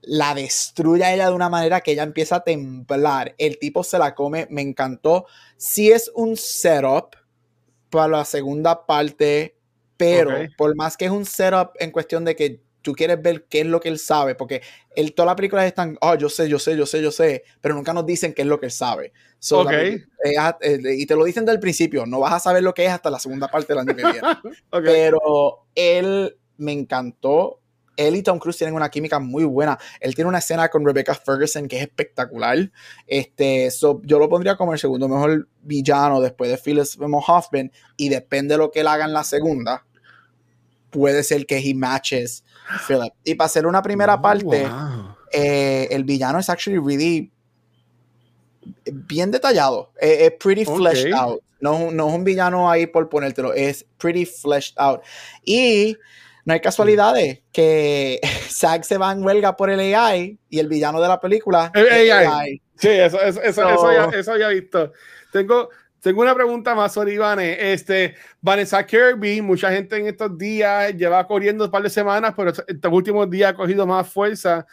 [0.00, 3.34] la destruye a ella de una manera que ella empieza a temblar.
[3.38, 5.26] El tipo se la come, me encantó.
[5.56, 7.16] Si es un setup
[7.90, 9.56] para la segunda parte,
[10.02, 10.48] pero okay.
[10.56, 13.66] por más que es un setup en cuestión de que tú quieres ver qué es
[13.66, 14.60] lo que él sabe, porque
[14.96, 17.76] él, toda la película están, oh, yo sé, yo sé, yo sé, yo sé, pero
[17.76, 19.12] nunca nos dicen qué es lo que él sabe.
[19.38, 20.02] So, okay.
[20.36, 22.84] la, eh, eh, y te lo dicen del principio, no vas a saber lo que
[22.84, 24.20] es hasta la segunda parte del año que viene.
[24.70, 24.92] okay.
[24.92, 27.60] Pero él me encantó.
[27.94, 29.78] Él y Tom Cruise tienen una química muy buena.
[30.00, 32.70] Él tiene una escena con Rebecca Ferguson que es espectacular.
[33.06, 36.86] Este, so, yo lo pondría como el segundo mejor villano después de Philip
[37.26, 37.70] Hoffman.
[37.96, 39.84] Y depende de lo que él haga en la segunda,
[40.92, 42.44] puede ser que he matches
[42.86, 43.12] Philip.
[43.24, 45.16] Y para hacer una primera oh, parte, wow.
[45.32, 47.32] eh, el villano es actually really
[48.92, 49.92] bien detallado.
[50.00, 50.76] Es, es pretty Okay.
[50.76, 51.40] fleshed out.
[51.60, 55.00] No, no es un villano ahí por ponértelo, es pretty fleshed out.
[55.44, 55.96] Y
[56.44, 58.20] no hay casualidades que
[58.50, 61.88] Zack se va en huelga por el AI y el villano de la película El
[61.88, 62.10] AI.
[62.10, 62.62] AI.
[62.76, 64.92] Sí, eso, eso, eso, So- eso, ya, eso ya he visto.
[65.32, 65.70] Tengo,
[66.02, 67.72] tengo una pregunta más sobre Ivane.
[67.72, 72.50] Este, Vanessa Kirby, mucha gente en estos días lleva corriendo un par de semanas, pero
[72.50, 74.66] estos últimos días ha cogido más fuerza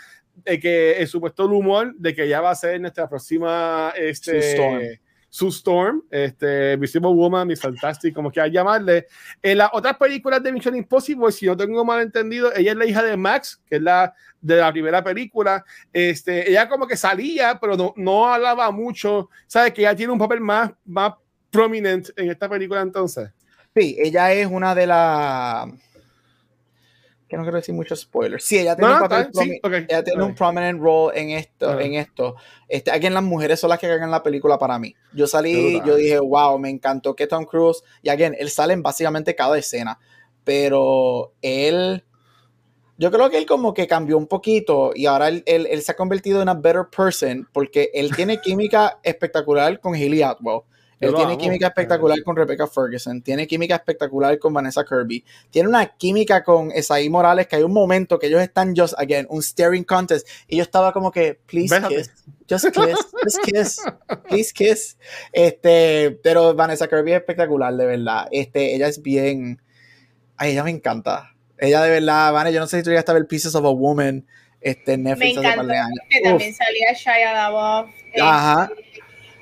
[0.44, 5.00] de que el supuesto rumor de que ya va a ser nuestra próxima este,
[5.30, 6.04] Sue Storm.
[6.10, 9.08] Este, Visible Woman, Miss Fantastic, como quieras llamarle.
[9.42, 12.86] En las otras películas de Mission Impossible, si no tengo mal entendido, ella es la
[12.86, 15.64] hija de Max, que es la de la primera película.
[15.94, 19.30] Este, ella como que salía, pero no, no hablaba mucho.
[19.48, 19.74] ¿Sabes?
[19.74, 21.14] Que ella tiene un papel más, más
[21.50, 23.30] prominente en esta película entonces.
[23.76, 25.68] Sí, ella es una de las.
[27.30, 28.44] Que no quiero decir muchos spoilers.
[28.44, 30.30] Sí, ella tiene, No, un, no, papel está- sí, promi- ok, ella tiene ok.
[30.30, 31.80] un prominent role en esto.
[31.80, 32.36] En esto.
[32.68, 34.96] Este, aquí en las mujeres son las que cagan la película para mí.
[35.14, 37.84] Yo salí, yo dije, wow, me encantó que Tom Cruise.
[38.02, 40.00] Y again, él sale en básicamente cada escena.
[40.44, 42.04] Pero él.
[42.98, 45.92] Yo creo que él como que cambió un poquito y ahora él, él- él se
[45.94, 50.62] ha convertido en una better person porque él tiene química espectacular con Haley Atwell.
[51.00, 51.38] Él tiene amo.
[51.38, 56.72] química espectacular con Rebecca Ferguson, tiene química espectacular con Vanessa Kirby, tiene una química con
[56.72, 60.58] Esaí Morales que hay un momento que ellos están just again, un staring contest y
[60.58, 62.12] yo estaba como que please kiss,
[62.50, 63.82] just kiss, just kiss,
[64.28, 64.98] please kiss.
[65.32, 68.28] Este, pero Vanessa Kirby es espectacular, de verdad.
[68.32, 69.62] Este, ella es bien,
[70.36, 71.34] ay, ella me encanta.
[71.58, 73.70] Ella de verdad, Vane, yo no sé si tú llegaste a ver Pieces of a
[73.70, 74.26] Woman,
[74.62, 76.00] este, en Me Netflix hace un par encantó de años.
[76.10, 77.90] que Uf, también salía Shia LaBeouf.
[78.14, 78.70] eh, Ajá.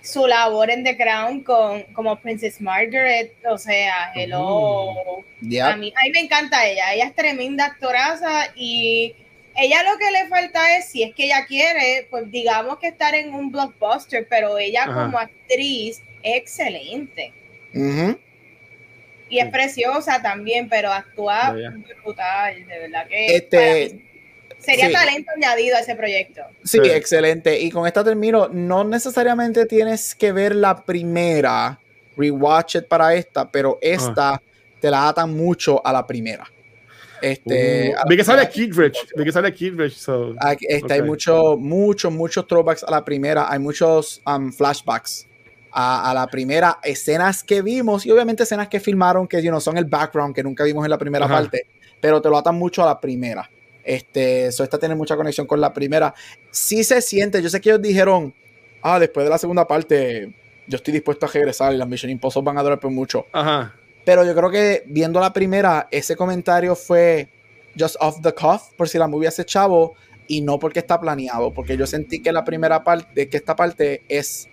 [0.08, 5.24] Su labor en The Crown con, como Princess Margaret, o sea, hello.
[5.42, 5.74] yeah.
[5.74, 9.14] A, mí, a mí me encanta ella, ella es tremenda actoraza y
[9.58, 13.16] ella lo que le falta es, si es que ella quiere, pues digamos que estar
[13.16, 15.06] en un blockbuster, pero ella Ajá.
[15.06, 17.34] como actriz es excelente.
[17.74, 18.18] Ujú.
[19.30, 21.54] Y es preciosa también, pero actúa
[22.04, 24.07] brutal, de verdad que este,
[24.68, 26.42] sería talento añadido a ese proyecto.
[26.64, 27.60] Sí, excelente.
[27.60, 31.80] Y con esta termino, no necesariamente tienes que ver la primera,
[32.18, 34.42] rewatch it para esta, pero esta
[34.82, 36.46] te la atan mucho a la primera.
[37.22, 42.14] Este, uh, vi que sale Kidrich, vi que sale Kidrich, so, este, Hay muchos, muchos,
[42.14, 45.26] muchos throwbacks a la primera, hay muchos um, flashbacks
[45.72, 49.78] a, la primera, escenas que vimos y obviamente escenas que filmaron que you know, son
[49.78, 51.66] el background que nunca vimos en la primera parte,
[52.00, 53.50] pero te lo atan mucho a la primera.
[53.88, 56.14] Este, eso esta tiene mucha conexión con la primera.
[56.52, 58.34] Sí se siente, yo sé que ellos dijeron,
[58.82, 60.34] ah, después de la segunda parte,
[60.68, 63.26] yo estoy dispuesto a regresar y las Mission Impossible van a durar por mucho.
[63.32, 63.74] Ajá.
[64.04, 67.30] Pero yo creo que viendo la primera, ese comentario fue
[67.80, 69.96] just off the cuff, por si la movie hace chavo,
[70.28, 74.04] y no porque está planeado, porque yo sentí que la primera parte, que esta parte
[74.10, 74.50] es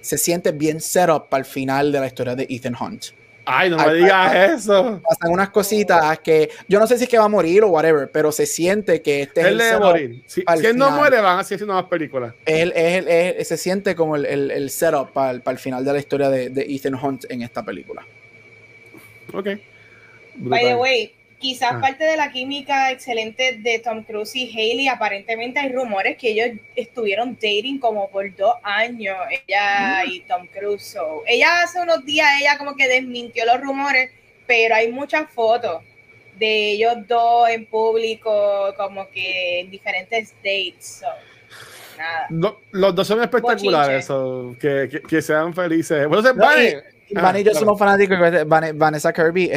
[0.00, 3.06] se siente bien set up para el final de la historia de Ethan Hunt.
[3.46, 5.00] Ay, no me digas eso.
[5.08, 8.10] Pasan unas cositas que yo no sé si es que va a morir o whatever,
[8.10, 10.22] pero se siente que este él es el debe morir.
[10.26, 12.34] Si, él no muere, van a seguir haciendo más películas.
[12.44, 15.98] Él, él, se siente como el, el, el setup para, para, el final de la
[15.98, 18.04] historia de, de, Ethan Hunt en esta película.
[19.32, 19.48] Ok.
[20.38, 21.15] By the way,
[21.46, 21.80] quizás ah.
[21.80, 26.58] parte de la química excelente de Tom Cruise y Haley, aparentemente hay rumores que ellos
[26.74, 30.10] estuvieron dating como por dos años, ella mm.
[30.10, 30.96] y Tom Cruise.
[31.26, 34.10] ella hace unos días, ella como que desmintió los rumores,
[34.46, 35.82] pero hay muchas fotos
[36.36, 41.02] de ellos dos en público, como que en diferentes dates.
[41.96, 42.56] nada.
[42.72, 44.08] los dos son espectaculares,
[44.58, 46.08] que, que, sean felices.
[46.08, 49.50] Bueno, se Van y yo somos fanáticos de Vanessa Kirby.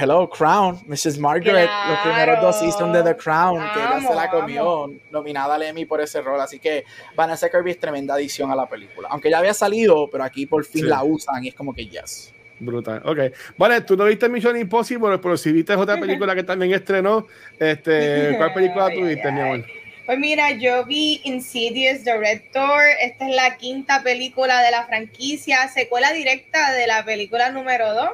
[0.00, 1.18] Hello, Crown, Mrs.
[1.18, 5.62] Margaret, los primeros dos seasons de The Crown, que ella se la comió, nominada al
[5.62, 6.40] Emmy por ese rol.
[6.40, 9.08] Así que Vanessa Kirby es tremenda adición a la película.
[9.10, 12.32] Aunque ya había salido, pero aquí por fin la usan y es como que yes.
[12.58, 13.18] Brutal, ok.
[13.56, 17.26] Vale, tú no viste Mission Impossible, pero si viste otra película que también estrenó,
[17.58, 19.64] este, ¿cuál película tuviste, mi amor?
[20.06, 22.84] Pues mira, yo vi Insidious The Red Door.
[23.00, 28.10] Esta es la quinta película de la franquicia, secuela directa de la película número 2.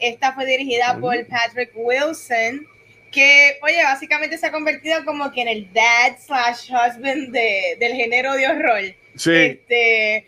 [0.00, 2.66] Esta fue dirigida por Patrick Wilson,
[3.12, 8.32] que, oye, básicamente se ha convertido como que en el dad slash husband del género
[8.32, 8.94] de horror.
[9.14, 9.34] Sí.
[9.34, 10.26] Este,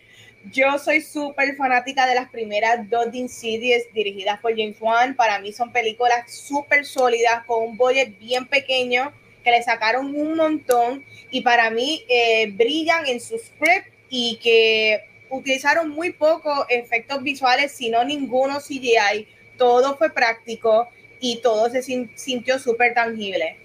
[0.53, 5.17] yo soy súper fanática de las primeras dos de Insidious dirigidas por James Wan.
[5.17, 9.15] Para mí son películas súper sólidas, con un budget bien pequeño
[9.47, 15.05] que le sacaron un montón y para mí eh, brillan en su script y que
[15.31, 19.29] utilizaron muy pocos efectos visuales, sino ninguno CGI.
[19.57, 20.89] Todo fue práctico
[21.21, 23.57] y todo se sintió súper tangible.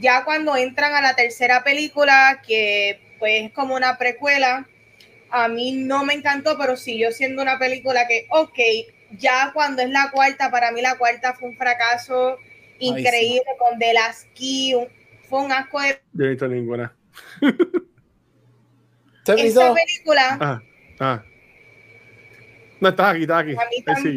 [0.00, 4.66] Ya cuando entran a la tercera película, que pues es como una precuela,
[5.28, 8.58] a mí no me encantó, pero siguió siendo una película que, ok,
[9.18, 12.38] ya cuando es la cuarta, para mí la cuarta fue un fracaso
[12.78, 14.74] increíble con The Last Key,
[15.28, 15.88] fue un asco de.
[15.88, 16.96] Yo no he visto ninguna.
[19.26, 20.38] Esa película.
[20.40, 20.62] Ah,
[21.00, 21.22] ah.
[22.80, 23.56] No, estás aquí, estás aquí.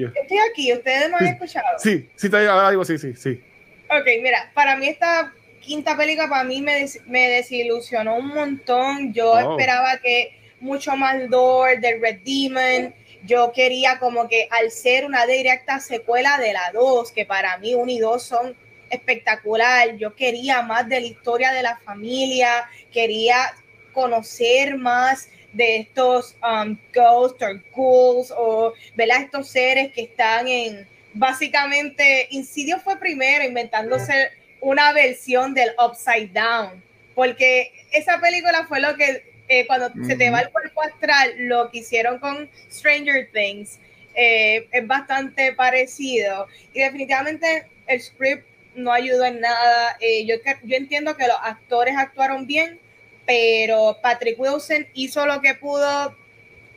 [0.04, 1.66] Estoy aquí, ustedes me han escuchado.
[1.78, 3.44] Sí, sí, te digo, sí, sí, sí.
[3.90, 9.14] Ok, mira, para mí esta quinta película para mí me, me desilusionó un montón.
[9.14, 9.52] Yo oh.
[9.52, 12.94] esperaba que mucho más lore del Red Demon.
[13.24, 17.74] Yo quería como que al ser una directa secuela de la 2, que para mí
[17.76, 18.56] 1 y 2 son
[18.90, 19.98] espectacular.
[19.98, 23.54] Yo quería más de la historia de la familia, quería
[23.94, 29.22] conocer más de estos um, ghosts o ghouls o ¿verdad?
[29.24, 34.30] estos seres que están en básicamente Insidio fue primero inventándose
[34.62, 36.84] una versión del Upside Down
[37.16, 41.72] porque esa película fue lo que eh, cuando se te va el cuerpo astral lo
[41.72, 43.80] que hicieron con Stranger Things
[44.14, 48.46] eh, es bastante parecido y definitivamente el script
[48.76, 49.98] no ayudó en nada.
[50.00, 52.80] Eh, yo, yo entiendo que los actores actuaron bien,
[53.26, 56.16] pero Patrick Wilson hizo lo que pudo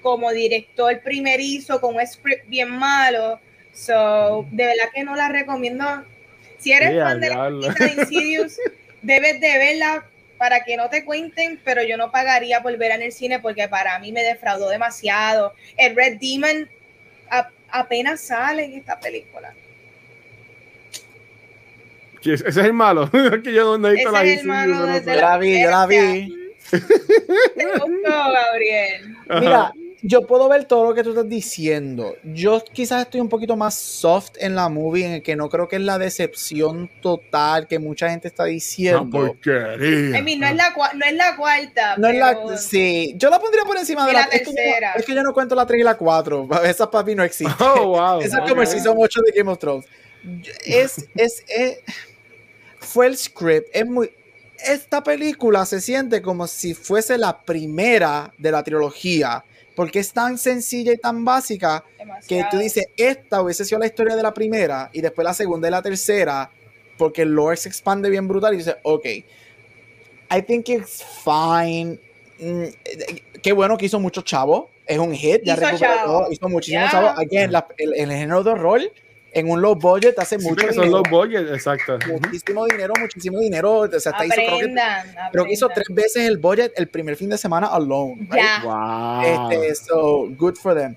[0.03, 3.41] como director primerizo con un script bien malo.
[3.73, 6.05] So, de verdad que no la recomiendo.
[6.59, 8.59] Si eres fan de la de Insidious,
[9.03, 10.07] debes de verla
[10.39, 13.69] para que no te cuenten, pero yo no pagaría por verla en el cine porque
[13.69, 15.55] para mí me defraudó demasiado.
[15.77, 16.69] El Red Demon
[17.71, 19.55] apenas sale en esta película.
[22.33, 23.11] Ese es el malo.
[23.43, 24.49] que yo no he visto la, es yo
[25.15, 26.39] la vi, yo la vi.
[28.05, 29.17] Gabriel.
[29.41, 29.73] Mira,
[30.05, 32.17] yo puedo ver todo lo que tú estás diciendo.
[32.25, 35.69] Yo quizás estoy un poquito más soft en la movie, en el que no creo
[35.69, 39.09] que es la decepción total que mucha gente está diciendo.
[39.11, 40.19] porquería.
[40.19, 41.97] I mean, no, es la, no es la cuarta.
[41.99, 44.53] No es la, sí, yo la pondría por encima de la, la es, que yo,
[44.55, 44.93] tercera.
[44.95, 46.49] es que yo no cuento la 3 y la 4.
[46.65, 47.55] Esas papi no existen.
[47.61, 48.21] Oh, wow.
[48.21, 49.87] Esa es como el season 8 de Game of Thrones.
[50.65, 51.79] Es, es, es-
[52.93, 53.69] fue el script.
[53.73, 54.11] Es muy.
[54.65, 59.45] Esta película se siente como si fuese la primera de la trilogía.
[59.75, 62.49] Porque es tan sencilla y tan básica que Demasiado.
[62.51, 65.71] tú dices, esta hubiese sido la historia de la primera y después la segunda y
[65.71, 66.51] la tercera,
[66.99, 69.07] porque el lore se expande bien brutal y dices, ok,
[70.31, 71.99] I think it's fine.
[72.39, 72.65] Mm,
[73.43, 76.27] qué bueno que hizo mucho chavo, es un hit, ya Hizo recuperó chavo.
[76.31, 76.91] hizo muchísimo Yeah.
[76.91, 77.09] chavo.
[77.19, 78.81] Again, la- el, el género de horror
[79.35, 81.99] en un low budget hace Sí, mucho dinero, los budgets, exacto.
[82.07, 83.73] muchísimo dinero, muchísimo dinero.
[83.81, 86.89] O sea, hasta hizo, creo, que, Aprendan, creo que hizo tres veces el budget el
[86.89, 88.27] primer fin de semana alone.
[88.31, 88.63] right?
[88.65, 89.51] Wow.
[89.51, 90.97] Este, so, good for them.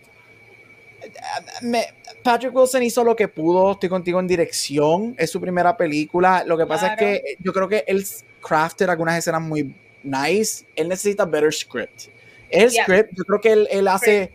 [1.61, 1.88] Me-
[2.23, 6.43] Patrick Wilson hizo lo que pudo, estoy contigo en dirección, es su primera película.
[6.45, 7.13] Lo que pasa Claro.
[7.13, 8.03] es que yo creo que él
[8.41, 10.65] crafted algunas escenas muy nice.
[10.75, 12.07] Él necesita better script.
[12.49, 12.83] El Yeah.
[12.83, 14.31] script, yo creo que él, él hace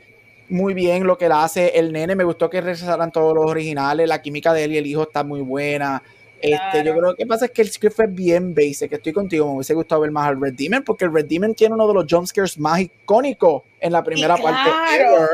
[0.51, 1.79] muy bien lo que él hace.
[1.79, 4.07] El nene, me gustó que regresaran todos los originales.
[4.09, 6.03] La química de él y el hijo está muy buena.
[6.43, 6.85] Este, Claro.
[6.85, 8.93] yo creo que pasa es que el script fue bien basic.
[8.93, 11.75] Estoy contigo, me hubiese gustado ver más al Red Demon porque el Red Demon tiene
[11.75, 15.17] uno de los jumpscares más icónicos en la primera Y parte claro.
[15.17, 15.29] ever.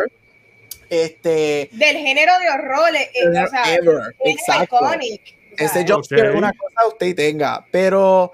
[0.88, 2.90] Este, Del género de horror.
[2.94, 4.76] eh, o sea, ever, es exacto.
[4.76, 5.20] iconic.
[5.56, 6.28] Ese jumpscare Ok.
[6.34, 8.32] es una cosa usted tenga, pero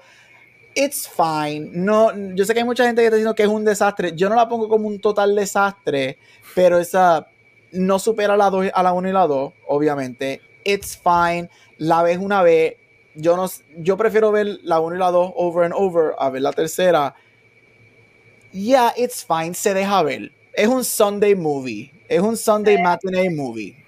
[0.75, 1.69] it's fine.
[1.71, 4.11] No, yo sé que hay mucha gente que está diciendo que es un desastre.
[4.15, 6.17] Yo no la pongo como un total desastre,
[6.55, 7.27] pero esa
[7.71, 10.41] no supera la dos, a la 1 y la 2, obviamente.
[10.63, 11.49] It's fine.
[11.77, 12.75] La ves una vez.
[13.15, 13.47] Yo no
[13.77, 17.15] yo prefiero ver la 1 y la 2 over and over a ver la tercera.
[18.51, 20.31] Yeah, it's fine, se deja ver.
[20.53, 21.91] Es un Sunday movie.
[22.07, 22.83] Es un Sunday Sí.
[22.83, 23.82] matinee movie.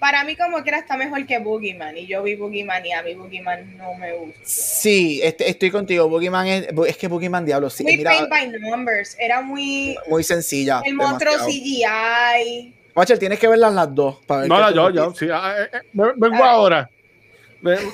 [0.00, 1.96] Para mí, como quiera, está mejor que Boogeyman.
[1.96, 4.40] Y yo vi Boogeyman y a mí Boogeyman no me gusta.
[4.42, 6.08] Sí, este- estoy contigo.
[6.08, 9.14] Boogeyman es, es que Boogeyman Diablo, sí, muy mira, paint by numbers.
[9.20, 9.96] Era muy.
[10.08, 10.80] muy sencilla.
[10.84, 11.34] El monstruo.
[11.46, 12.74] CGI.
[12.96, 15.68] Watcher, tienes que verlas las dos para ver No, no, yo, yo, sí, ah, eh,
[15.76, 15.80] eh,
[16.16, 16.50] vengo Ah.
[16.50, 16.90] ahora.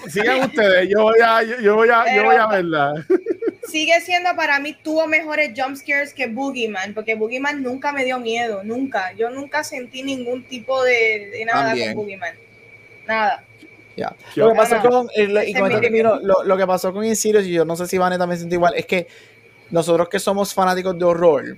[0.08, 2.92] Sigan ustedes, yo voy a, yo, yo voy a, yo Pero- voy a verla.
[3.68, 6.94] Sigue siendo para mí, tuvo mejores jumpscares que Boogeyman.
[6.94, 8.62] Porque Boogeyman nunca me dio miedo.
[8.64, 9.12] Nunca.
[9.12, 11.88] Yo nunca sentí ningún tipo de, de nada También.
[11.88, 12.34] con Boogeyman.
[13.06, 13.44] Nada.
[14.34, 17.52] Lo que pasó con, eh, lo- y con termino, lo que pasó con Insidious, y
[17.52, 19.06] yo no sé si Vane también siente igual, es que
[19.70, 21.56] nosotros que somos fanáticos de horror,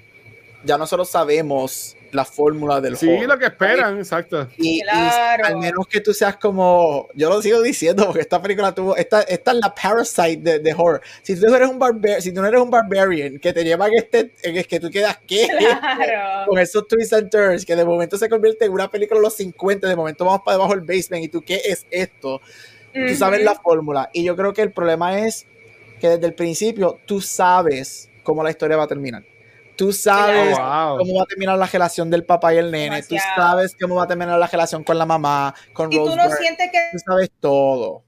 [0.64, 3.28] ya nosotros sabemos la fórmula del Sí, horror.
[3.28, 4.48] lo que esperan, exacto.
[4.56, 5.44] Y, y Claro.
[5.44, 9.20] al menos que tú seas como, yo lo sigo diciendo porque esta película tuvo, esta,
[9.22, 11.02] esta es la parasite de, de horror.
[11.22, 13.94] Si tú eres un barbar, si tú no eres un barbarian que te lleva en
[13.98, 15.48] este, en que tú quedas ¿qué?
[15.48, 16.46] Claro.
[16.48, 19.34] con esos twists and turns que de momento se convierte en una película de los
[19.36, 22.40] 50, de momento vamos para debajo del basement y tú ¿qué es esto?
[22.94, 25.46] Tú sabes la fórmula y yo creo que el problema es
[26.00, 29.24] que desde el principio tú sabes cómo la historia va a terminar.
[29.78, 30.98] Tú sabes wow.
[30.98, 33.00] cómo va a terminar la relación del papá y el nene.
[33.04, 36.28] Tú sabes cómo va a terminar la relación con la mamá, con Y tú no
[36.32, 38.02] sientes que Tú sabes todo.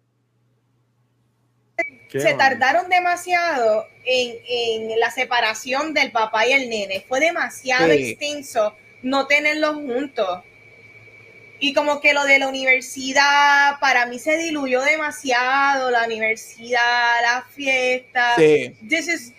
[2.10, 7.04] Qué se tardaron demasiado en, en la separación del papá y el nene.
[7.08, 8.10] Fue demasiado Sí.
[8.10, 10.42] extenso no tenerlos juntos.
[11.60, 17.44] Y como que lo de la universidad, para mí se diluyó demasiado, la universidad, la
[17.48, 18.34] fiesta.
[18.36, 18.74] Sí.
[18.88, 19.32] This is,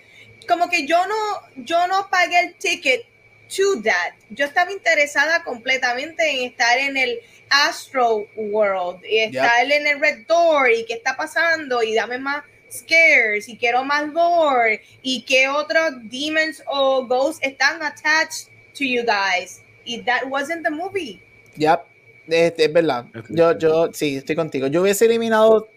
[0.51, 3.05] como que yo no, yo no pagué el ticket
[3.47, 4.13] to that.
[4.29, 10.25] Yo estaba interesada completamente en estar en el Astro World y estar en el Red
[10.27, 15.47] Door y qué está pasando y dame más scares y quiero más lore y qué
[15.47, 19.61] otros demons o ghosts están attached to you guys.
[19.85, 21.21] Y that wasn't the movie.
[21.55, 21.83] Ya,
[22.27, 23.05] es, es verdad.
[23.29, 24.67] Yo, yo, sí, estoy contigo.
[24.67, 25.69] Yo hubiese eliminado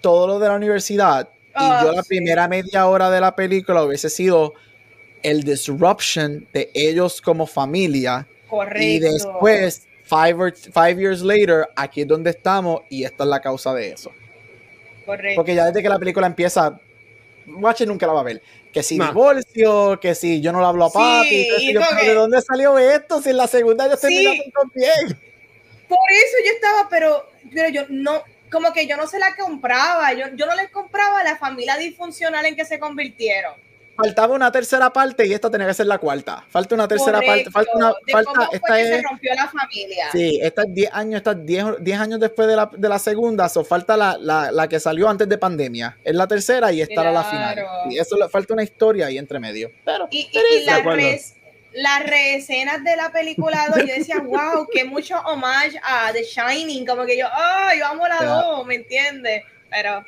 [0.00, 2.08] todo lo de la universidad y Ah, yo la sí.
[2.08, 4.54] primera media hora de la película hubiese sido
[5.22, 8.82] el disruption de ellos como familia Correcto.
[8.84, 13.40] y después, five, or- five years later, aquí es donde estamos y esta es la
[13.40, 14.12] causa de eso.
[15.06, 15.36] Correcto.
[15.36, 16.78] Porque ya desde que la película empieza,
[17.46, 18.42] Watcher nunca la va a ver.
[18.72, 19.06] Que si No.
[19.06, 21.42] divorcio, que si yo no le hablo a Sí, papi.
[21.44, 23.22] entonces y yo, que- ¿De dónde salió esto?
[23.22, 24.02] Si en la segunda ya Sí.
[24.08, 25.18] terminaron con bien.
[25.88, 28.22] Por eso yo estaba, pero, pero yo no,
[28.54, 32.46] como que yo no se la compraba, yo, yo no les compraba la familia disfuncional
[32.46, 33.52] en que se convirtieron.
[33.96, 36.44] Faltaba una tercera parte y esta tenía que ser la cuarta.
[36.50, 37.70] Falta una tercera Correcto, parte.
[37.70, 37.94] Falta una.
[38.04, 39.02] de Falta, cómo fue esta que se es.
[39.04, 40.06] rompió la familia.
[40.10, 42.98] Sí, esta es 10 años, esta es 10, 10 años después de la, de la
[42.98, 45.96] segunda, so falta la, la, la que salió antes de pandemia.
[46.02, 47.54] Es la tercera y esta era la final.
[47.54, 47.68] Claro.
[47.88, 49.70] Y eso le falta una historia ahí entre medio.
[49.84, 50.28] Pero, Y,
[50.64, 50.96] la, De acuerdo.
[51.00, 51.33] res-
[51.74, 56.86] las reescenas de la película 2, yo decía, wow, que mucho homage a The Shining,
[56.86, 59.42] como que yo, ay, yo amo la 2, ¿me entiendes?
[59.70, 60.04] Pero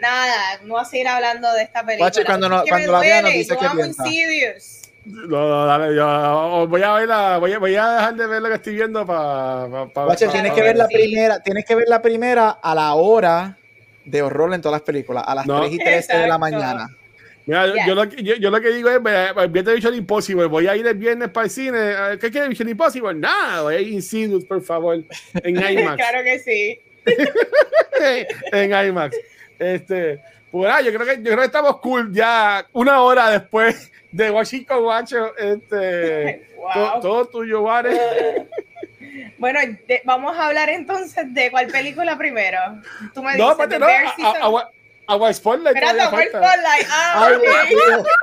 [0.00, 2.10] nada, no voy a seguir hablando de esta película.
[2.10, 4.06] Guacho, cuando no- Es que cuando la vean, nos dice yo qué amo piensa.
[4.06, 4.74] Insidious.
[5.04, 8.42] No, no, dale, yo voy a ver la, voy a, voy a dejar de ver
[8.42, 9.64] lo que estoy viendo para.
[10.04, 13.56] Guacho, tienes que ver la primera, tienes que ver la primera a la hora
[14.04, 15.60] de horror en todas las películas, a las No.
[15.60, 16.38] 3 y 13 de la Exacto.
[16.38, 16.88] mañana.
[17.48, 20.44] Mira, yo, lo, que- yo, yo lo que digo es, ve- ve- vete Vision Impossible,
[20.46, 21.78] voy a ir el viernes para el cine.
[21.80, 23.14] eh, ¿Qué quiere Vision Impossible?
[23.14, 25.02] Nada, voy a ir Insidious, por favor,
[25.42, 25.96] en IMAX.
[25.96, 26.78] claro que sí.
[28.52, 29.16] en IMAX.
[29.58, 30.20] Este,
[30.50, 34.30] pues nada, yo creo que yo creo que estamos cool ya una hora después de
[34.30, 35.36] Washington Guacho.
[35.36, 37.00] Este, to- Wow.
[37.00, 38.46] todo tuyo, Vare.
[39.38, 42.58] Bueno, de- vamos a hablar entonces de cuál película primero.
[43.14, 44.70] Tú me dices, No, The no, a- a-
[45.08, 46.48] agua- agua Spotlight Espérate, todavía ¿cuál falta.
[46.48, 46.86] Spotlight?
[46.90, 47.42] Ah, Ay, ok.
[47.68, 48.04] Dios mío.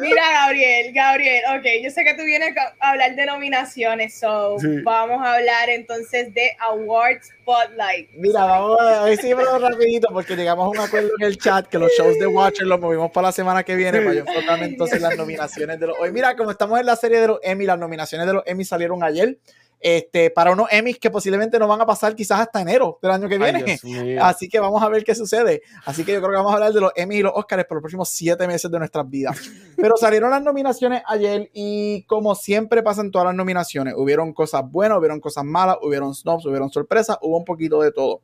[0.00, 4.80] Mira, Gabriel, Gabriel, ok, yo sé que tú vienes a hablar de nominaciones, so Sí.
[4.82, 8.08] vamos a hablar entonces de Awards Spotlight.
[8.12, 11.66] Mira, vamos a ver si vamos rapidito porque llegamos a un acuerdo en el chat
[11.66, 14.66] que los shows de Watcher los movimos para la semana que viene para yo enfocarme
[14.66, 16.12] entonces en las nominaciones de los hoy.
[16.12, 19.02] Mira, como estamos en la serie de los Emmy, las nominaciones de los Emmy salieron
[19.02, 19.36] ayer.
[19.80, 23.28] Este, para unos Emmys que posiblemente no van a pasar quizás hasta enero del año
[23.28, 23.78] que viene.
[24.20, 25.62] Así que vamos a ver qué sucede.
[25.84, 27.76] Así que yo creo que vamos a hablar de los Emmy y los Oscars por
[27.76, 29.38] los próximos siete meses de nuestras vidas.
[29.76, 34.98] Pero salieron las nominaciones ayer y como siempre pasan todas las nominaciones, hubieron cosas buenas,
[34.98, 38.22] hubieron cosas malas, hubieron snobs, hubieron sorpresas, hubo un poquito de todo.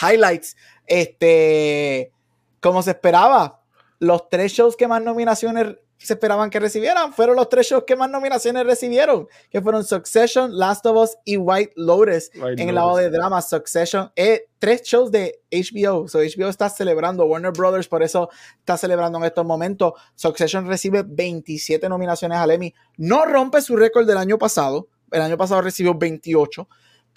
[0.00, 2.12] Highlights, este,
[2.60, 3.62] como se esperaba,
[3.98, 7.96] los tres shows que más nominaciones se esperaban que recibieran fueron los tres shows que
[7.96, 12.74] más nominaciones recibieron, que fueron Succession, Last of Us y White Lotus White en el
[12.74, 16.06] lado de drama, Succession, eh, tres shows de HBO.
[16.08, 18.28] So HBO está celebrando, Warner Brothers por eso
[18.58, 19.94] está celebrando en estos momentos.
[20.14, 22.74] Succession recibe 27 nominaciones al Emmy.
[22.98, 24.88] No rompe su récord del año pasado.
[25.10, 26.68] El año pasado recibió 28,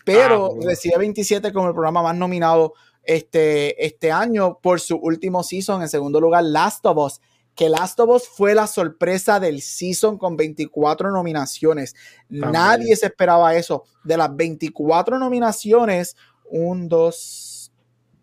[0.05, 0.67] pero Ah, bueno.
[0.67, 2.73] recibe 27 como el programa más nominado
[3.03, 5.81] este, este año por su último season.
[5.81, 7.21] En segundo lugar, Last of Us.
[7.59, 11.93] Que Last of Us fue la sorpresa del season con 24 nominaciones.
[12.29, 12.53] También.
[12.53, 13.83] Nadie se esperaba eso.
[14.01, 17.73] De las 24 nominaciones, un, dos,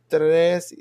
[0.08, 0.74] tres,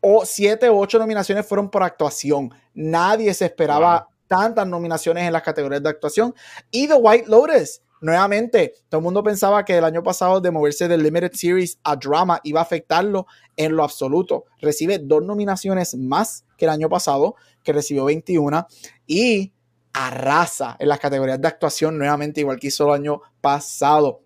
[0.00, 2.54] o siete o ocho nominaciones fueron por actuación.
[2.72, 6.34] Nadie se esperaba tantas nominaciones en las categorías de actuación.
[6.70, 10.88] Y The White Lotus, nuevamente, todo el mundo pensaba que el año pasado de moverse
[10.88, 13.26] del Limited Series a drama iba a afectarlo
[13.56, 14.44] en lo absoluto.
[14.60, 18.66] Recibe dos nominaciones más que el año pasado, que recibió 21,
[19.06, 19.52] y
[19.94, 24.20] arrasa en las categorías de actuación nuevamente, igual que hizo el año pasado.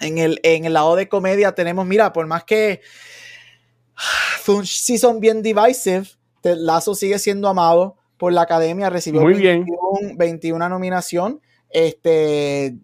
[0.00, 2.80] En el, en el lado de comedia tenemos, mira, por más que
[4.40, 6.04] fue un season bien divisive,
[6.40, 9.66] Ted Lasso sigue siendo amado por la academia, recibió Muy bien.
[9.66, 12.78] 21, 21 nominación, este,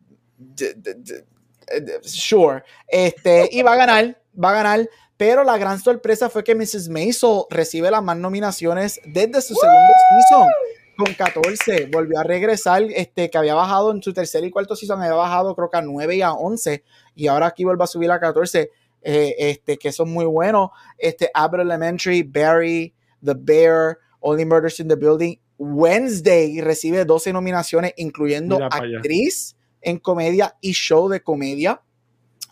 [2.03, 6.55] sure, este, y va a ganar, va a ganar, pero la gran sorpresa fue que
[6.55, 6.89] Mrs.
[6.89, 9.93] Maisel recibe las más nominaciones desde su segundo
[10.29, 10.49] season
[10.97, 15.01] con 14, volvió a regresar, este, que había bajado en su tercer y cuarto season,
[15.01, 16.83] había bajado creo que a 9 y a 11,
[17.15, 18.71] y ahora aquí vuelve a subir a 14,
[19.03, 24.89] eh, este, que son muy buenos, este, Abbott Elementary, Barry, The Bear, Only Murders in
[24.89, 29.56] the Building, Wednesday recibe 12 nominaciones, incluyendo actriz
[29.87, 31.81] en comedia y show de comedia,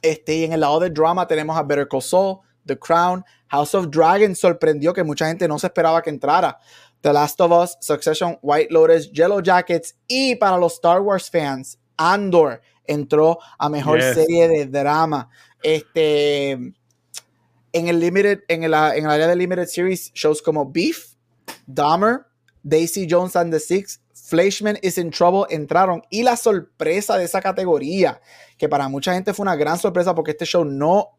[0.00, 3.74] este, y en el lado de drama tenemos a Better Call Saul, The Crown, House
[3.74, 6.56] of Dragon sorprendió que mucha gente no se esperaba que entrara.
[7.00, 11.78] The Last of Us, Succession, White Lotus, Yellow Jackets y para los Star Wars fans,
[11.96, 14.14] Andor entró a mejor Yes.
[14.14, 15.28] serie de drama.
[15.62, 21.16] Este en el limited, en el, en el área de limited series, shows como Beef,
[21.66, 22.26] Dahmer,
[22.62, 27.42] Daisy Jones and the Six, Fleischman is in Trouble entraron y la sorpresa de esa
[27.42, 28.20] categoría,
[28.56, 31.18] que para mucha gente fue una gran sorpresa porque este show no,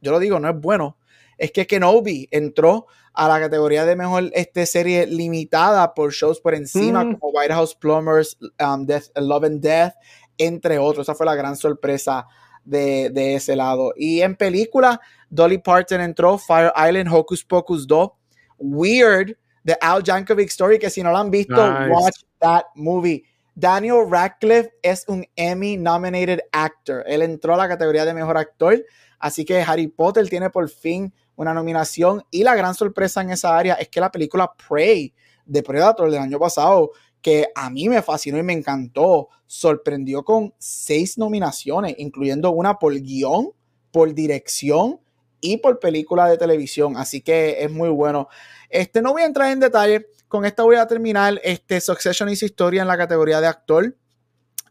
[0.00, 0.98] yo lo digo, no es bueno,
[1.38, 6.54] es que Kenobi entró a la categoría de mejor este, serie limitada por shows por
[6.54, 7.18] encima Mm.
[7.18, 9.94] como White House Plumbers, um, Death, Love and Death,
[10.36, 11.06] entre otros.
[11.06, 12.26] Esa fue la gran sorpresa
[12.64, 13.92] de, de ese lado.
[13.96, 18.10] Y en película, Dolly Parton entró, Fire Island, Hocus Pocus 2,
[18.58, 21.90] Weird, The Al Jankovic Story, que si no lo han visto, Nice.
[21.90, 23.24] watch that movie.
[23.54, 27.04] Daniel Radcliffe es un Emmy nominated actor.
[27.06, 28.82] Él entró a la categoría de mejor actor,
[29.18, 32.22] así que Harry Potter tiene por fin una nominación.
[32.30, 35.12] Y la gran sorpresa en esa área es que la película Prey
[35.44, 40.54] de Predator del año pasado, que a mí me fascinó y me encantó, sorprendió con
[40.58, 43.50] seis nominaciones, incluyendo una por guion,
[43.90, 45.00] por dirección
[45.40, 46.96] y por película de televisión.
[46.96, 48.28] Así que es muy bueno.
[48.68, 51.40] Este, no voy a entrar en detalle con esta voy a terminar.
[51.42, 53.96] Este, Succession hizo historia en la categoría de actor.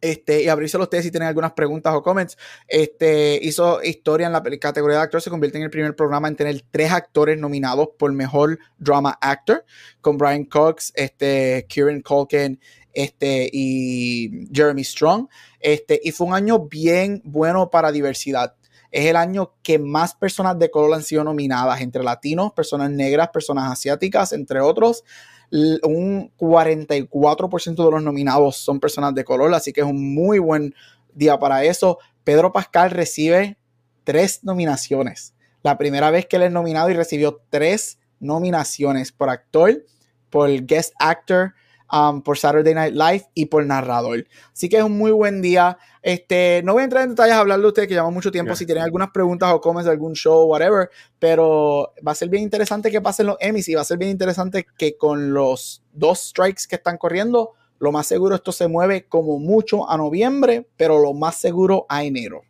[0.02, 2.38] Este, y abrírselo a ustedes si tienen algunas preguntas o comments.
[2.68, 6.38] Este, hizo historia en la categoría de actor, se convierte en el primer programa en
[6.38, 9.66] tener tres actores nominados por mejor drama actor,
[10.00, 12.62] con Brian Cox, este, Kieran Culkin
[12.94, 15.28] este, y Jeremy Strong.
[15.60, 18.56] Este, y fue un año bien bueno para diversidad.
[18.92, 23.30] Es el año que más personas de color han sido nominadas, entre latinos, personas negras,
[23.30, 25.04] personas asiáticas, entre otros
[25.52, 30.76] un 44% de los nominados son personas de color, así que es un muy buen
[31.14, 32.00] día para eso.
[32.24, 33.58] Pedro Pascal recibe
[34.04, 35.34] tres nominaciones.
[35.64, 39.84] La primera vez que él es nominado y recibió tres nominaciones por actor,
[40.30, 41.54] por guest actor,
[41.92, 44.26] um, por Saturday Night Live y por narrador.
[44.54, 45.78] Así que es un muy buen día.
[46.02, 48.56] Este, no voy a entrar en detalles a hablarle a ustedes que llevamos mucho tiempo.
[48.56, 50.90] Si tienen algunas preguntas o comments de algún show, whatever,
[51.20, 54.12] pero va a ser bien interesante que pasen los Emmys y va a ser bien
[54.12, 59.08] interesante que con los dos strikes que están corriendo, lo más seguro esto se mueve
[59.08, 62.42] como mucho a noviembre, pero lo más seguro a enero.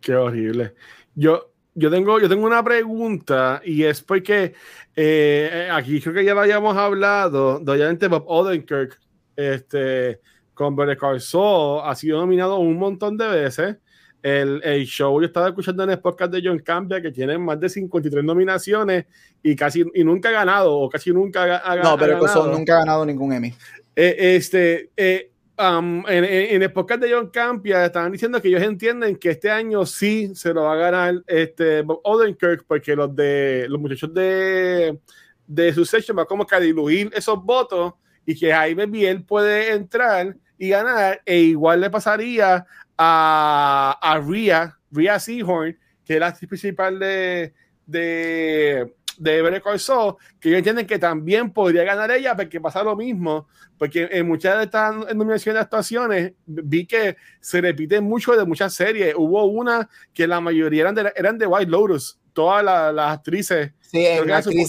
[0.00, 0.74] Qué horrible.
[1.14, 4.54] Yo, yo tengo, yo tengo una pregunta y es porque
[4.96, 8.98] eh, aquí creo que ya lo habíamos hablado, obviamente Bob Odenkirk,
[9.36, 10.20] este,
[10.54, 11.20] con Call
[11.84, 13.76] ha sido nominado un montón de veces.
[14.22, 17.58] El, el, show yo estaba escuchando en el podcast de John Campbell que tiene más
[17.58, 19.06] de 53 nominaciones
[19.42, 21.96] y casi y nunca ha ganado o casi nunca ha, ganado.
[21.96, 23.54] No, pero nunca ha ganado ningún Emmy.
[23.96, 25.30] Eh, este, eh,
[25.60, 29.50] Um, en, en, el podcast de John Campia estaban diciendo que ellos entienden que este
[29.50, 34.98] año sí se lo va a ganar este Odenkirk porque los de los muchachos de
[35.46, 37.92] de su session va como que a diluir esos votos
[38.24, 42.64] y que Jaime Biel puede entrar y ganar e igual le pasaría
[42.96, 45.76] a, a Ria, Ria Seahorn
[46.06, 47.52] que es la principal de,
[47.84, 49.78] de de Better Call
[50.40, 54.56] que ellos entienden que también podría ganar ella, porque pasa lo mismo, porque en muchas
[54.56, 59.14] de estas nominaciones de actuaciones vi que se repiten mucho de muchas series.
[59.14, 63.72] Hubo una que la mayoría eran de, eran de White Lotus, todas las, actrices.
[63.82, 64.68] Sí, en actriz,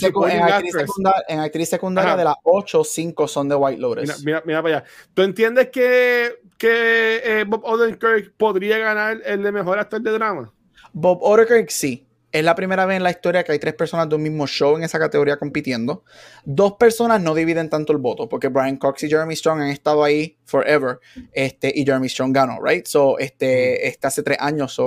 [1.70, 4.26] secundaria, de las 8, 5 son de White Lotus.
[4.26, 4.88] Mira, mira, para allá.
[5.14, 10.52] ¿Tú entiendes que, que eh, Bob Odenkirk podría ganar el de mejor actor de drama?
[10.92, 14.16] Bob Odenkirk sí es la primera vez en la historia que hay tres personas de
[14.16, 16.04] un mismo show en esa categoría compitiendo.
[16.46, 20.04] Dos personas no dividen tanto el voto, porque Brian Cox y Jeremy Strong han estado
[20.04, 21.00] ahí forever,
[21.34, 22.86] este, y Jeremy Strong ganó, right?
[22.86, 24.80] So, este, este hace tres años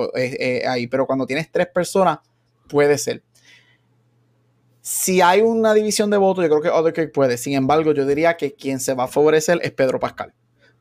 [0.67, 2.19] ahí, pero cuando tienes tres personas,
[2.69, 3.23] puede ser.
[4.81, 7.39] Si hay una división de votos, yo creo que Other puede.
[7.39, 10.35] Sin embargo, yo diría que quien se va a favorecer es Pedro Pascal.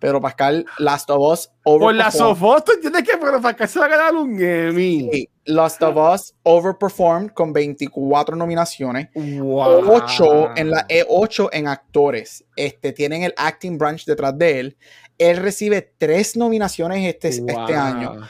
[0.04, 3.80] Pedro Pascal, Last of Us, Por Last of Us, ¿tú entiendes que Pedro Pascal se
[3.80, 5.10] va a ganar un Emmy?
[5.10, 9.08] Sí, Last of Us overperformed con 24 nominaciones.
[9.16, 9.90] Wow.
[9.90, 12.44] 8 en la E8 en actores.
[12.58, 14.78] Este, tienen el acting branch detrás de él.
[15.18, 18.28] Él recibe tres nominaciones este, este año.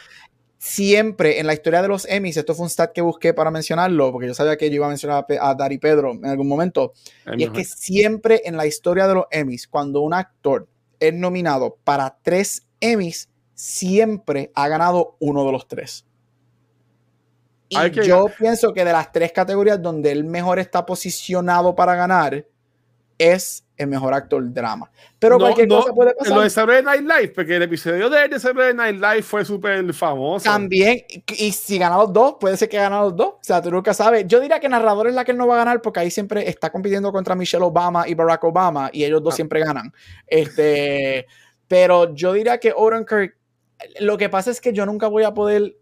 [0.59, 4.11] Siempre en la historia de los Emmys, esto fue un stat que busqué para mencionarlo,
[4.11, 6.93] porque yo sabía que yo iba a mencionar a, a Dari Pedro en algún momento.
[7.35, 10.67] y es que siempre en la historia de los Emmys, cuando un actor
[10.99, 16.05] es nominado para tres Emmys, siempre ha ganado uno de los tres.
[17.69, 22.45] Y yo pienso que de las tres categorías donde él mejor está posicionado para ganar
[23.17, 24.89] es el mejor actor drama.
[25.19, 26.35] Pero cualquier cosa puede pasar.
[26.35, 29.93] Lo de Saturday Night Live, porque el episodio de, de Saturday Night Live fue súper
[29.93, 30.43] famoso.
[30.43, 31.03] También,
[31.37, 33.27] y si gana los dos, puede ser que gane los dos.
[33.33, 34.25] O sea, tú nunca sabes.
[34.27, 36.47] Yo diría que narrador es la que él no va a ganar, porque ahí siempre
[36.47, 39.35] está compitiendo contra Michelle Obama y Barack Obama, y ellos dos ah.
[39.35, 39.91] siempre ganan.
[40.27, 41.25] Este,
[41.67, 43.35] pero yo diría que Odenkirk,
[43.99, 45.75] lo que pasa es que yo nunca voy a poder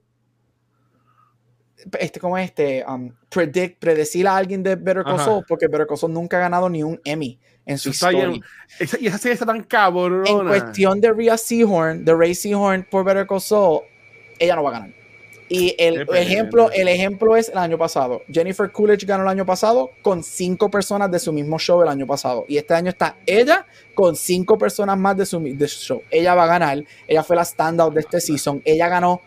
[2.00, 5.98] este, como este, um, predict, predecir a alguien de Better Call Saul, porque Better Call
[5.98, 8.32] Saul nunca ha ganado ni un Emmy en su historia.
[9.00, 10.30] y esa serie está tan cabrona.
[10.30, 13.82] En cuestión de Rhea Seahorn, de Ray Seahorn por Better Call Saul,
[14.40, 14.90] ella no va a ganar.
[15.50, 18.22] Y el ejemplo, el ejemplo es el año pasado.
[18.32, 22.08] Jennifer Coolidge ganó el año pasado con cinco personas de su mismo show el año
[22.08, 22.46] pasado.
[22.48, 26.04] Y este año está ella con cinco personas más de su, de su show.
[26.10, 26.82] Ella va a ganar.
[27.06, 28.62] Ella fue la standout de este season.
[28.64, 29.22] Ella ganó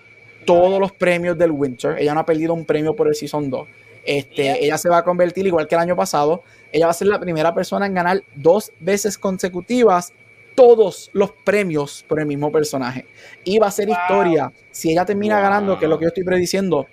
[0.45, 1.97] todos los premios del Winter.
[1.99, 3.69] Ella no ha perdido un premio por el Season 2.
[4.05, 6.43] Este, ella se va a convertir, igual que el año pasado,
[6.75, 10.13] ella va a ser la primera persona en ganar dos veces consecutivas
[10.57, 13.07] todos los premios por el mismo personaje.
[13.45, 14.53] Y va a ser historia.
[14.73, 16.89] Si ella termina ganando, que es lo que yo estoy prediciendo,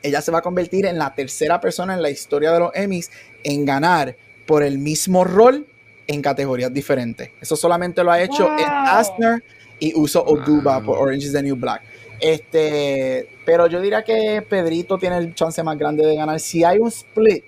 [0.00, 3.10] ella se va a convertir en la tercera persona en la historia de los Emmys
[3.42, 4.16] en ganar
[4.46, 5.66] por el mismo rol
[6.06, 7.30] en categorías diferentes.
[7.40, 9.42] Eso solamente lo ha hecho Ed Asner
[9.80, 11.82] y Uso Oduba por Orange is the New Black.
[12.20, 16.38] Este, pero yo diría que Pedrito tiene el chance más grande de ganar.
[16.38, 17.44] Si hay un split,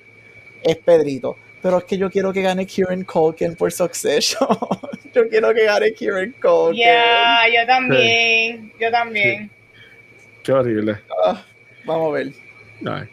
[0.60, 1.36] es Pedrito.
[1.62, 4.48] Pero es que yo quiero que gane Kieran Culkin por Succession.
[5.14, 6.82] yo quiero que gane Kieran Culkin.
[6.84, 9.50] Ya, yo también, yo también.
[10.42, 10.98] Qué horrible.
[11.24, 11.44] Ah,
[11.84, 12.32] vamos a ver.
[12.86, 13.08] Ay.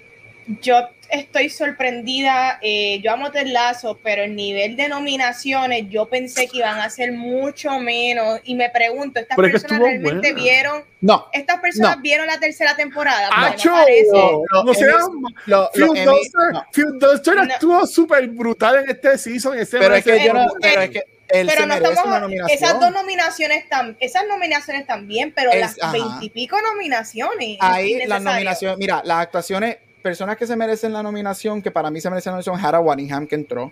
[0.61, 2.59] Yo estoy sorprendida.
[2.61, 6.89] eh, yo amo Ted Lasso, pero el nivel de nominaciones yo pensé que iban a
[6.89, 8.39] ser mucho menos.
[8.43, 10.39] Y me pregunto, ¿estas Pero personas realmente buena.
[10.41, 10.83] vieron?
[11.01, 12.01] No, ¿Estas personas No.
[12.01, 13.29] vieron la tercera temporada?
[13.31, 13.71] ¡Acho!
[13.71, 14.41] no.
[14.51, 14.63] No,
[15.45, 16.85] lo- Phil
[17.69, 17.87] no.
[17.87, 19.57] Súper brutal en este season.
[19.57, 22.91] Ese Pero es que yo no, pero es que él pero no estamos esas dos
[22.91, 27.57] nominaciones tam- esas nominaciones también, pero Es- las veintipico nominaciones.
[27.61, 31.99] Ahí las nominaciones, mira, las actuaciones, personas que se merecen la nominación, que para mí
[31.99, 33.71] se merecen la nominación, Hannah Waddingham, que entró,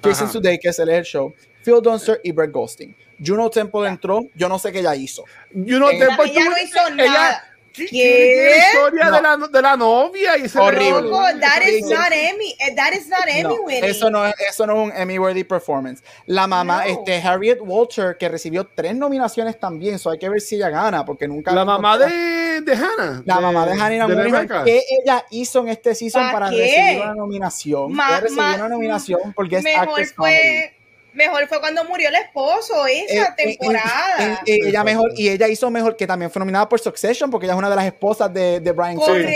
[0.00, 0.32] Jason Ajá.
[0.34, 1.34] Sudeikis, es el show,
[1.64, 2.94] Phil Dunster y Brett Goldstein.
[3.24, 5.24] Juno Temple entró, yo no sé qué ella hizo.
[5.52, 7.51] Yo no Ella- te- Ella no hizo ella- nada.
[7.72, 7.86] ¿Qué?
[7.86, 8.46] ¿Qué?
[8.50, 9.16] La historia No.
[9.16, 11.10] de, la, de la novia y Horrible.
[11.40, 12.54] That is not Emmy.
[12.60, 13.84] eh, That is not Emmy No, winning.
[13.84, 16.02] eso no es, eso no es un Emmy worthy performance.
[16.26, 16.90] La mamá, No.
[16.90, 21.04] este, Harriet Walter, que recibió tres nominaciones también, so hay que ver si ella gana,
[21.04, 23.22] porque nunca La mamá de, de Hannah.
[23.24, 24.64] la mamá de Hannah de Rebecca.
[24.64, 26.56] ¿qué ella hizo en este season ¿Pa para qué?
[26.56, 27.92] recibir una nominación?
[27.92, 30.74] Ma- ella recibió ma- una nominación porque es mejor fue,
[31.14, 34.16] mejor fue cuando murió el esposo esa Eh, temporada.
[34.18, 37.46] eh, eh, ella mejor y ella hizo mejor que también fue nominada por Succession porque
[37.46, 39.28] ella es una de las esposas de, de Brian Correcto.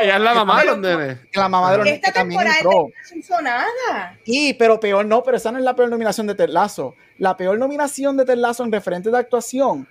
[0.00, 1.18] Ella es la mamá de los Pero- nenes.
[1.32, 2.88] la mamá de los Esta que también temporada entró.
[3.12, 4.18] no hizo nada.
[4.24, 6.94] Y, pero peor no, pero esa no es la peor nominación de Ted Lasso.
[7.18, 9.88] La peor nominación de Ted Lasso en referente de actuación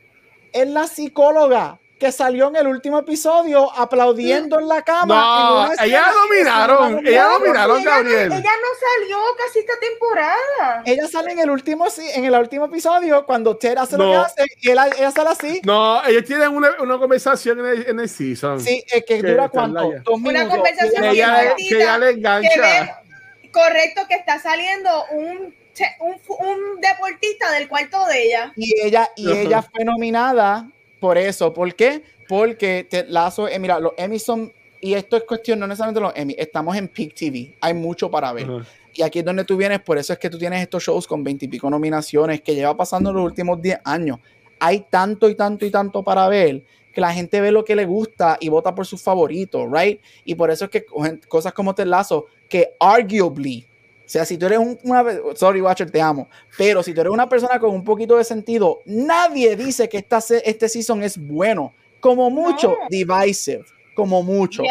[0.52, 5.16] es la psicóloga que salió en el último episodio aplaudiendo en la cama.
[5.16, 8.32] No, en una ella nominaron, ella No, nominaron, ella, Gabriel.
[8.32, 10.84] ella no salió casi esta temporada.
[10.86, 14.16] Ella sale en el último sí, en el último episodio cuando Ted hace lo que
[14.18, 15.62] hace y él- ella sale así.
[15.66, 18.62] No, ellos tienen una, una conversación en el, en el season.
[18.62, 19.82] Sí, es que Que dura cuánto?
[20.06, 22.62] Dos Una conversación que ella, bien le- cortita, que ella le Que engancha.
[22.62, 25.54] ve- correcto que está saliendo un,
[26.00, 28.54] un, un deportista del cuarto de ella.
[28.56, 30.66] Y ella, y ella fue nominada
[31.00, 31.54] por eso.
[31.54, 32.04] ¿Por qué?
[32.28, 34.52] Porque Ted Lasso, eh, mira, los Emmy son,
[34.82, 38.32] y esto es cuestión no necesariamente los Emmy, estamos en Peak TV, hay mucho para
[38.34, 38.48] ver.
[38.94, 41.24] Y aquí es donde tú vienes, por eso es que tú tienes estos shows con
[41.24, 44.20] veintipico nominaciones que lleva pasando los últimos 10 años.
[44.60, 46.64] Hay tanto y tanto y tanto para ver
[46.94, 50.02] que la gente ve lo que le gusta y vota por sus favoritos, ¿right?
[50.26, 50.86] Y por eso es que
[51.28, 53.69] cosas como Ted Lasso, que arguably,
[54.10, 55.06] o sea, si tú eres un- una,
[55.36, 56.28] sorry Watcher, te amo,
[56.58, 60.18] pero si tú eres una persona con un poquito de sentido, nadie dice que esta,
[60.44, 62.88] este season es bueno, como mucho, No.
[62.90, 63.64] divisive,
[63.94, 64.64] como mucho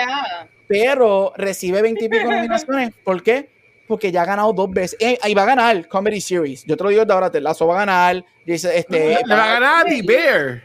[0.66, 2.90] pero recibe 20 y pico nominaciones.
[3.04, 3.48] ¿Por qué?
[3.86, 4.98] Porque ya ha ganado dos veces.
[5.00, 6.62] Eh, y va a ganar Comedy Series.
[6.66, 8.22] Yo te lo digo de ahora, Ted Lasso va a ganar.
[8.44, 10.62] Dice, este, Le va a ganar a The Bear.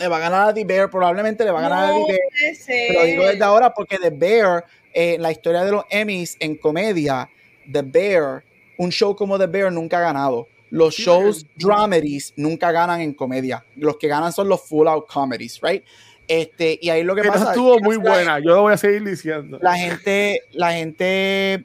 [0.00, 2.12] le va a ganar a The Bear, probablemente le va a ganar a No The
[2.12, 2.56] Bear.
[2.66, 6.56] Te lo digo desde ahora porque The Bear, eh, la historia de los Emmys en
[6.56, 7.28] comedia,
[7.70, 8.44] The Bear,
[8.78, 10.46] un show como The Bear nunca ha ganado.
[10.70, 11.52] Los Sí, shows man.
[11.56, 13.64] dramedies nunca ganan en comedia.
[13.76, 15.82] Los que ganan son los full out comedies, right?
[16.28, 18.38] Este, y ahí lo que Esta pasa estuvo es muy la- buena.
[18.38, 19.58] Yo lo voy a seguir diciendo.
[19.60, 21.64] la gente, la gente,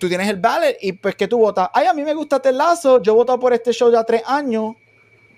[0.00, 1.68] tú tienes el ballot y pues que tú votas.
[1.72, 4.22] Ay, a mí me gusta Ted Lasso, yo he votado por este show ya tres
[4.26, 4.74] años,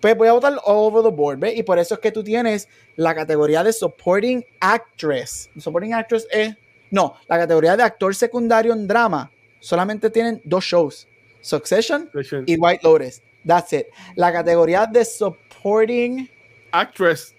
[0.00, 1.56] pues voy a votar all over the board, ¿ves?
[1.58, 2.66] Y por eso es que tú tienes
[2.96, 5.50] la categoría de Supporting Actress.
[5.58, 6.56] Supporting Actress es,
[6.90, 9.30] no, la categoría de actor secundario en drama,
[9.64, 11.08] solamente tienen dos shows,
[11.40, 12.10] Succession
[12.46, 13.22] y White Lotus.
[13.46, 13.86] That's it.
[14.16, 16.28] La categoría de Supporting
[16.72, 17.34] Actress.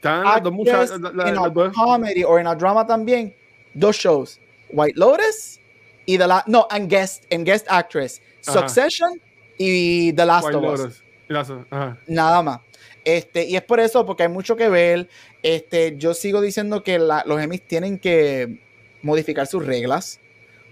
[0.51, 0.99] Muchachas.
[0.99, 3.33] la- a comedy or in a drama también
[3.73, 4.39] dos shows
[4.71, 5.59] White Lotus
[6.05, 8.59] y The Last no and guest and guest actress Ajá.
[8.59, 9.21] Succession
[9.57, 10.79] y The Last White of Us
[11.27, 11.65] Lotus.
[11.69, 11.97] Ajá.
[12.07, 12.59] nada más
[13.03, 15.09] este y es por eso porque hay mucho que ver
[15.43, 18.61] este yo sigo diciendo que los Emmys tienen que
[19.01, 20.19] modificar sus reglas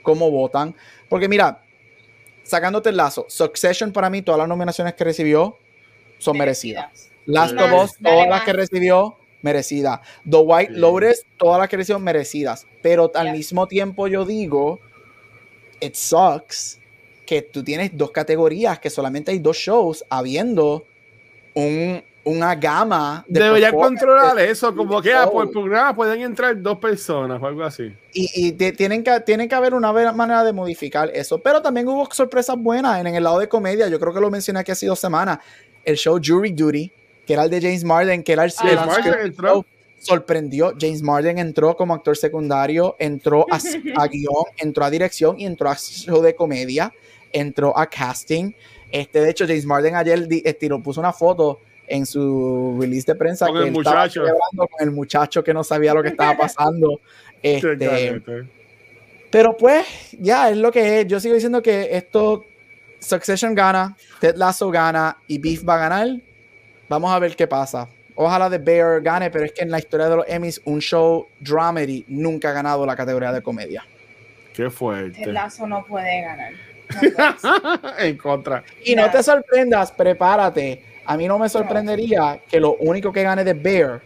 [0.03, 0.75] cómo votan
[1.13, 1.61] porque mira
[2.41, 5.59] sacándote el lazo Succession para mí todas las nominaciones que recibió
[6.17, 10.01] son merecidas Last of Us, todas las que recibió, merecida.
[10.27, 10.79] The White Sí.
[10.79, 12.65] Lotus, todas las que recibió, merecidas.
[12.81, 13.33] Pero al Yeah.
[13.33, 14.79] mismo tiempo yo digo,
[15.79, 16.79] it sucks
[17.27, 20.83] que tú tienes dos categorías, que solamente hay dos shows, habiendo
[21.53, 23.99] un, una gama de Debería performances.
[24.07, 24.75] controlar eso.
[24.75, 25.33] Como que ah, show.
[25.33, 27.93] por programa pueden entrar dos personas o algo así.
[28.13, 31.39] Y, y te- tienen, que, tienen que haber una manera de modificar eso.
[31.39, 33.87] Pero también hubo sorpresas buenas en, el lado de comedia.
[33.89, 35.39] Yo creo que lo mencioné aquí hace dos semanas.
[35.83, 36.91] El show Jury Duty,
[37.27, 39.65] que era el de James Marden, que era el James el Marden entró.
[39.99, 40.73] sorprendió.
[40.79, 43.57] James Marden entró como actor secundario, entró a,
[44.01, 46.93] a guion, entró a dirección y entró a show de comedia,
[47.33, 48.53] entró a casting.
[48.91, 53.15] Este, de hecho, James Marden ayer di- estiró, puso una foto en su release de
[53.15, 54.21] prensa Con que el él muchacho.
[54.21, 57.01] celebrando con el muchacho que no sabía lo que estaba pasando.
[57.41, 58.21] Este.
[59.29, 59.85] Pero pues,
[60.19, 61.07] ya es lo que es.
[61.07, 62.45] Yo sigo diciendo que esto,
[62.99, 66.07] Succession gana, Ted Lasso gana y Beef va a ganar.
[66.87, 67.87] Vamos a ver qué pasa.
[68.15, 71.27] Ojalá The Bear gane, pero es que en la historia de los Emmys, un show
[71.39, 73.83] dramedy nunca ha ganado la categoría de comedia.
[74.53, 75.23] Qué fuerte.
[75.23, 76.53] Ted Lasso no puede ganar.
[77.99, 78.63] en contra.
[78.85, 80.92] Y no te sorprendas, prepárate.
[81.05, 84.01] A mí no me sorprendería que lo único que gane de Bear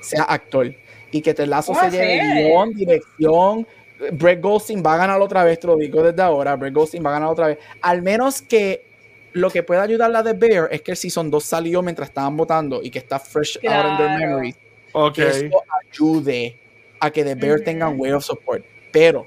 [0.00, 0.74] sea actor.
[1.10, 3.66] Y que Ted Lasso se lleve guion, dirección.
[4.12, 6.56] Brett Goldstein va a ganar otra vez, te lo digo desde ahora.
[6.56, 7.58] Brett Goldstein va a ganar otra vez.
[7.82, 8.84] Al menos que
[9.32, 12.08] lo que pueda ayudar a la de Bear es que el Season 2 salió mientras
[12.08, 14.56] estaban votando y que está fresh out in their memories.
[14.92, 15.24] Okay.
[15.24, 16.56] Que eso ayude
[17.00, 18.64] a que The Bear tenga un way of support.
[18.90, 19.26] Pero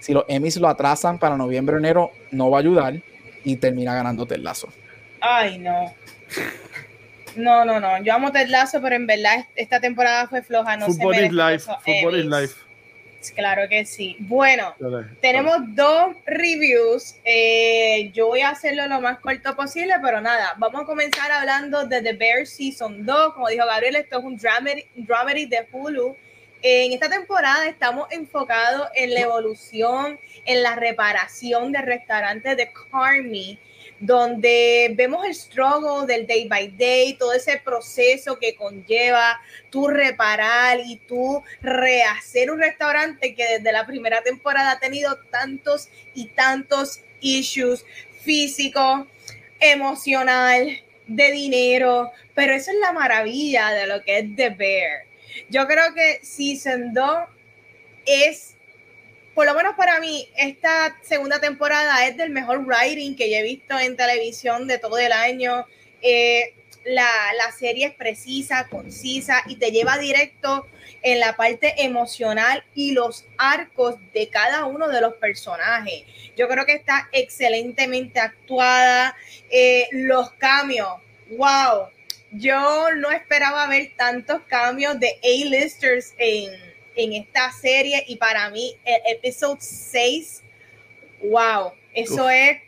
[0.00, 3.02] si los Emmys lo atrasan para noviembre o enero, no va a ayudar
[3.44, 4.68] y termina ganando Ted Lasso.
[5.20, 5.94] Ay, no.
[7.36, 8.02] No, no, no.
[8.02, 10.76] Yo amo Ted Lasso, pero en verdad esta temporada fue floja.
[10.76, 11.64] No Football se is life.
[11.84, 12.54] Football is life.
[13.34, 14.16] Claro que sí.
[14.20, 14.74] Bueno,
[15.20, 17.16] tenemos dos reviews.
[17.24, 21.86] Eh, yo voy a hacerlo lo más corto posible, pero nada, vamos a comenzar hablando
[21.86, 23.34] de The Bear Season 2.
[23.34, 26.16] Como dijo Gabriel, esto es un dramedy, dramedy de Hulu.
[26.62, 33.58] En esta temporada estamos enfocados en la evolución, en la reparación del restaurante de Carmi
[33.98, 39.40] donde vemos el struggle del day by day, todo ese proceso que conlleva
[39.70, 45.88] tú reparar y tú rehacer un restaurante que desde la primera temporada ha tenido tantos
[46.14, 47.84] y tantos issues
[48.22, 49.06] físicos,
[49.60, 55.04] emocional, de dinero, pero eso es la maravilla de lo que es The Bear.
[55.48, 57.18] Yo creo que Season 2
[58.06, 58.55] es
[59.36, 63.42] por lo menos para mí, esta segunda temporada es del mejor writing que yo he
[63.42, 65.66] visto en televisión de todo el año.
[66.00, 66.54] Eh,
[66.86, 67.06] la,
[67.36, 70.66] la, serie es precisa, concisa y te lleva directo
[71.02, 76.04] en la parte emocional y los arcos de cada uno de los personajes.
[76.34, 79.14] Yo creo que está excelentemente actuada.
[79.50, 80.88] Eh, los cambios,
[81.36, 81.90] wow.
[82.30, 86.50] Yo no esperaba ver tantos cambios de A-listers en,
[86.96, 90.42] en esta serie y para mí el episodio 6,
[91.22, 92.58] wow, eso es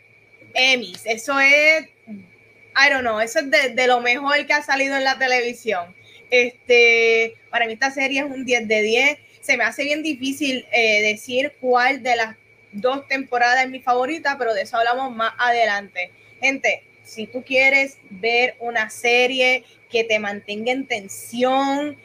[0.53, 5.03] Emmys, eso es, I don't know, eso es de, lo mejor que ha salido en
[5.03, 5.95] la televisión.
[6.31, 9.17] Este, para mí esta serie es un 10 de 10.
[9.41, 12.35] Se me hace bien difícil eh, decir cuál de las
[12.71, 16.11] dos temporadas es mi favorita, pero de eso hablamos más adelante.
[16.39, 21.97] Gente, si tú quieres ver una serie que te mantenga en tensión,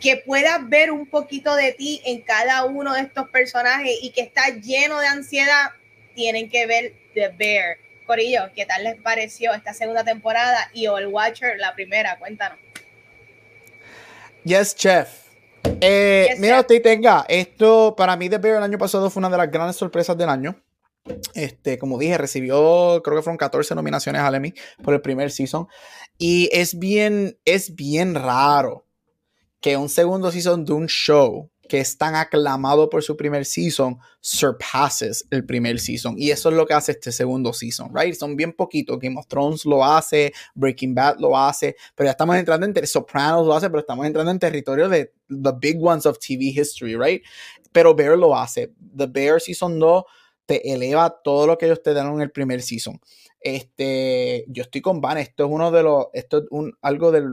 [0.00, 4.22] que puedas ver un poquito de ti en cada uno de estos personajes y que
[4.22, 5.70] está lleno de ansiedad,
[6.14, 7.76] tienen que ver The Bear.
[8.06, 12.18] Corillo, ¿qué tal les pareció esta segunda temporada y All Watcher la primera?
[12.18, 12.58] Cuéntanos.
[14.42, 15.08] Yes, chef.
[15.80, 19.36] Eh, mira, usted tenga, esto para mí The Bear el año pasado fue una de
[19.36, 20.60] las grandes sorpresas del año.
[21.34, 25.68] Este, como dije, recibió, creo que fueron 14 nominaciones al Emmy por el primer season.
[26.18, 28.89] Y es bien, es bien raro
[29.60, 33.96] que un segundo season de un show que es tan aclamado por su primer season
[34.20, 36.16] surpasses el primer season.
[36.18, 38.12] Y eso es lo que hace este segundo season, right?
[38.12, 38.98] Son bien poquitos.
[38.98, 43.46] Game of Thrones lo hace, Breaking Bad lo hace, pero ya estamos entrando en Sopranos
[43.46, 47.22] lo hace, pero estamos entrando en territorio de the big ones of TV history, right?
[47.70, 48.72] Pero Bear lo hace.
[48.96, 50.04] The Bear Season 2
[50.46, 53.00] te eleva todo lo que ellos te dieron en el primer season.
[53.40, 57.28] Este, yo estoy con Van, esto es uno de los, esto es un, algo del,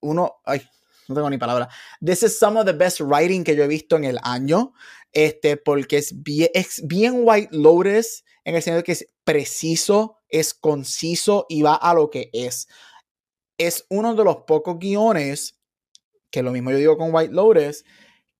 [0.00, 0.60] uno, ay,
[1.08, 1.68] no tengo ni palabra.
[2.04, 4.72] This is some of the best writing que yo he visto en el año,
[5.12, 10.18] este, porque es bien, es bien White Lotus en el sentido de que es preciso,
[10.28, 12.68] es conciso y va a lo que es.
[13.58, 15.58] Es uno de los pocos guiones,
[16.30, 17.84] que lo mismo yo digo con White Lotus,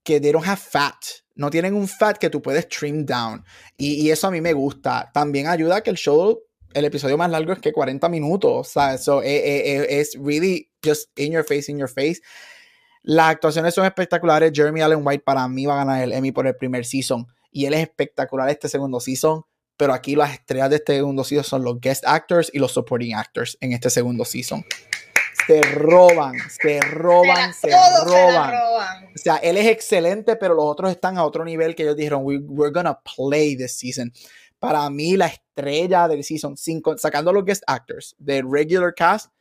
[0.03, 0.95] que they don't have fat.
[1.35, 3.43] No tienen un fat que tú puedes trim down.
[3.77, 5.09] Y, y eso a mí me gusta.
[5.13, 8.51] También ayuda a que el show el episodio más largo es que 40 minutos.
[8.53, 12.21] O sea, eso es, eh, eh, eh, really just in your face, in your face.
[13.03, 14.51] Las actuaciones son espectaculares.
[14.53, 17.27] Jeremy Allen White para mí va a ganar el Emmy por el primer season.
[17.51, 19.43] Y él es espectacular este segundo season.
[19.77, 23.13] Pero aquí las estrellas de este segundo season son los guest actors y los supporting
[23.13, 24.63] actors en este segundo season.
[25.45, 27.69] Se roban, se roban, se,
[28.05, 28.53] roban.
[29.13, 32.21] O sea, él es excelente, pero los otros están a otro nivel que ellos dijeron,
[32.23, 34.11] We, we're gonna play this season.
[34.57, 36.55] Para mí, la estrella del season,
[36.97, 39.31] sacando los guest actors del regular cast,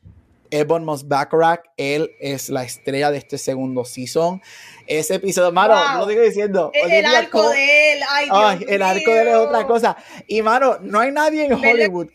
[0.55, 4.41] Ebon Moss Bacharach, él es la estrella de este segundo season.
[4.87, 6.71] Ese episodio, mano, lo digo diciendo.
[6.73, 9.97] El, arco de él, ay, el arco de él es otra cosa.
[10.29, 12.09] Y mano, no hay nadie en Hollywood.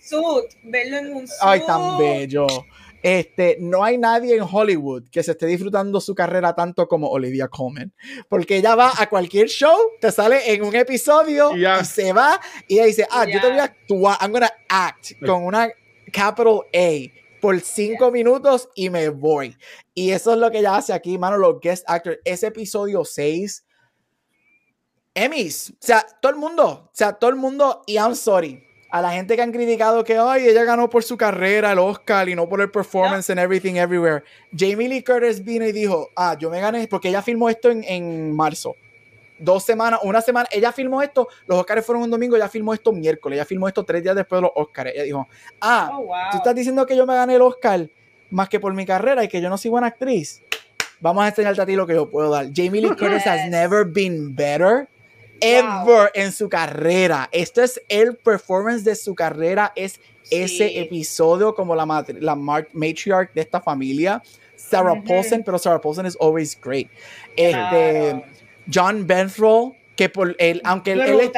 [0.63, 1.39] verlo en un suit.
[1.41, 2.47] Ay, tan bello.
[3.03, 7.49] Este, no hay nadie en Hollywood que se esté disfrutando su carrera tanto como Olivia
[7.49, 7.91] Colman.
[8.29, 12.39] Porque ella va a cualquier show, te sale en un episodio y se va
[12.69, 15.69] y ella dice, ah, yo te voy a actuar, I'm gonna act con una
[16.11, 19.57] capital A por cinco minutos y me voy.
[19.93, 22.19] Y eso es lo que ella hace aquí, mano, los guest actors.
[22.25, 23.65] Ese episodio 6,
[25.13, 29.01] Emmys, o sea, todo el mundo, o sea, todo el mundo, y I'm sorry, a
[29.01, 32.35] la gente que han criticado que ay, ella ganó por su carrera el Oscar y
[32.35, 34.23] no por el performance and everything everywhere.
[34.55, 37.83] Jamie Lee Curtis vino y dijo, ah, yo me gané porque ella filmó esto en,
[37.83, 38.75] en marzo.
[39.39, 42.91] Dos semanas, una semana, ella filmó esto, los Oscars fueron un domingo, ella filmó esto
[42.91, 44.91] miércoles, ella filmó esto tres días después de los Oscars.
[44.93, 45.27] Ella dijo,
[45.61, 47.89] ah, oh, tú estás diciendo que yo me gané el Oscar
[48.29, 50.41] más que por mi carrera y que yo no soy buena actriz.
[50.99, 52.47] Vamos a enseñarte a ti lo que yo puedo dar.
[52.53, 54.87] Jamie Lee Curtis has never been better
[55.41, 57.29] ever en su carrera.
[57.31, 59.99] Esto es el performance de su carrera, es
[60.29, 64.21] ese episodio como la, la matriarch de esta familia.
[64.55, 66.89] Sarah Paulson, pero Sarah Paulson is always great.
[67.35, 68.23] Este,
[68.71, 71.31] John Benthrow, que por él, aunque él, él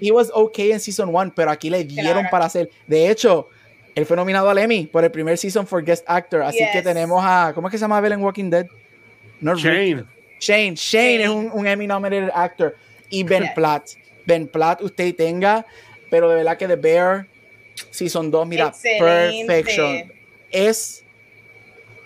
[0.00, 2.70] he was, okay en season one, pero aquí le dieron para hacer.
[2.86, 3.48] De hecho,
[3.94, 6.42] él fue nominado al Emmy por el primer season for guest actor.
[6.42, 8.66] Así que tenemos a, ¿cómo es que se llama Evelyn Walking Dead?
[9.40, 10.04] Shane.
[10.40, 10.74] Shane.
[10.74, 11.22] Shane.
[11.22, 12.76] es un, un Emmy nominated actor
[13.08, 13.90] y Ben Platt.
[14.26, 15.64] Ben Platt usted tenga,
[16.10, 17.26] pero de verdad que The Bear
[17.90, 20.12] Season 2, mira, perfection.
[20.50, 21.03] Es,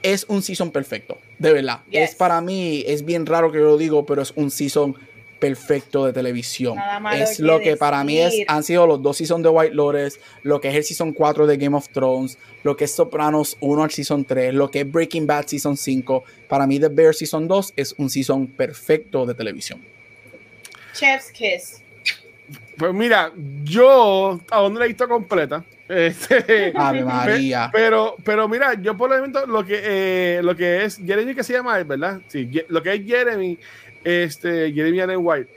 [0.02, 1.80] es un season perfecto, de verdad.
[1.90, 4.96] Es para mí, es bien raro que yo lo digo, pero es un season
[5.38, 6.76] perfecto de televisión.
[7.14, 10.60] Es lo que para mí es, han sido los dos seasons de White Lotus, lo
[10.60, 13.90] que es el season 4 de Game of Thrones, lo que es Sopranos 1 al
[13.90, 16.24] season 3, lo que es Breaking Bad season 5.
[16.48, 19.84] Para mí The Bear season 2 es un season perfecto de televisión.
[20.94, 21.82] Chef's Kiss.
[22.76, 23.32] Pues mira,
[23.64, 25.64] yo aún no la he visto completa.
[25.88, 27.70] Este, María.
[27.72, 31.42] Pero, pero mira, yo por el momento lo que, eh, lo que es Jeremy que
[31.42, 32.20] se llama ¿verdad?
[32.28, 33.58] Sí, lo que es Jeremy,
[34.04, 35.48] este, Jeremy Allen White.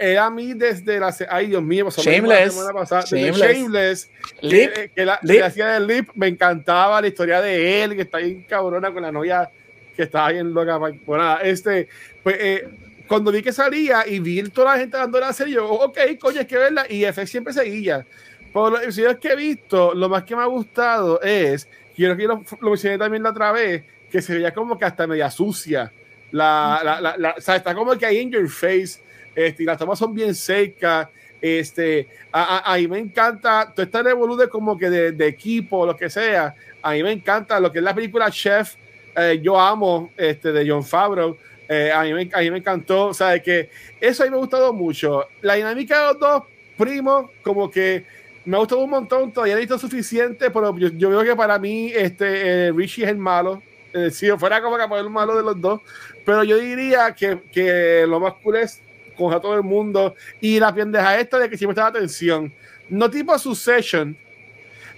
[0.00, 4.88] Eh, a mí desde la ay Dios mío, Shameless, la pasada, Shameless, Shameless Lip, que,
[4.88, 5.42] que, la, Lip.
[5.42, 9.12] hacía el Lip, me encantaba la historia de él, que está ahí cabrona con la
[9.12, 9.50] novia
[9.94, 10.78] que estaba bien loca.
[10.78, 11.88] Pues nada, este,
[12.22, 12.68] pues eh,
[13.06, 16.40] cuando vi que salía y vi toda la gente dando la serie, yo, ok, coño,
[16.40, 16.86] es que verla.
[16.88, 18.06] Y FX siempre seguía.
[18.54, 22.22] Por los episodios que he visto, lo más que me ha gustado es, quiero que
[22.22, 25.90] lo, lo mencioné también la otra vez, que se veía como que hasta media sucia.
[26.30, 29.00] La, la, la, o sea, está como que ahí en your face,
[29.34, 31.08] este, y las tomas son bien secas.
[31.40, 36.08] Este, a, mí me encanta, todo esta revolución como que de, de, equipo, lo que
[36.08, 36.54] sea.
[36.80, 38.76] A mí me encanta lo que es la película Chef.
[39.16, 41.36] Eh, yo amo este, de John Favreau
[41.68, 43.70] eh, a, mí me, a, mí me, encantó, o sea, que
[44.00, 45.26] eso a mí me ha gustado mucho.
[45.40, 46.42] La dinámica de los dos
[46.76, 48.04] primos, como que
[48.44, 51.58] me ha gustado un montón, todavía he visto suficiente, pero yo, yo, veo que para
[51.58, 53.62] mí este, eh, Richie es el malo.
[53.92, 55.80] Eh, si fuera como que el malo de los dos,
[56.24, 58.80] pero yo diría que, que lo más cool es
[59.16, 62.52] con a todo el mundo y la pendeja esta de que siempre está la atención.
[62.88, 64.16] No tipo Succession,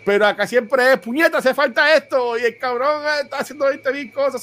[0.04, 4.12] pero acá siempre es, puñeta, hace falta esto, y el cabrón está haciendo 20 mil
[4.12, 4.42] cosas,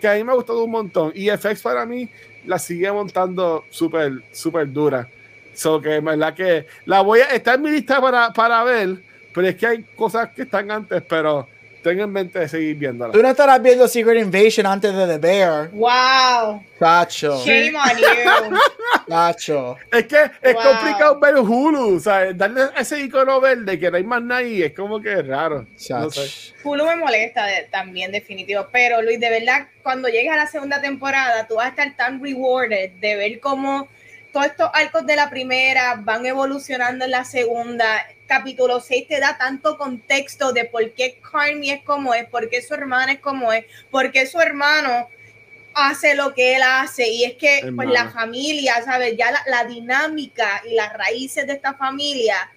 [0.00, 1.12] que a mí me ha gustado un montón.
[1.14, 2.08] Y FX para mí
[2.46, 5.08] la sigue montando súper, súper dura.
[5.54, 8.98] So que verdad que la voy a, está en mi lista para, para ver,
[9.34, 11.48] pero es que hay cosas que están antes, pero
[11.82, 13.12] tengo en mente de seguir viéndola.
[13.12, 15.70] Tú no estarás viendo Secret Invasion antes de The Bear.
[15.70, 16.62] ¡Wow!
[16.78, 17.42] Tacho.
[17.44, 18.58] Shame on you.
[19.08, 19.76] Tacho.
[19.90, 22.36] Es que es complicado ver Hulu, ¿sabes?
[22.36, 25.66] Darle ese icono verde que no hay más nadie es como que es raro.
[25.88, 26.54] No sé.
[26.62, 28.66] Hulu me molesta también, definitivo.
[28.70, 32.22] Pero Luis, de verdad, cuando llegues a la segunda temporada, tú vas a estar tan
[32.22, 33.88] rewarded de ver cómo
[34.32, 38.06] todos estos arcos de la primera van evolucionando en la segunda.
[38.26, 42.62] Capítulo 6 te da tanto contexto de por qué Carmi es como es, por qué
[42.62, 45.08] su hermana es como es, por qué su hermano
[45.74, 47.08] hace lo que él hace.
[47.08, 49.16] Y es que pues, la familia, ¿sabes?
[49.16, 52.52] Ya la, la, dinámica y las raíces de esta familia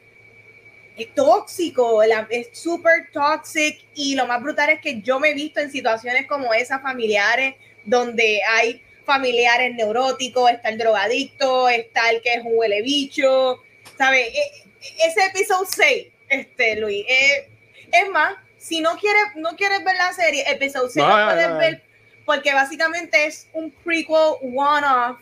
[0.96, 3.84] es tóxico, es súper tóxico.
[3.96, 7.56] Y lo más brutal es que yo me he visto en situaciones como esas familiares
[7.84, 13.62] donde hay familiares neuróticos, está el drogadicto, está el que es un huele bicho,
[13.98, 14.28] ¿sabes?
[14.28, 17.50] E, e, ese episodio 6, este, Luis, eh,
[17.92, 21.94] es más, si no quieres, no quieres ver la serie, episodio 6 no, puedes ver
[22.26, 25.20] porque básicamente es un prequel one-off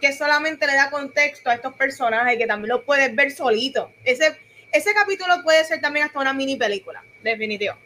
[0.00, 3.92] que solamente le da contexto a estos personajes que también lo puedes ver solito.
[4.04, 4.36] Ese,
[4.72, 7.76] ese capítulo puede ser también hasta una mini película, definitivo.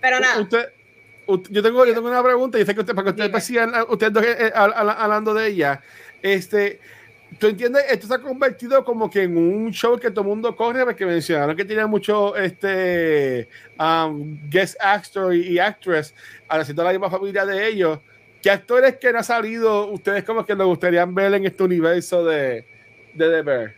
[0.00, 0.48] Pero nada
[1.36, 4.12] yo tengo, yo tengo una pregunta y sé que usted, para que ustedes sigan ustedes
[4.12, 5.82] dos eh, hablando de ella.
[6.22, 6.80] Este,
[7.38, 7.84] ¿Tú entiendes?
[7.88, 11.06] Esto se ha convertido como que en un show que todo el mundo corre, porque
[11.06, 13.48] mencionaron que tenía mucho este,
[13.78, 16.14] um, guest actor y, actress
[16.48, 18.00] haciendo la misma familia de ellos.
[18.42, 22.24] ¿Qué actores que no han salido ustedes como que les gustaría ver en este universo
[22.24, 22.64] de,
[23.14, 23.74] de The Bear?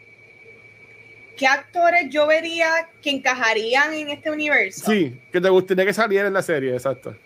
[1.36, 4.90] ¿Qué actores yo vería que encajarían en este universo?
[4.90, 7.16] Sí, que te gustaría que salieran en la serie, exacto.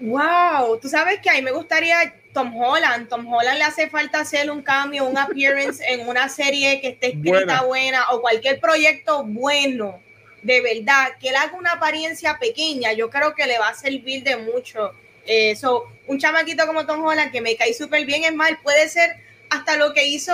[0.00, 3.08] Wow, tú sabes que a mí me gustaría Tom Holland.
[3.08, 7.08] Tom Holland le hace falta hacer un cambio, un appearance en una serie que esté
[7.08, 8.04] escrita buena.
[8.10, 10.00] o cualquier proyecto bueno,
[10.42, 14.22] de verdad, que él haga una apariencia pequeña, yo creo que le va a servir
[14.24, 14.92] de mucho.
[15.26, 18.88] Eso, eh, un chamaquito como Tom Holland que me cae súper bien, es mal, puede
[18.88, 19.16] ser
[19.48, 20.32] hasta lo que hizo,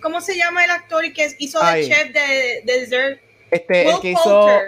[0.00, 3.20] ¿cómo se llama el actor que hizo de chef de, Desert?
[3.50, 4.60] Este, el que hizo,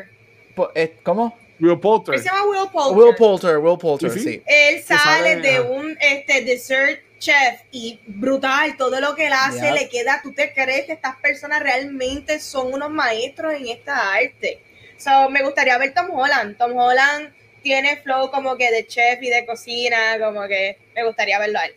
[0.74, 1.36] eh, ¿cómo?
[1.60, 2.18] Will Poulter.
[2.18, 2.96] se llama Will Poulter.
[2.96, 4.42] Will Poulter, Will Poulter, sí.
[4.46, 9.88] Él sale, de un este, dessert chef y brutal, todo lo que él hace le
[9.88, 14.60] queda, tú te crees que estas personas realmente son unos maestros en esta arte.
[14.96, 16.56] So, me gustaría ver Tom Holland.
[16.56, 17.32] Tom Holland
[17.62, 21.70] tiene flow como que de chef y de cocina, como que me gustaría verlo ahí.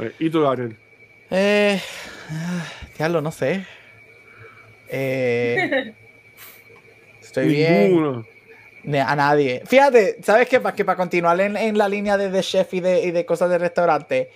[0.00, 0.76] Eh, ¿Y tú, Daniel?
[1.30, 1.80] Eh,
[2.98, 3.64] diablo, no sé.
[4.88, 5.92] Eh,
[7.20, 8.26] estoy bien
[8.84, 9.62] a nadie.
[9.66, 10.60] Fíjate, ¿sabes qué?
[10.60, 14.30] Para que para continuar en, la línea de, chef y de, cosas de restaurante,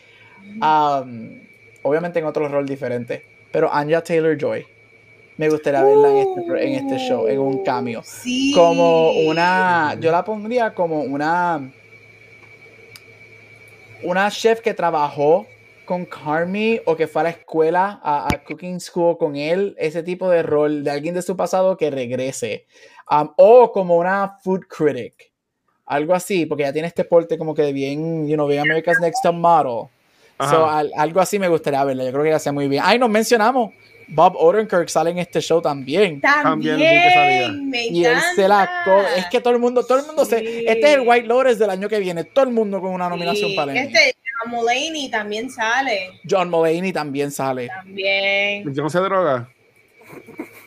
[1.83, 4.67] obviamente en otro rol diferente, pero Anya Taylor Joy.
[5.37, 8.05] Me gustaría verla en este, en este show, en un cameo.
[8.55, 9.97] Como una.
[9.99, 11.73] Yo la pondría como una.
[14.05, 15.47] Una chef que trabajó
[15.85, 20.03] con Carmi o que fue a la escuela, a, a, Cooking School con él, ese
[20.03, 22.67] tipo de rol de alguien de su pasado que regrese.
[23.11, 25.33] Um, o como una food critic.
[25.87, 29.23] Algo así, porque ya tiene este porte como que bien, you know, bien America's Next
[29.23, 29.89] Top Model.
[30.41, 32.05] So, algo así me gustaría verla.
[32.05, 32.83] Yo creo que ya sea muy bien.
[32.85, 33.73] Ay, nos mencionamos.
[34.09, 36.21] Bob Odenkirk sale en este show también.
[36.21, 36.79] También,
[37.73, 38.69] y él se la
[39.17, 40.39] es que todo el mundo, todo el mundo se,
[40.71, 43.55] este es el White Lotus del año que viene, todo el mundo con una nominación
[43.55, 43.79] para él.
[43.79, 46.21] Este John Mulaney también sale.
[46.29, 47.69] John Mulaney también sale.
[47.69, 48.65] También.
[48.65, 49.49] ¿No se droga?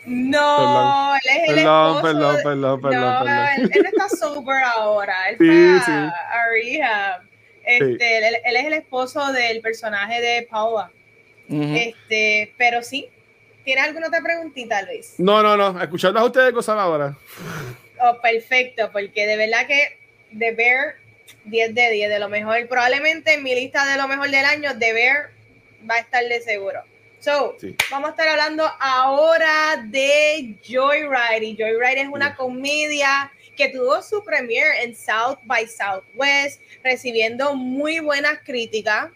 [0.06, 2.02] No, él es el perdón, esposo.
[2.02, 5.30] Perdón, perdón, perdón, no, Él, él, está sober ahora.
[5.30, 5.92] Él sí, sí.
[5.92, 7.22] a rehab.
[7.66, 10.90] Este, él, es el esposo del personaje de Paula.
[11.50, 13.10] Este, pero sí.
[13.68, 15.16] ¿Tiene alguna otra preguntita, Luis?
[15.18, 15.82] No, no, no.
[15.82, 17.18] Escuchando a ustedes cosas ahora.
[18.00, 20.00] Oh, perfecto, porque de verdad que
[20.40, 20.96] The Bear,
[21.44, 22.66] 10 de 10 de lo mejor.
[22.70, 25.32] Probablemente en mi lista de lo mejor del año, The Bear
[25.82, 26.82] va a estar de seguro.
[27.20, 27.58] So,
[27.92, 31.46] vamos a estar hablando ahora de Joyride.
[31.46, 38.00] Y Joyride es una comedia que tuvo su premiere en South by Southwest, recibiendo muy
[38.00, 39.10] buenas críticas.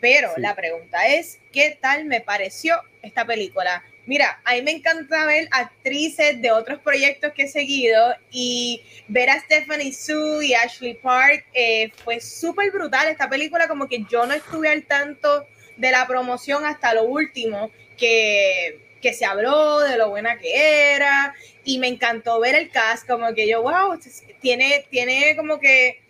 [0.00, 3.82] Pero la pregunta es, ¿qué tal me pareció esta película?
[4.06, 9.30] Mira, a mí me encanta ver actrices de otros proyectos que he seguido y ver
[9.30, 13.08] a Stephanie Sue y Ashley Park eh, fue súper brutal.
[13.08, 15.46] Esta película como que yo no estuve al tanto
[15.76, 21.78] de la promoción hasta lo último que, se habló de lo buena que era y
[21.78, 23.96] me encantó ver el cast, como que yo, wow,
[24.40, 26.00] tiene, tiene como que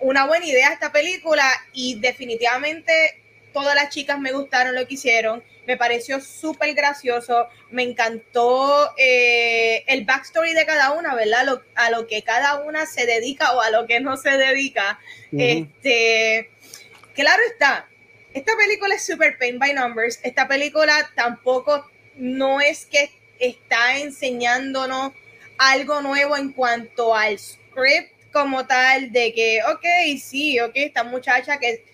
[0.00, 5.44] una buena idea esta película y definitivamente todas las chicas me gustaron lo que hicieron,
[5.66, 11.62] me pareció súper gracioso, me encantó eh, el backstory de cada una, ¿verdad?
[11.74, 14.98] a lo que cada una se dedica o a lo que no se dedica.
[15.36, 16.50] Este,
[17.14, 17.88] claro está,
[18.34, 20.18] esta película es super pain by numbers.
[20.24, 25.12] Esta película tampoco no es que está enseñándonos
[25.56, 31.58] algo nuevo en cuanto al script como tal, de que, ok, sí, ok, esta muchacha
[31.58, 31.84] que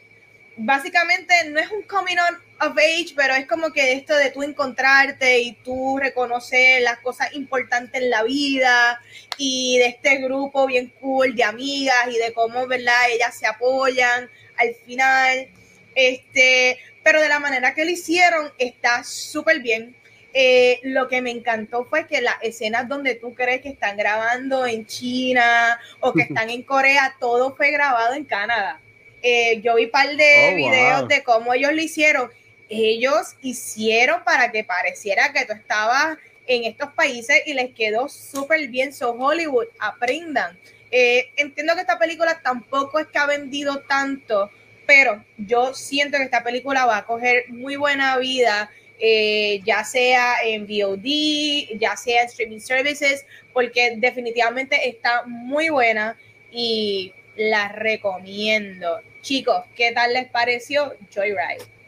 [0.57, 2.17] básicamente no es un coming
[2.61, 7.35] of age, pero es como que esto de tú encontrarte y tú reconocer las cosas
[7.35, 9.01] importantes en la vida
[9.39, 13.11] y de este grupo bien cool de amigas y de cómo, ¿verdad?
[13.11, 15.49] Ellas se apoyan al final.
[15.95, 19.97] Este, pero de la manera que lo hicieron está súper bien.
[20.33, 24.65] Eh, lo que me encantó fue que las escenas donde tú crees que están grabando
[24.65, 28.81] en China o que están en Corea, todo fue grabado en Canadá.
[29.23, 32.31] Eh, yo vi un par de oh, videos de cómo ellos lo hicieron.
[32.71, 36.17] Ellos hicieron para que pareciera que tú estabas
[36.47, 38.93] en estos países y les quedó súper bien.
[38.93, 40.57] So Hollywood, aprendan.
[40.93, 44.51] Eh, entiendo que esta película tampoco es que ha vendido tanto,
[44.87, 50.37] pero yo siento que esta película va a coger muy buena vida, eh, ya sea
[50.45, 56.17] en VOD, ya sea en streaming services, porque definitivamente está muy buena
[56.53, 59.01] y la recomiendo.
[59.23, 61.80] Chicos, ¿qué tal les pareció Joyride?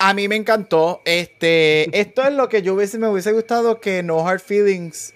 [0.00, 1.02] A mí me encantó.
[1.04, 5.12] Este, esto es lo que yo hubiese, me hubiese gustado que No Hard Feelings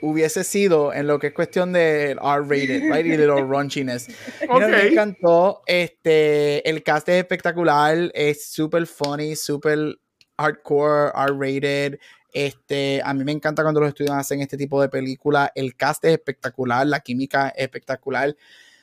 [0.00, 3.04] hubiese sido en lo que es cuestión de R-rated, right?
[3.04, 4.06] Y de los raunchiness.
[4.48, 5.62] Mira, Me encantó.
[5.66, 9.98] Este, el cast es espectacular, es súper funny, súper
[10.38, 11.98] hardcore, R-rated.
[12.32, 15.50] Este, a mí me encanta cuando los estudiantes hacen este tipo de películas.
[15.56, 18.36] El cast es espectacular, la química es espectacular.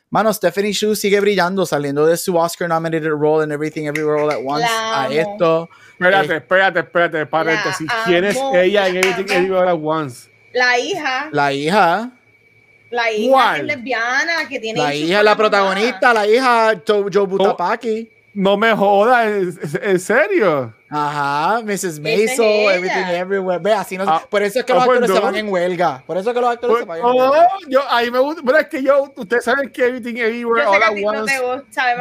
[0.10, 4.32] Mano, Stephanie Shu sigue brillando, saliendo de su Oscar nominated role in Everything Everywhere All
[4.32, 5.68] at Once a esto.
[5.99, 7.88] Espérate, eh, espérate, espérate, paréntesis.
[8.06, 10.30] ¿Quién es ella en Everything Everywhere All at Once?
[10.53, 11.30] La hija.
[11.32, 12.11] La hija.
[12.91, 14.80] La hija es lesbiana, que tiene.
[14.80, 18.15] La hija es la protagonista, la hija Joe Butapaki.
[18.36, 20.74] No me jodas, ¿en, serio?
[20.90, 22.02] Ajá, Mrs.
[22.02, 23.60] Maisel, Everything Everywhere.
[23.64, 26.03] Ve, así no, ah, por eso es que los actores se van en huelga.
[26.06, 27.48] Por eso es que los actores se van en huelga.
[27.70, 28.41] yo, ahí me gusta.
[28.45, 31.34] Pero es que yo, ustedes saben que Everything Everywhere, all at once.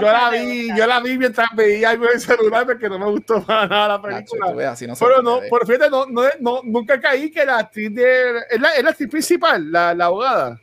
[0.00, 3.06] yo la vi, yo la vi mientras veía algo en el celular porque no me
[3.06, 4.46] gustó para nada la película.
[4.48, 7.94] Nacho, así no pero no, por fíjate, no, no, no, nunca caí que la actriz
[7.94, 8.38] de.
[8.50, 10.60] Es la, es la actriz principal, la, la abogada.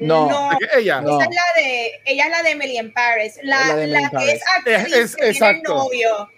[0.00, 1.00] No, no ella.
[1.00, 3.38] Esa es la de, ella es la de Emily in Paris.
[3.42, 6.30] La, la, la que es actriz es, que tiene novio.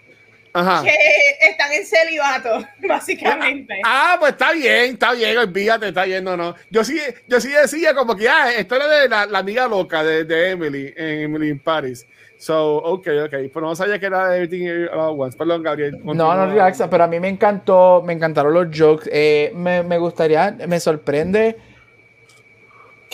[0.55, 0.83] Ajá.
[0.83, 3.81] Que están en celibato, básicamente.
[3.83, 6.55] Ah, pues está bien, está bien, olvídate, está bien, no, no.
[6.69, 10.03] Yo sí, yo sí decía como que, ah, esto era de la, la amiga loca
[10.03, 12.05] de, de, Emily, en Emily in Paris.
[12.37, 13.31] So, ok, ok.
[13.53, 15.37] Pero no sabía que era de Everything All Once.
[15.37, 15.97] Perdón, Gabriel.
[16.03, 19.09] No, no, relaxa, pero a mí me encantó, me encantaron los jokes.
[19.11, 21.55] Eh, me, me gustaría, me sorprende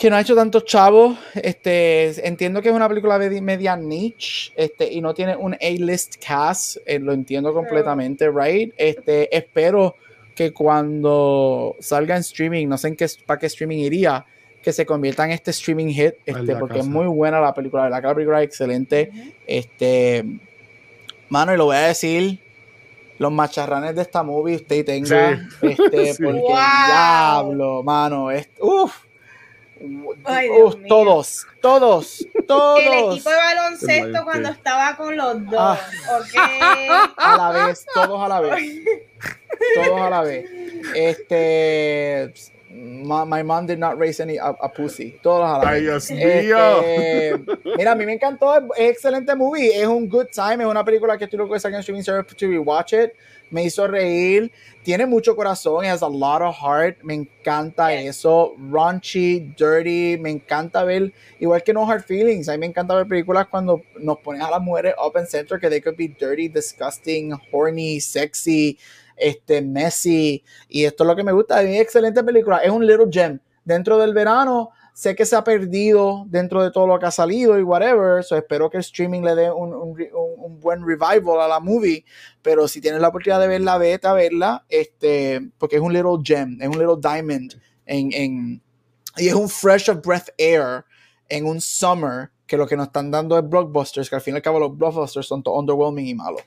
[0.00, 1.18] que no ha hecho tantos chavos.
[1.34, 6.14] Este, entiendo que es una película de media niche este, y no tiene un A-list
[6.26, 6.78] cast.
[6.86, 8.72] Eh, lo entiendo completamente, right?
[8.78, 9.96] Este, espero
[10.34, 14.24] que cuando salga en streaming, no sé en qué, para qué streaming iría,
[14.62, 17.90] que se convierta en este streaming hit, este, porque es muy buena la película.
[17.90, 19.34] La película es excelente.
[19.46, 20.24] Este,
[21.28, 22.40] mano, y lo voy a decir.
[23.18, 26.54] Los macharranes de esta movie, usted tenga, este, porque
[26.88, 29.09] diablo, mano, es, uff,
[30.88, 32.80] todos, todos, todos.
[32.80, 35.58] El equipo de baloncesto cuando estaba con los dos.
[35.58, 37.12] Ah.
[37.16, 38.62] A la vez, todos a la vez.
[39.74, 40.50] todos a la vez.
[40.94, 42.32] Este.
[42.72, 45.18] My, mom did not raise any a, pussy.
[45.22, 46.10] Todos a la vez.
[46.10, 47.34] Este,
[47.76, 48.56] mira, a mí me encantó.
[48.76, 49.68] Es excelente movie.
[49.74, 50.62] Es un good time.
[50.62, 53.12] Es una película que estoy loco de sacar en streaming service to rewatch it.
[53.50, 54.52] Me hizo reír.
[54.82, 60.84] Tiene mucho corazón, has a lot of heart, me encanta eso, raunchy, dirty, me encanta
[60.84, 64.40] ver, igual que No Hard Feelings, a mí me encanta ver películas cuando nos ponen
[64.40, 68.78] a las mujeres open center, que they could be dirty, disgusting, horny, sexy,
[69.16, 73.08] este, messy, y esto es lo que me gusta, es excelente película, es un little
[73.10, 74.70] gem, dentro del verano,
[75.00, 78.36] sé que se ha perdido dentro de todo lo que ha salido y whatever, so
[78.36, 82.04] espero que el streaming le dé un, un, un, buen revival a la movie,
[82.42, 86.18] pero si tienes la oportunidad de verla, vete a verla, este, porque es un little
[86.22, 87.54] gem, es un little diamond
[87.86, 88.62] en, en,
[89.16, 90.84] y es un fresh of breath air
[91.30, 94.36] en un summer que lo que nos están dando es blockbusters, que al fin y
[94.36, 96.42] al cabo los blockbusters son underwhelming y malos.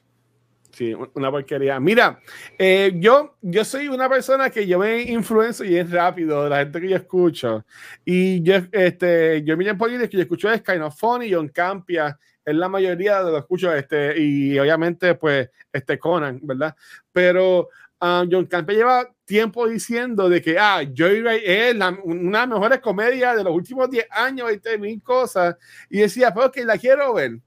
[0.74, 1.80] Sí, una porquería.
[1.80, 2.20] Mira,
[2.58, 6.82] eh, yo, yo soy una persona que yo me influencio y es rápido la gente
[6.82, 7.64] que yo escucho.
[8.04, 12.18] Y yo, este, yo miren por que yo escucho es Kind of Funny, John Campia,
[12.44, 16.76] es la mayoría de los escucho, este, y obviamente, pues, este Conan, ¿verdad?
[17.12, 17.70] Pero
[18.02, 22.48] um, John Campia lleva tiempo diciendo de que, ah, Joyride es la, una de las
[22.48, 25.56] mejores comedias de los últimos 10 años, 20 mil cosas.
[25.88, 27.38] Y decía, pero que la quiero ver.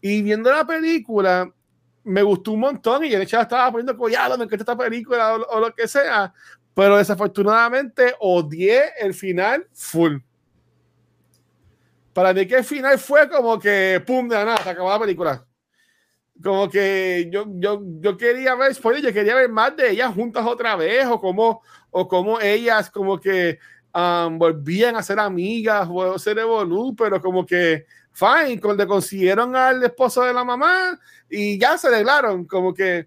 [0.00, 1.52] Y viendo la película,
[2.08, 5.60] me gustó un montón y de hecho estaba poniendo collado, me encanta esta película o,
[5.60, 6.32] lo que sea,
[6.74, 10.16] pero desafortunadamente odié el final full.
[12.12, 15.46] Para mí que el final fue como que, pum, de nada, se acabó la película.
[16.42, 20.76] Como que yo, yo, yo quería ver, yo quería ver más de ellas juntas otra
[20.76, 23.58] vez, o como, o como ellas como que
[23.94, 27.86] um, volvían a ser amigas o ser evolú, pero como que
[28.18, 30.98] fine, le consiguieron al esposo de la mamá
[31.30, 33.06] y ya se arreglaron, como que,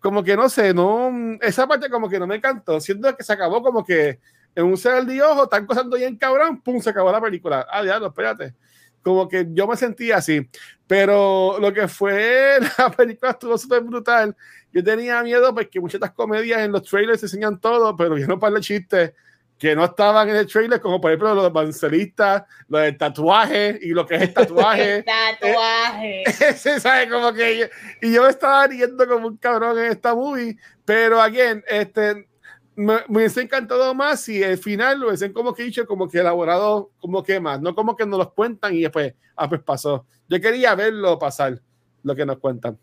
[0.00, 1.10] como que no sé, no,
[1.40, 4.20] esa parte como que no me encantó, siento que se acabó como que
[4.54, 7.66] en un ser de ojo, están cosando bien cabrón, pum, se acabó la película.
[7.70, 8.54] Ah, ya, no, espérate.
[9.02, 10.48] Como que yo me sentía así.
[10.86, 14.36] Pero lo que fue la película estuvo súper brutal.
[14.72, 18.38] Yo tenía miedo porque muchas comedias en los trailers se enseñan todo, pero yo no
[18.38, 19.12] parlo chistes
[19.60, 23.78] que no estaban en el trailer, como por ejemplo los de baloncelistas, lo del tatuaje
[23.82, 25.02] y lo que es el tatuaje.
[25.38, 26.22] tatuaje.
[26.26, 27.10] Ese, ¿sabe?
[27.10, 27.70] Como que.
[28.00, 30.56] Y yo me estaba riendo como un cabrón en esta movie,
[30.86, 32.26] pero again, este.
[32.74, 36.20] Me, me hubiese encantado más si el final lo hubiesen como que dicho, como que
[36.20, 40.06] elaborado, como que más, no como que nos los cuentan y después, ah, pues pasó.
[40.26, 41.60] Yo quería verlo pasar,
[42.02, 42.78] lo que nos cuentan.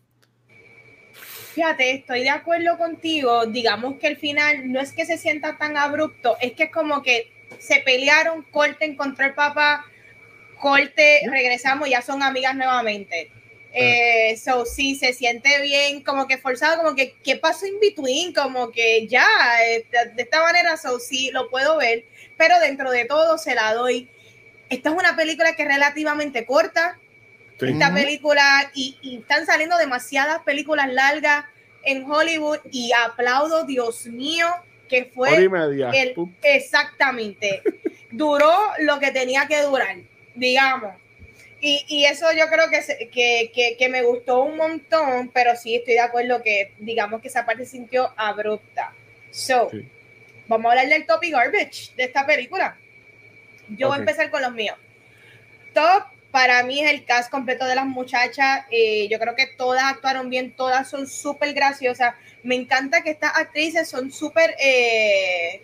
[1.58, 3.46] Fíjate, estoy de acuerdo contigo.
[3.46, 7.02] Digamos que el final no es que se sienta tan abrupto, es que es como
[7.02, 9.84] que se pelearon, corte, encontró el papá,
[10.60, 13.32] corte, regresamos, ya son amigas nuevamente.
[13.72, 18.32] Eh, so sí, se siente bien, como que forzado, como que qué pasó in between,
[18.32, 19.26] como que ya,
[19.66, 22.04] eh, de, esta manera, so sí, lo puedo ver,
[22.36, 24.08] pero dentro de todo se la doy.
[24.70, 27.00] Esta es una película que es relativamente corta.
[27.60, 31.44] Esta película, y, y están saliendo demasiadas películas largas
[31.82, 34.46] en Hollywood, y aplaudo, Dios mío,
[34.88, 37.62] que fue el, exactamente.
[38.10, 39.96] Duró lo que tenía que durar,
[40.34, 40.94] digamos.
[41.60, 45.94] Y, y eso yo creo que, que, que, me gustó un montón, pero sí estoy
[45.94, 48.94] de acuerdo que digamos que esa parte se sintió abrupta.
[49.30, 49.70] So,
[50.46, 52.78] vamos a hablar del top y garbage de esta película.
[53.68, 54.76] Yo voy a empezar con los míos.
[55.74, 58.64] Top para mí es el cast completo de las muchachas.
[58.70, 62.14] Eh, yo creo que todas actuaron bien, todas son súper graciosas.
[62.42, 65.62] Me encanta que estas actrices son súper eh,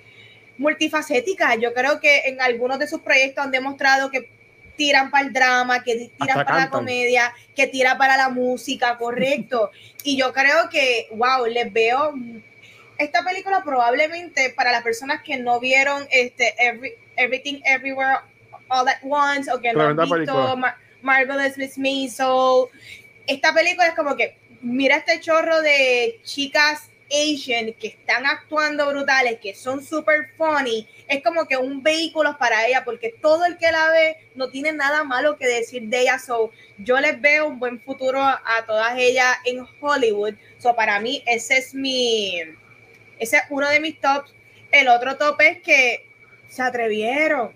[0.59, 1.59] multifacéticas.
[1.61, 4.31] Yo creo que en algunos de sus proyectos han demostrado que
[4.77, 9.71] tiran para el drama, que tiran para la comedia, que tiran para la música, correcto.
[10.03, 12.15] y yo creo que, wow, les veo
[12.99, 16.55] esta película probablemente para las personas que no vieron este
[17.17, 18.19] Everything Everywhere
[18.69, 20.57] All at Once o que no han visto
[21.03, 22.67] Marvelous Miss Maisel,
[23.27, 29.39] esta película es como que mira este chorro de chicas Asian que están actuando brutales,
[29.41, 33.71] que son super funny, es como que un vehículo para ella, porque todo el que
[33.71, 36.19] la ve no tiene nada malo que decir de ella.
[36.19, 40.35] So, yo les veo un buen futuro a todas ellas en Hollywood.
[40.59, 42.41] So, para mí, ese es mi,
[43.19, 44.35] ese es uno de mis tops.
[44.73, 46.09] El otro top es que
[46.49, 47.53] se atrevieron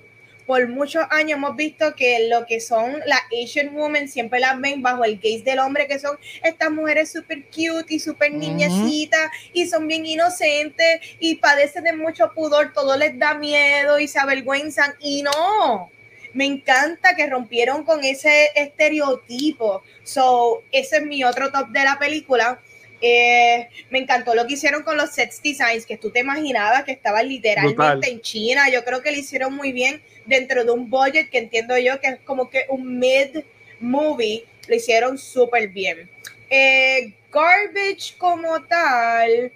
[0.49, 4.81] por muchos años hemos visto que lo que son las Asian women siempre las ven
[4.81, 9.67] bajo el gaze del hombre, que son estas mujeres súper cute y súper niñecitas y
[9.67, 14.95] son bien inocentes y padecen de mucho pudor, todo les da miedo y se avergüenzan
[15.01, 15.91] y no.
[16.33, 19.83] Me encanta que rompieron con ese estereotipo.
[20.03, 22.59] So, ese es mi otro top de la película.
[23.01, 26.93] Eh, me encantó lo que hicieron con los sets designs, que tú te imaginabas que
[26.93, 28.69] estaban literalmente en China.
[28.71, 32.09] Yo creo que lo hicieron muy bien dentro de un budget que entiendo yo que
[32.09, 33.45] es como que un mid
[33.81, 34.45] movie.
[34.67, 36.11] Lo hicieron súper bien.
[36.51, 39.53] Eh, garbage como tal.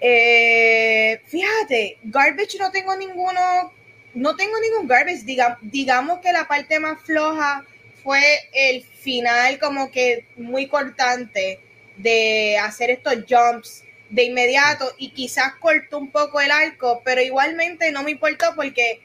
[0.00, 3.72] Eh, fíjate, garbage no tengo ninguno,
[4.14, 5.24] no tengo ningún garbage.
[5.62, 7.64] digamos que la parte más floja
[8.04, 8.22] fue
[8.52, 11.58] el final, como que muy cortante
[11.98, 17.92] de hacer estos jumps de inmediato y quizás cortó un poco el arco, pero igualmente
[17.92, 19.02] no me importó porque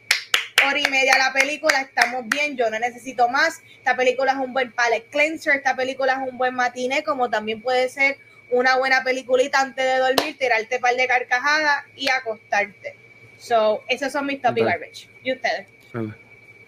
[0.66, 3.62] hora y media la película, estamos bien, yo no necesito más.
[3.78, 7.62] Esta película es un buen palette cleanser, esta película es un buen matiné, como también
[7.62, 8.18] puede ser
[8.50, 12.96] una buena peliculita antes de dormir, tirarte un par de carcajadas y acostarte.
[13.38, 15.10] So, esos son mis top y garbage.
[15.24, 15.68] ¿Y ustedes?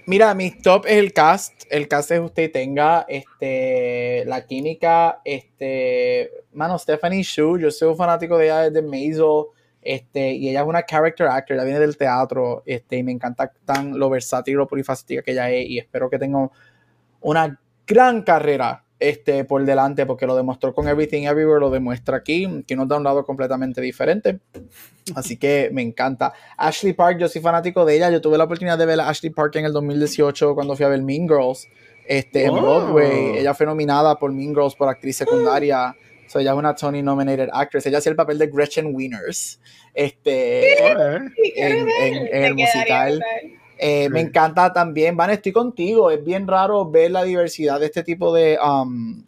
[0.08, 1.64] Mira, mi top es el cast.
[1.70, 5.22] El cast es usted tenga este, la química.
[5.26, 9.46] Este, mano, Stephanie Shu, yo soy un fanático de ella desde Maisel.
[9.82, 12.62] Este, y ella es una character actor, ella viene del teatro.
[12.68, 15.68] Este, y me encanta tan lo versátil y lo polifacética que ella es.
[15.68, 16.52] Y espero que tenga
[17.22, 22.64] una gran carrera este, por delante, porque lo demostró con Everything Everywhere, lo demuestra aquí,
[22.68, 24.40] que nos da un lado completamente diferente.
[25.16, 26.34] Así que me encanta.
[26.58, 28.10] Ashley Park, yo soy fanático de ella.
[28.10, 30.90] Yo tuve la oportunidad de ver a Ashley Park en el 2018 cuando fui a
[30.90, 31.68] ver Mean Girls
[32.08, 32.62] este, en oh.
[32.62, 33.38] Broadway.
[33.38, 35.96] Ella fue nominada por Mean Girls por actriz secundaria.
[36.28, 37.86] So, ella es una Tony nominated actress.
[37.86, 39.60] Ella hacía el papel de Gretchen Wieners
[39.94, 43.24] este, en, en, el musical.
[43.78, 46.12] Eh, me encanta también, Van, estoy contigo.
[46.12, 49.24] Es bien raro ver la diversidad de este tipo de um,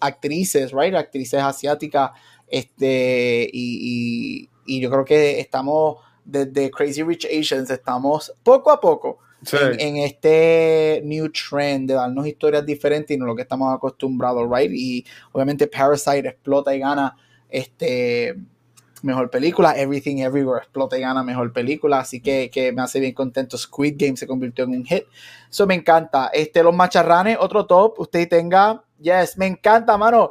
[0.00, 0.94] actrices, right?
[0.94, 2.10] Actrices asiáticas.
[2.46, 9.18] Este, y, y, yo creo que estamos desde Crazy Rich Asians, estamos poco a poco
[9.52, 14.70] en, este new trend de darnos historias diferentes y no lo que estamos acostumbrados, right?
[14.72, 17.16] Y obviamente Parasite explota y gana
[17.48, 18.36] este
[19.02, 19.72] mejor película.
[19.76, 22.00] Everything Everywhere explota y gana mejor película.
[22.00, 23.56] Así que, que, me hace bien contento.
[23.56, 25.04] Squid Game se convirtió en un hit.
[25.50, 26.30] Eso me encanta.
[26.32, 27.98] Este, Los Macharranes, otro top.
[28.00, 28.82] Usted tenga.
[29.00, 30.30] Yes, me encanta, mano.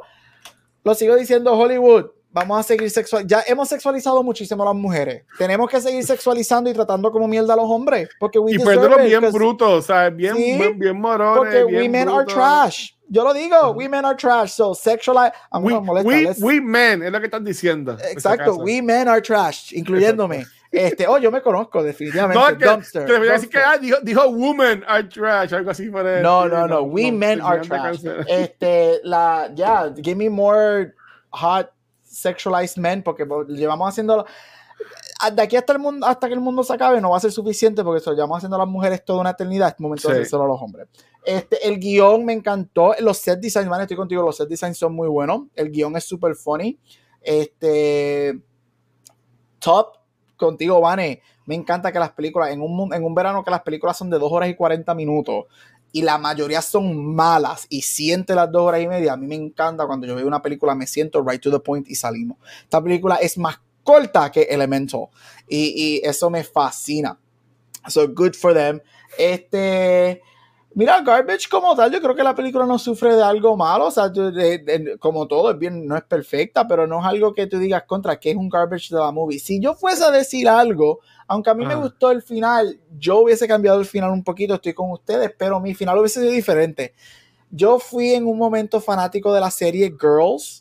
[0.84, 2.06] Lo sigo diciendo, Hollywood.
[2.32, 3.26] Vamos a seguir sexual.
[3.26, 5.24] Ya hemos sexualizado muchísimo a las mujeres.
[5.36, 8.08] Tenemos que seguir sexualizando y tratando como mierda a los hombres.
[8.20, 10.36] Porque we y pues bien brutos, o sea, bien,
[10.78, 11.38] bien, morones.
[11.38, 12.92] Porque women are trash.
[13.12, 15.32] Yo lo digo, we men are trash, so sexualize.
[15.60, 17.98] We, we, we, men, es lo que están diciendo.
[18.04, 20.46] Exacto, we men are trash, incluyéndome.
[20.72, 22.38] Este, oh, yo me conozco, definitivamente.
[22.38, 23.04] No, que, dumpster.
[23.04, 26.84] Que decir que ah, dijo, dijo, women are trash, algo así para No, no, no,
[26.84, 28.04] we men are trash.
[28.28, 30.94] Este, la, ya, yeah, give me more
[31.30, 31.72] hot
[32.04, 34.24] sexualized men, porque llevamos haciendo
[35.34, 37.32] de aquí hasta el mundo, hasta que el mundo se acabe, no va a ser
[37.32, 39.68] suficiente porque eso llevamos haciendo a las mujeres toda una eternidad.
[39.68, 40.88] Es momento de hacer solo a los hombres.
[41.24, 42.94] Este, el guion me encantó.
[43.00, 44.22] Los set designs, man, estoy contigo.
[44.22, 45.42] Los set designs son muy buenos.
[45.54, 46.78] El guion es súper funny.
[47.20, 48.40] Este,
[49.58, 49.98] top
[50.36, 51.20] contigo, Vane.
[51.44, 54.18] Me encanta que las películas, en un, en un verano que las películas son de
[54.18, 55.44] 2 horas y 40 minutos
[55.92, 59.14] y la mayoría son malas y siente las 2 horas y media.
[59.14, 61.88] A mí me encanta cuando yo veo una película, me siento right to the point
[61.88, 62.38] y salimos.
[62.62, 65.08] Esta película es más corta que Elemental
[65.48, 67.18] y, y eso me fascina.
[67.88, 68.80] So good for them.
[69.18, 70.22] Este,
[70.72, 73.90] Mira, Garbage como tal, yo creo que la película no sufre de algo malo, o
[73.90, 74.12] sea,
[75.00, 78.20] como todo, es bien, no es perfecta, pero no es algo que tú digas contra,
[78.20, 79.40] que es un garbage de la movie.
[79.40, 83.48] Si yo fuese a decir algo, aunque a mí me gustó el final, yo hubiese
[83.48, 86.94] cambiado el final un poquito, estoy con ustedes, pero mi final hubiese sido diferente.
[87.50, 90.59] Yo fui en un momento fanático de la serie Girls,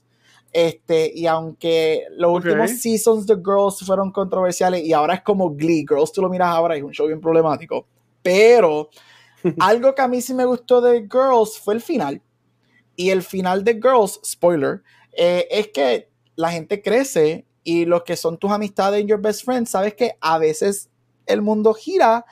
[0.51, 5.85] este, y aunque los últimos seasons de Girls fueron controversiales y ahora es como Glee,
[5.87, 7.85] Girls tú lo miras ahora, es un show bien problemático,
[8.21, 8.89] pero
[9.59, 12.21] algo que a mí sí me gustó de Girls fue el final.
[12.95, 18.17] Y el final de Girls, spoiler, eh, es que la gente crece y los que
[18.17, 20.89] son tus amistades y your best friends, sabes que a veces
[21.25, 22.25] el mundo gira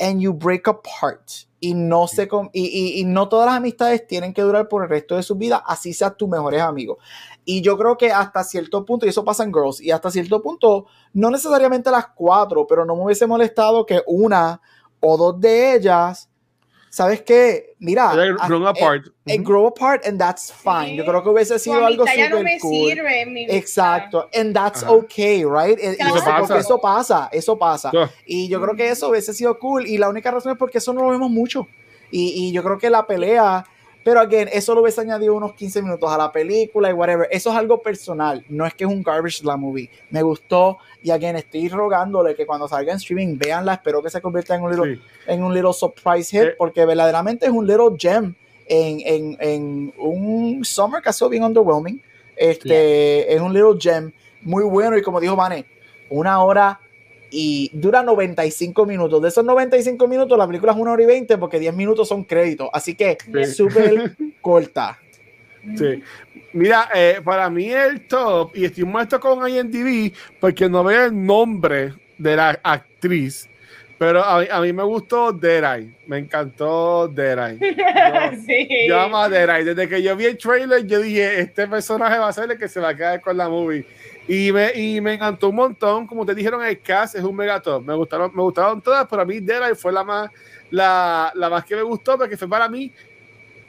[0.00, 1.46] and you break apart.
[1.64, 5.14] Y no, se y, y, no todas las amistades tienen que durar por el resto
[5.14, 6.98] de su vida, así seas tus mejores amigos.
[7.44, 10.42] Y yo creo que hasta cierto punto, y eso pasa en Girls, y hasta cierto
[10.42, 14.60] punto, no necesariamente las cuatro, pero no me hubiese molestado que una
[14.98, 16.31] o dos de ellas
[16.92, 17.74] ¿sabes qué?
[17.78, 18.12] Mira,
[18.46, 19.06] grow apart.
[19.26, 20.94] And grow apart and that's fine.
[20.94, 22.90] Yo creo que hubiese sido algo súper no me cool.
[22.90, 25.78] Sirve mi Exacto, and that's okay, right?
[25.80, 26.58] Eso, pasa.
[26.58, 27.90] eso pasa, eso pasa.
[28.26, 30.92] Y yo creo que eso hubiese sido cool y la única razón es porque eso
[30.92, 31.66] no lo vemos mucho.
[32.10, 33.64] Y, y yo creo que la pelea
[34.04, 37.28] pero again, eso lo hubiese añadido unos 15 minutos a la película y whatever.
[37.30, 39.90] Eso es algo personal, no es que es un garbage la movie.
[40.10, 43.74] Me gustó y again, estoy rogándole que cuando salga en streaming, veanla.
[43.74, 46.54] Espero que se convierta en un little, en un little surprise hit, eh.
[46.58, 48.34] porque verdaderamente es un little gem
[48.66, 52.02] en, en, en un summer que ha sido bien underwhelming.
[52.36, 55.64] Este, Es un little gem muy bueno y como dijo Vane,
[56.10, 56.80] una hora
[57.32, 59.22] y dura 95 minutos.
[59.22, 62.24] De esos 95 minutos, la película es una hora y 20 porque 10 minutos son
[62.24, 62.68] créditos.
[62.72, 64.98] Así que súper corta.
[65.76, 66.02] Sí.
[66.52, 71.26] Mira, eh, para mí el top, y estoy muerto con IMDb porque no veo el
[71.26, 73.48] nombre de la actriz,
[74.02, 79.88] pero a, mí me gustó Dead Me encantó Dead Yo, yo amo a Dead Desde
[79.88, 82.80] que yo vi el trailer, yo dije, este personaje va a ser el que se
[82.80, 83.86] va a quedar con la movie.
[84.28, 87.84] Y me, y me encantó un montón, como te dijeron, el cast es un megatop.
[87.84, 90.30] Me gustaron, me gustaron todas, pero a mí Dead fue la más,
[90.70, 92.92] la, la más que me gustó, porque fue para mí,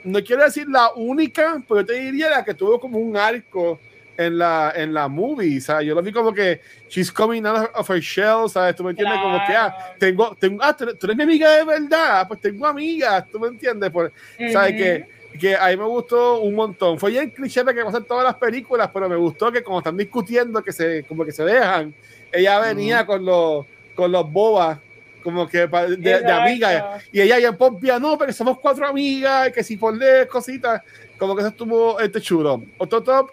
[0.04, 3.80] no quiero decir la única, pero yo te diría la que tuvo como un arco
[4.18, 5.88] en la, en la movie, ¿sabes?
[5.88, 8.76] Yo lo vi como que she's coming out of her shell, ¿sabes?
[8.76, 12.28] Tú me entiendes, como que, ah, tengo, tengo, ah, tú eres mi amiga de verdad,
[12.28, 14.12] pues tengo amigas, tú me entiendes, pues,
[14.52, 14.74] ¿sabes?
[14.74, 17.00] Que que a mí me gustó un montón.
[17.00, 19.98] Fue bien cliché de que pasan todas las películas, pero me gustó que como están
[19.98, 21.94] discutiendo, que se, como que se dejan,
[22.32, 23.66] ella venía con los,
[23.96, 24.80] con los bobas,
[25.24, 27.00] como que de, de amiga.
[27.12, 30.82] Y ella ya en Pompia, no, pero somos cuatro amigas, que si ponle cositas,
[31.18, 32.64] como que eso estuvo este chulo.
[32.78, 33.32] Otro top,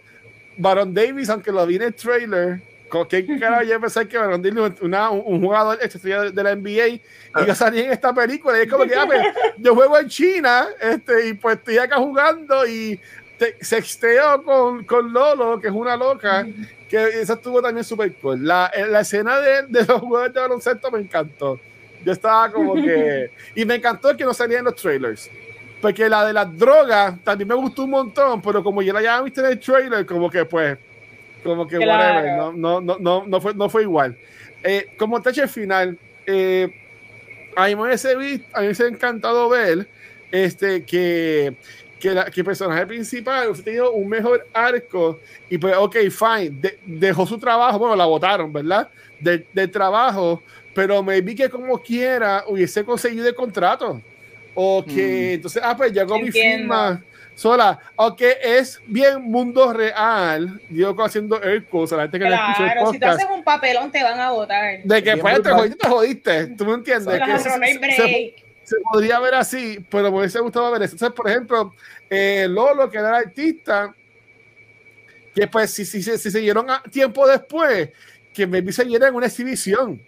[0.57, 2.61] Baron Davis, aunque lo vi en el trailer,
[3.09, 7.03] ¿Qué cara yo pensé que una, un jugador estrella de la NBA y
[7.47, 9.27] yo salí en esta película y es como que pues,
[9.59, 13.01] yo juego en China este, y pues estoy acá jugando y
[13.61, 16.47] sexteo con, con Lolo, que es una loca,
[16.89, 18.45] que esa estuvo también súper cool.
[18.47, 21.59] La, la escena de, de los juegos de baloncesto me encantó.
[22.05, 23.31] Yo estaba como que...
[23.55, 25.31] Y me encantó que no salía en los trailers.
[25.81, 29.21] Porque la de las drogas también me gustó un montón, pero como yo la ya
[29.23, 30.77] viste en el trailer, como que pues
[31.43, 34.17] como que whatever, no, no, no, no, fue, no fue igual.
[34.63, 36.69] Eh, como tache final, eh,
[37.57, 39.89] a mí me hubiese a mí me ha encantado ver
[40.31, 41.55] este, que,
[41.99, 45.19] que, la, que el personaje principal hubiese tenido un mejor arco
[45.49, 48.89] y pues, ok, fine, dejó su trabajo, bueno, la votaron, ¿verdad?
[49.19, 50.43] De, de trabajo,
[50.75, 54.01] pero me vi que como quiera hubiese conseguido el contrato.
[54.55, 55.35] O que, mm.
[55.35, 57.03] entonces, ah, pues llegó mi firma
[57.41, 62.53] sola, aunque es bien mundo real, yo haciendo el cosa, la gente que claro, le
[62.53, 64.83] escucha el si te haces un papelón te van a votar.
[64.85, 67.19] De que pues te jodiste, te jodiste, tú me entiendes.
[67.19, 70.97] que se, se, podría ver así, pero me hubiese gustado ver eso.
[70.97, 71.75] Entonces, por ejemplo,
[72.11, 73.95] eh, Lolo, que era artista,
[75.35, 77.89] que pues si, si, si, si siguieron tiempo después,
[78.35, 80.03] que me siguiera en una exhibición.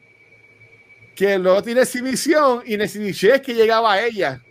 [1.15, 4.43] Que luego tiene exhibición y en exhibición es que llegaba a ella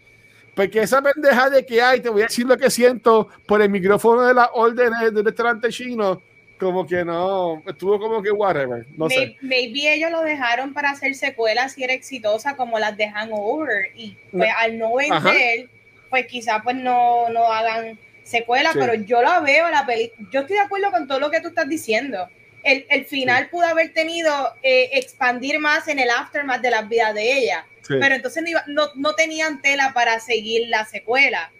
[0.61, 3.69] porque esa pendeja de que hay, te voy a decir lo que siento por el
[3.71, 6.21] micrófono de las órdenes del restaurante chino,
[6.59, 8.85] como que no, estuvo como que whatever.
[8.95, 9.37] No maybe, sé.
[9.41, 14.15] maybe ellos lo dejaron para hacer secuelas y era exitosa como las de Hangover y
[14.31, 15.67] pues al no vender,
[16.11, 20.57] pues quizás pues no, no hagan secuelas, pero yo la veo la película, yo estoy
[20.57, 22.29] de acuerdo con todo lo que tú estás diciendo.
[22.63, 27.13] El, el final pudo haber tenido eh, expandir más en el aftermath de la vida
[27.13, 31.51] de ella, pero entonces no, iba, no, no, tenían tela para seguir la secuela.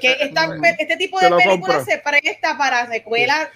[0.00, 3.48] Que esta, este tipo de películas se presta para secuelas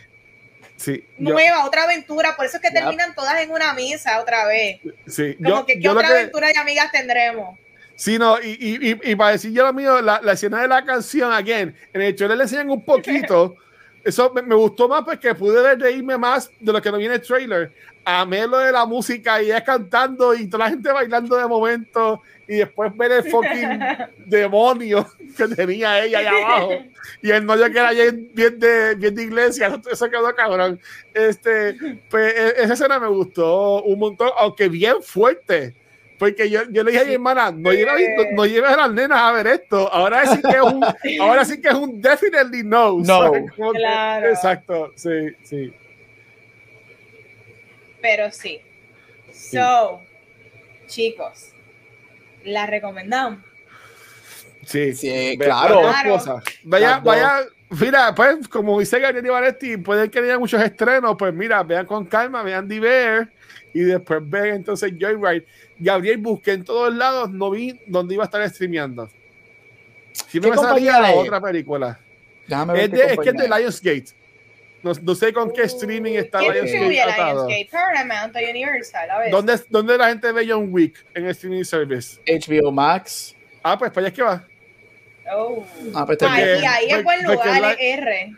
[0.76, 2.34] sí, nueva, yo, otra aventura.
[2.36, 4.80] Por eso es que terminan todas en una misa otra vez.
[5.06, 7.58] Sí, Como yo, que qué otra que, aventura de amigas tendremos.
[7.96, 10.84] Sí, no, y, y, y, para decir yo lo mío, la, la, escena de la
[10.84, 13.56] canción, again, en el hecho le enseñan un poquito.
[14.05, 17.22] Eso me, me, gustó más porque pude reírme más de lo que no viene el
[17.22, 17.72] trailer.
[18.05, 22.22] Amé lo de la música y ella cantando y toda la gente bailando de momento
[22.47, 23.81] y después ver el fucking
[24.26, 26.70] demonio que tenía ella allá abajo
[27.22, 30.78] y el novio que era bien, bien, de, bien de iglesia, eso quedó cabrón.
[31.12, 31.74] Este,
[32.10, 35.74] pues e, esa escena me gustó un montón, aunque bien fuerte.
[36.19, 38.93] Porque yo, yo le dije a mi hermana, no lleves, no, no lleves a las
[38.93, 39.93] nenas a ver esto.
[39.93, 40.85] Ahora sí que es un,
[41.20, 42.99] ahora sí que es un definitely no.
[43.01, 43.32] No.
[43.74, 44.28] Claro.
[44.28, 45.73] Exacto, sí, sí.
[48.01, 48.61] Pero sí.
[49.32, 50.01] So,
[50.86, 51.53] chicos,
[52.45, 53.41] la recomendamos.
[54.66, 55.81] Sí, sí claro.
[55.81, 56.43] claro.
[56.62, 57.41] Vaya, vaya,
[57.81, 62.05] mira, pues como dice Gabriel Ivanetti, pueden que haya muchos estrenos, pues mira, vean con
[62.07, 63.28] calma, vean Diver
[63.73, 65.47] y después ven entonces Joyride.
[65.78, 69.10] Gabriel busqué en todos lados, no vi dónde iba a estar streameando.
[70.28, 71.98] Si no me salía la otra película.
[72.46, 74.05] Es, de, es que es de Lionsgate.
[74.82, 77.48] No, no, sé con qué streaming está Lionsgate atado.
[77.70, 79.30] Paramount, Universal, a ver.
[79.30, 82.20] ¿Dónde, ¿Dónde la gente ve John Wick en el streaming service?
[82.26, 83.34] HBO Max.
[83.62, 84.46] Ah, pues para allá es que va.
[85.34, 85.64] Oh.
[85.94, 88.36] Ah, pues ahí, ahí es buen lugar, es R.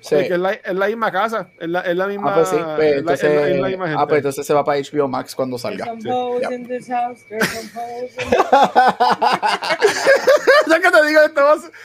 [0.00, 0.14] Sí.
[0.14, 2.30] Porque es la, es la misma casa, es la, es la misma.
[2.30, 4.02] Ah, pues sí, pues, entonces, es la, es la misma gente.
[4.02, 5.86] ah, pues entonces se va para HBO Max cuando salga.
[5.98, 6.08] Sí.
[6.08, 6.48] ya
[10.80, 11.40] que te digo esto,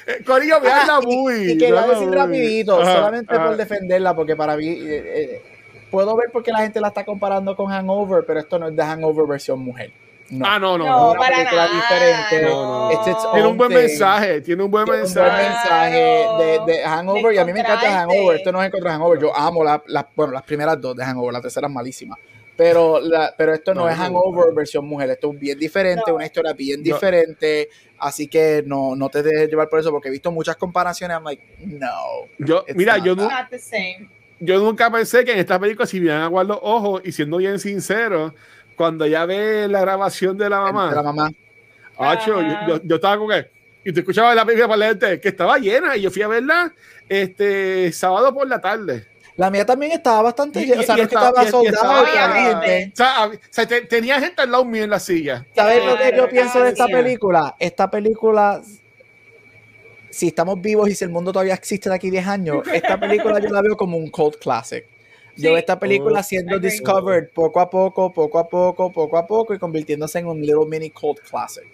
[0.08, 1.54] eh, Corillo, vean la movie.
[1.54, 3.48] Y, que voy a decir rapidito, ajá, solamente ajá.
[3.48, 5.42] por defenderla, porque para mí eh, eh,
[5.90, 8.76] puedo ver por qué la gente la está comparando con Hangover, pero esto no es
[8.76, 9.92] de Hangover versión mujer.
[10.32, 10.46] No.
[10.48, 10.86] Ah, no, no.
[10.86, 11.68] No, no para nada.
[11.68, 12.42] diferente.
[12.50, 12.92] No, no.
[12.94, 13.78] Its Tiene un buen thing.
[13.78, 15.30] mensaje, tiene un buen Tiene mensaje.
[15.30, 16.28] un buen mensaje
[16.66, 17.92] de, de Hangover y a mí me encanta.
[18.02, 18.38] Hangover.
[18.38, 19.20] Esto no es en contra Hangover.
[19.22, 22.18] Yo amo la, la- bueno, las primeras dos de Hangover, la tercera es malísima.
[22.56, 24.04] Pero, la, pero esto no, No, es no.
[24.04, 25.10] Hangover versión mujer.
[25.10, 26.16] Esto es bien diferente, No.
[26.16, 27.70] una historia bien diferente.
[27.98, 31.16] Así que no, no te dejes llevar por eso, porque he visto muchas comparaciones.
[31.18, 31.88] I'm like, no.
[32.40, 33.16] Yo, mira, yo,
[33.60, 34.10] same.
[34.40, 37.58] yo nunca pensé que en esta película, si bien aguar los ojos y siendo bien
[37.60, 38.34] sincero,
[38.82, 41.32] cuando ya ve la grabación de la mamá, De la mamá.
[42.00, 42.68] Acho, yo, Ajá.
[42.68, 43.46] yo, yo estaba con que,
[43.86, 46.74] y te escuchaba la película para leerte, que estaba llena, y yo fui a verla
[47.08, 49.06] este sábado por la tarde.
[49.38, 50.82] La mía también estaba bastante llena.
[50.82, 52.02] O sea, no estaba- soldado.
[52.02, 55.46] O sea, hab- o sea, te- tenía gente al lado mío en la silla.
[55.56, 57.56] ¿Sabes lo que yo Claro, pienso de esta película?
[57.60, 58.62] Esta película,
[60.10, 63.40] si estamos vivos y si el mundo todavía existe de aquí 10 años, esta película
[63.40, 64.86] yo la veo como un cult classic.
[65.36, 65.48] Yo Sí.
[65.48, 66.24] veo esta película Oh.
[66.24, 70.42] siendo discovered poco a poco, poco a poco, poco a poco y convirtiéndose en un
[70.42, 71.68] little mini cult classic.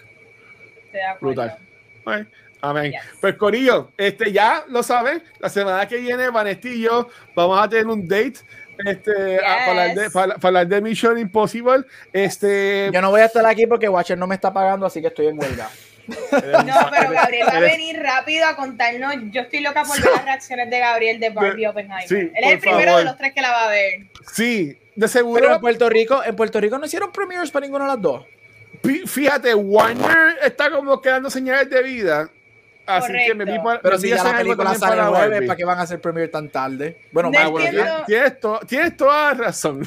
[1.19, 1.57] Brutal.
[2.03, 2.25] Bueno,
[2.61, 2.91] amén.
[2.91, 3.01] Yes.
[3.21, 7.67] Pues Corillo, este ya lo saben, la semana que viene Vanesti y yo vamos a
[7.69, 8.39] tener un date
[8.85, 10.13] este, a- para, hablar de, Yes.
[10.13, 11.83] para, para hablar de Mission Impossible.
[12.13, 15.07] Este, Yo no voy a estar aquí porque Watcher no me está pagando, así que
[15.07, 15.69] estoy en huelga.
[16.07, 19.13] No, pero Gabriel va a venir rápido a contarnos.
[19.31, 22.07] Yo estoy loca por ver las reacciones de Gabriel de Barbie De- Oppenheimer.
[22.07, 22.99] sí, Él es el primero favor.
[22.99, 24.07] de los tres que la va a ver.
[24.33, 25.53] Sí, de Pero seguro.
[25.55, 28.25] en Puerto Rico, en Puerto Rico no hicieron premieres para ninguna de las dos.
[29.07, 32.29] Fíjate, Warner está como quedando señales de vida.
[32.85, 33.63] Así que me vi Correcto.
[33.65, 35.41] para, Pero si ya la película sale para jueves.
[35.45, 36.97] ¿para qué van a hacer premiere tan tarde?
[37.11, 39.85] Bueno, No más bueno, tienes, tienes to- tienes toda la razón.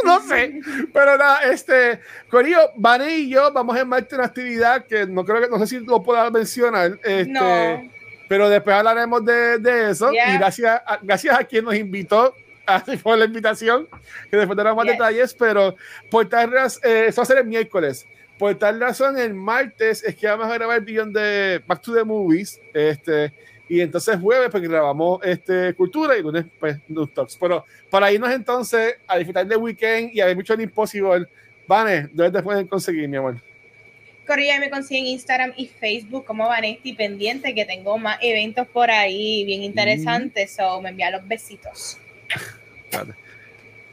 [0.04, 0.60] no sé,
[0.92, 2.00] pero nada, este,
[2.30, 5.66] Corillo, Vane y yo vamos en marcha una actividad que no creo que, no sé
[5.66, 7.90] si lo pueda mencionar, este, No.
[8.28, 10.34] pero después hablaremos de, de eso Yeah.
[10.34, 12.34] y gracias a, gracias a quien nos invitó
[12.66, 13.88] así por la invitación,
[14.30, 14.94] que después daremos más Yes.
[14.98, 15.74] detalles, pero
[16.10, 18.06] por tal razón, eh, eso va a ser el miércoles.
[18.38, 21.92] Por tal razón, el martes es que vamos a grabar el guion de Back to
[21.94, 23.34] the Movies, este,
[23.70, 27.36] y entonces jueves pues grabamos este, Cultura y lunes pues News Talks.
[27.36, 31.28] Pero para irnos entonces a disfrutar del weekend y a ver mucho en Impossible,
[31.68, 33.40] Vane, ¿dónde te pueden conseguir, mi amor?
[34.26, 38.90] Corría me consigue en Instagram y Facebook como Vanesti pendiente que tengo más eventos por
[38.90, 40.56] ahí bien interesantes.
[40.56, 41.96] So me envía los besitos.
[42.90, 43.14] Espérate.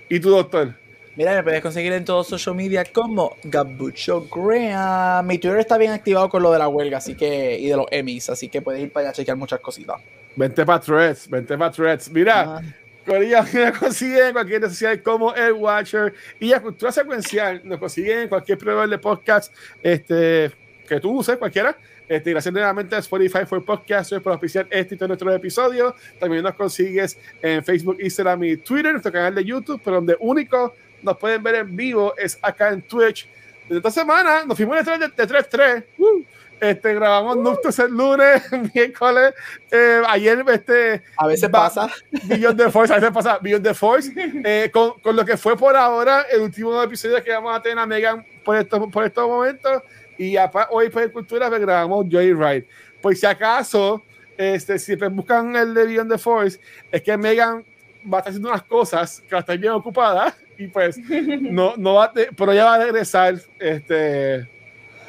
[0.10, 0.74] ¿Y tu doctor?
[1.18, 5.26] Mira, me puedes conseguir en todos social media como Gabucho Graham.
[5.26, 7.88] Mi Twitter está bien activado con lo de la huelga así que, y de los
[7.90, 10.00] Emmys, así que puedes ir para allá a chequear muchas cositas.
[10.36, 12.12] Vente para Threads, vente para Threads.
[12.12, 12.62] Mira, Ah.
[13.04, 17.80] Corilla me consiguen en cualquier red social como El Watcher y a Cultura Secuencial nos
[17.80, 20.52] consiguen en cualquier proveedor de podcast este,
[20.88, 21.76] que tú uses, cualquiera.
[22.08, 25.94] Este, gracias nuevamente a Spotify for Podcasters por auspiciar este y todos nuestros episodios.
[26.20, 30.74] También nos consigues en Facebook, Instagram y Twitter, nuestro canal de YouTube, pero donde único
[31.02, 33.30] nos pueden ver en vivo es acá en Twitch.
[33.64, 35.86] Desde esta semana nos fuimos de 3 de 3-3.
[35.98, 36.24] Uh,
[36.60, 38.42] este, grabamos Noctus el lunes,
[38.74, 39.34] miércoles,
[39.70, 41.88] eh, ayer este, A veces pasa.
[42.24, 44.12] Beyond the Force, a veces pasa Beyond the Force,
[44.44, 47.78] eh, con, con lo que fue por ahora el último episodio que vamos a tener
[47.78, 49.84] a Megan por estos, por estos momentos
[50.18, 52.68] y apa- hoy por Cultura pues, grabamos Joyride.
[53.04, 54.02] Por si acaso,
[54.36, 56.60] este, si pues, buscan el de Beyond the Force,
[56.92, 57.64] es que Megan
[58.12, 60.98] va a estar haciendo unas cosas que va a estar bien ocupada y pues
[61.42, 64.48] no, no va a te- pero ella va a regresar este, en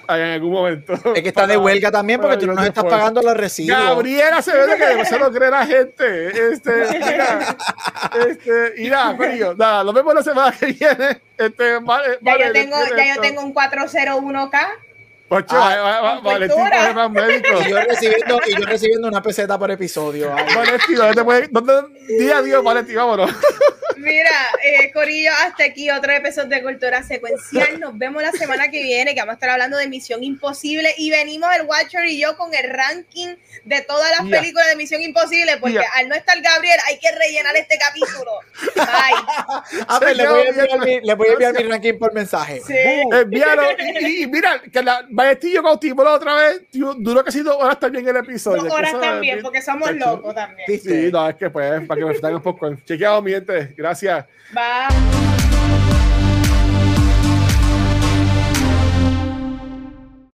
[0.08, 0.92] algún momento.
[1.14, 3.78] Es que está de huelga también porque tú no nos estás pagando los recibos.
[3.78, 6.52] Gabriela se ve que demasiado lo cree la gente.
[6.52, 7.56] Este, mira,
[8.28, 11.20] este, y nada, corillo, nada, nos vemos la semana que viene.
[11.36, 14.58] Este, vale, Ya vale, yo tengo, ya yo tengo un 401k.
[15.28, 17.66] Pocho, Ah, Valentín más.
[17.66, 20.30] Y yo recibiendo, y yo recibiendo una peseta por episodio.
[20.30, 23.30] Valentín, ¿dónde puede- dónde- Día a día, Valentín, vámonos.
[23.98, 24.30] Mira,
[24.62, 27.80] eh, Corillo, hasta aquí otro episodio de Cultura Secuencial.
[27.80, 30.94] Nos vemos la semana que viene, que vamos a estar hablando de Misión Imposible.
[30.98, 33.34] Y venimos el Watcher y yo con el ranking
[33.64, 37.56] de todas las películas de Misión Imposible, porque al no estar Gabriel hay que rellenar
[37.56, 38.30] este capítulo.
[38.76, 38.84] Bye.
[39.88, 42.62] Ah, pues le voy a enviar mi, le voy a enviar mi ranking por mensaje.
[42.64, 42.74] Sí.
[43.12, 43.62] Envíalo.
[44.00, 46.70] Y, y mira, que la Valentín yo cautivó la otra vez.
[46.70, 48.62] tío, Duró casi dos horas también el episodio.
[48.62, 50.80] Dos horas también, porque somos locos también.
[50.80, 52.72] Sí, no, es que pues, para que me un poco.
[52.84, 53.74] Chequeado, mi gente.
[53.76, 54.26] Gracias.
[54.52, 55.37] Bye.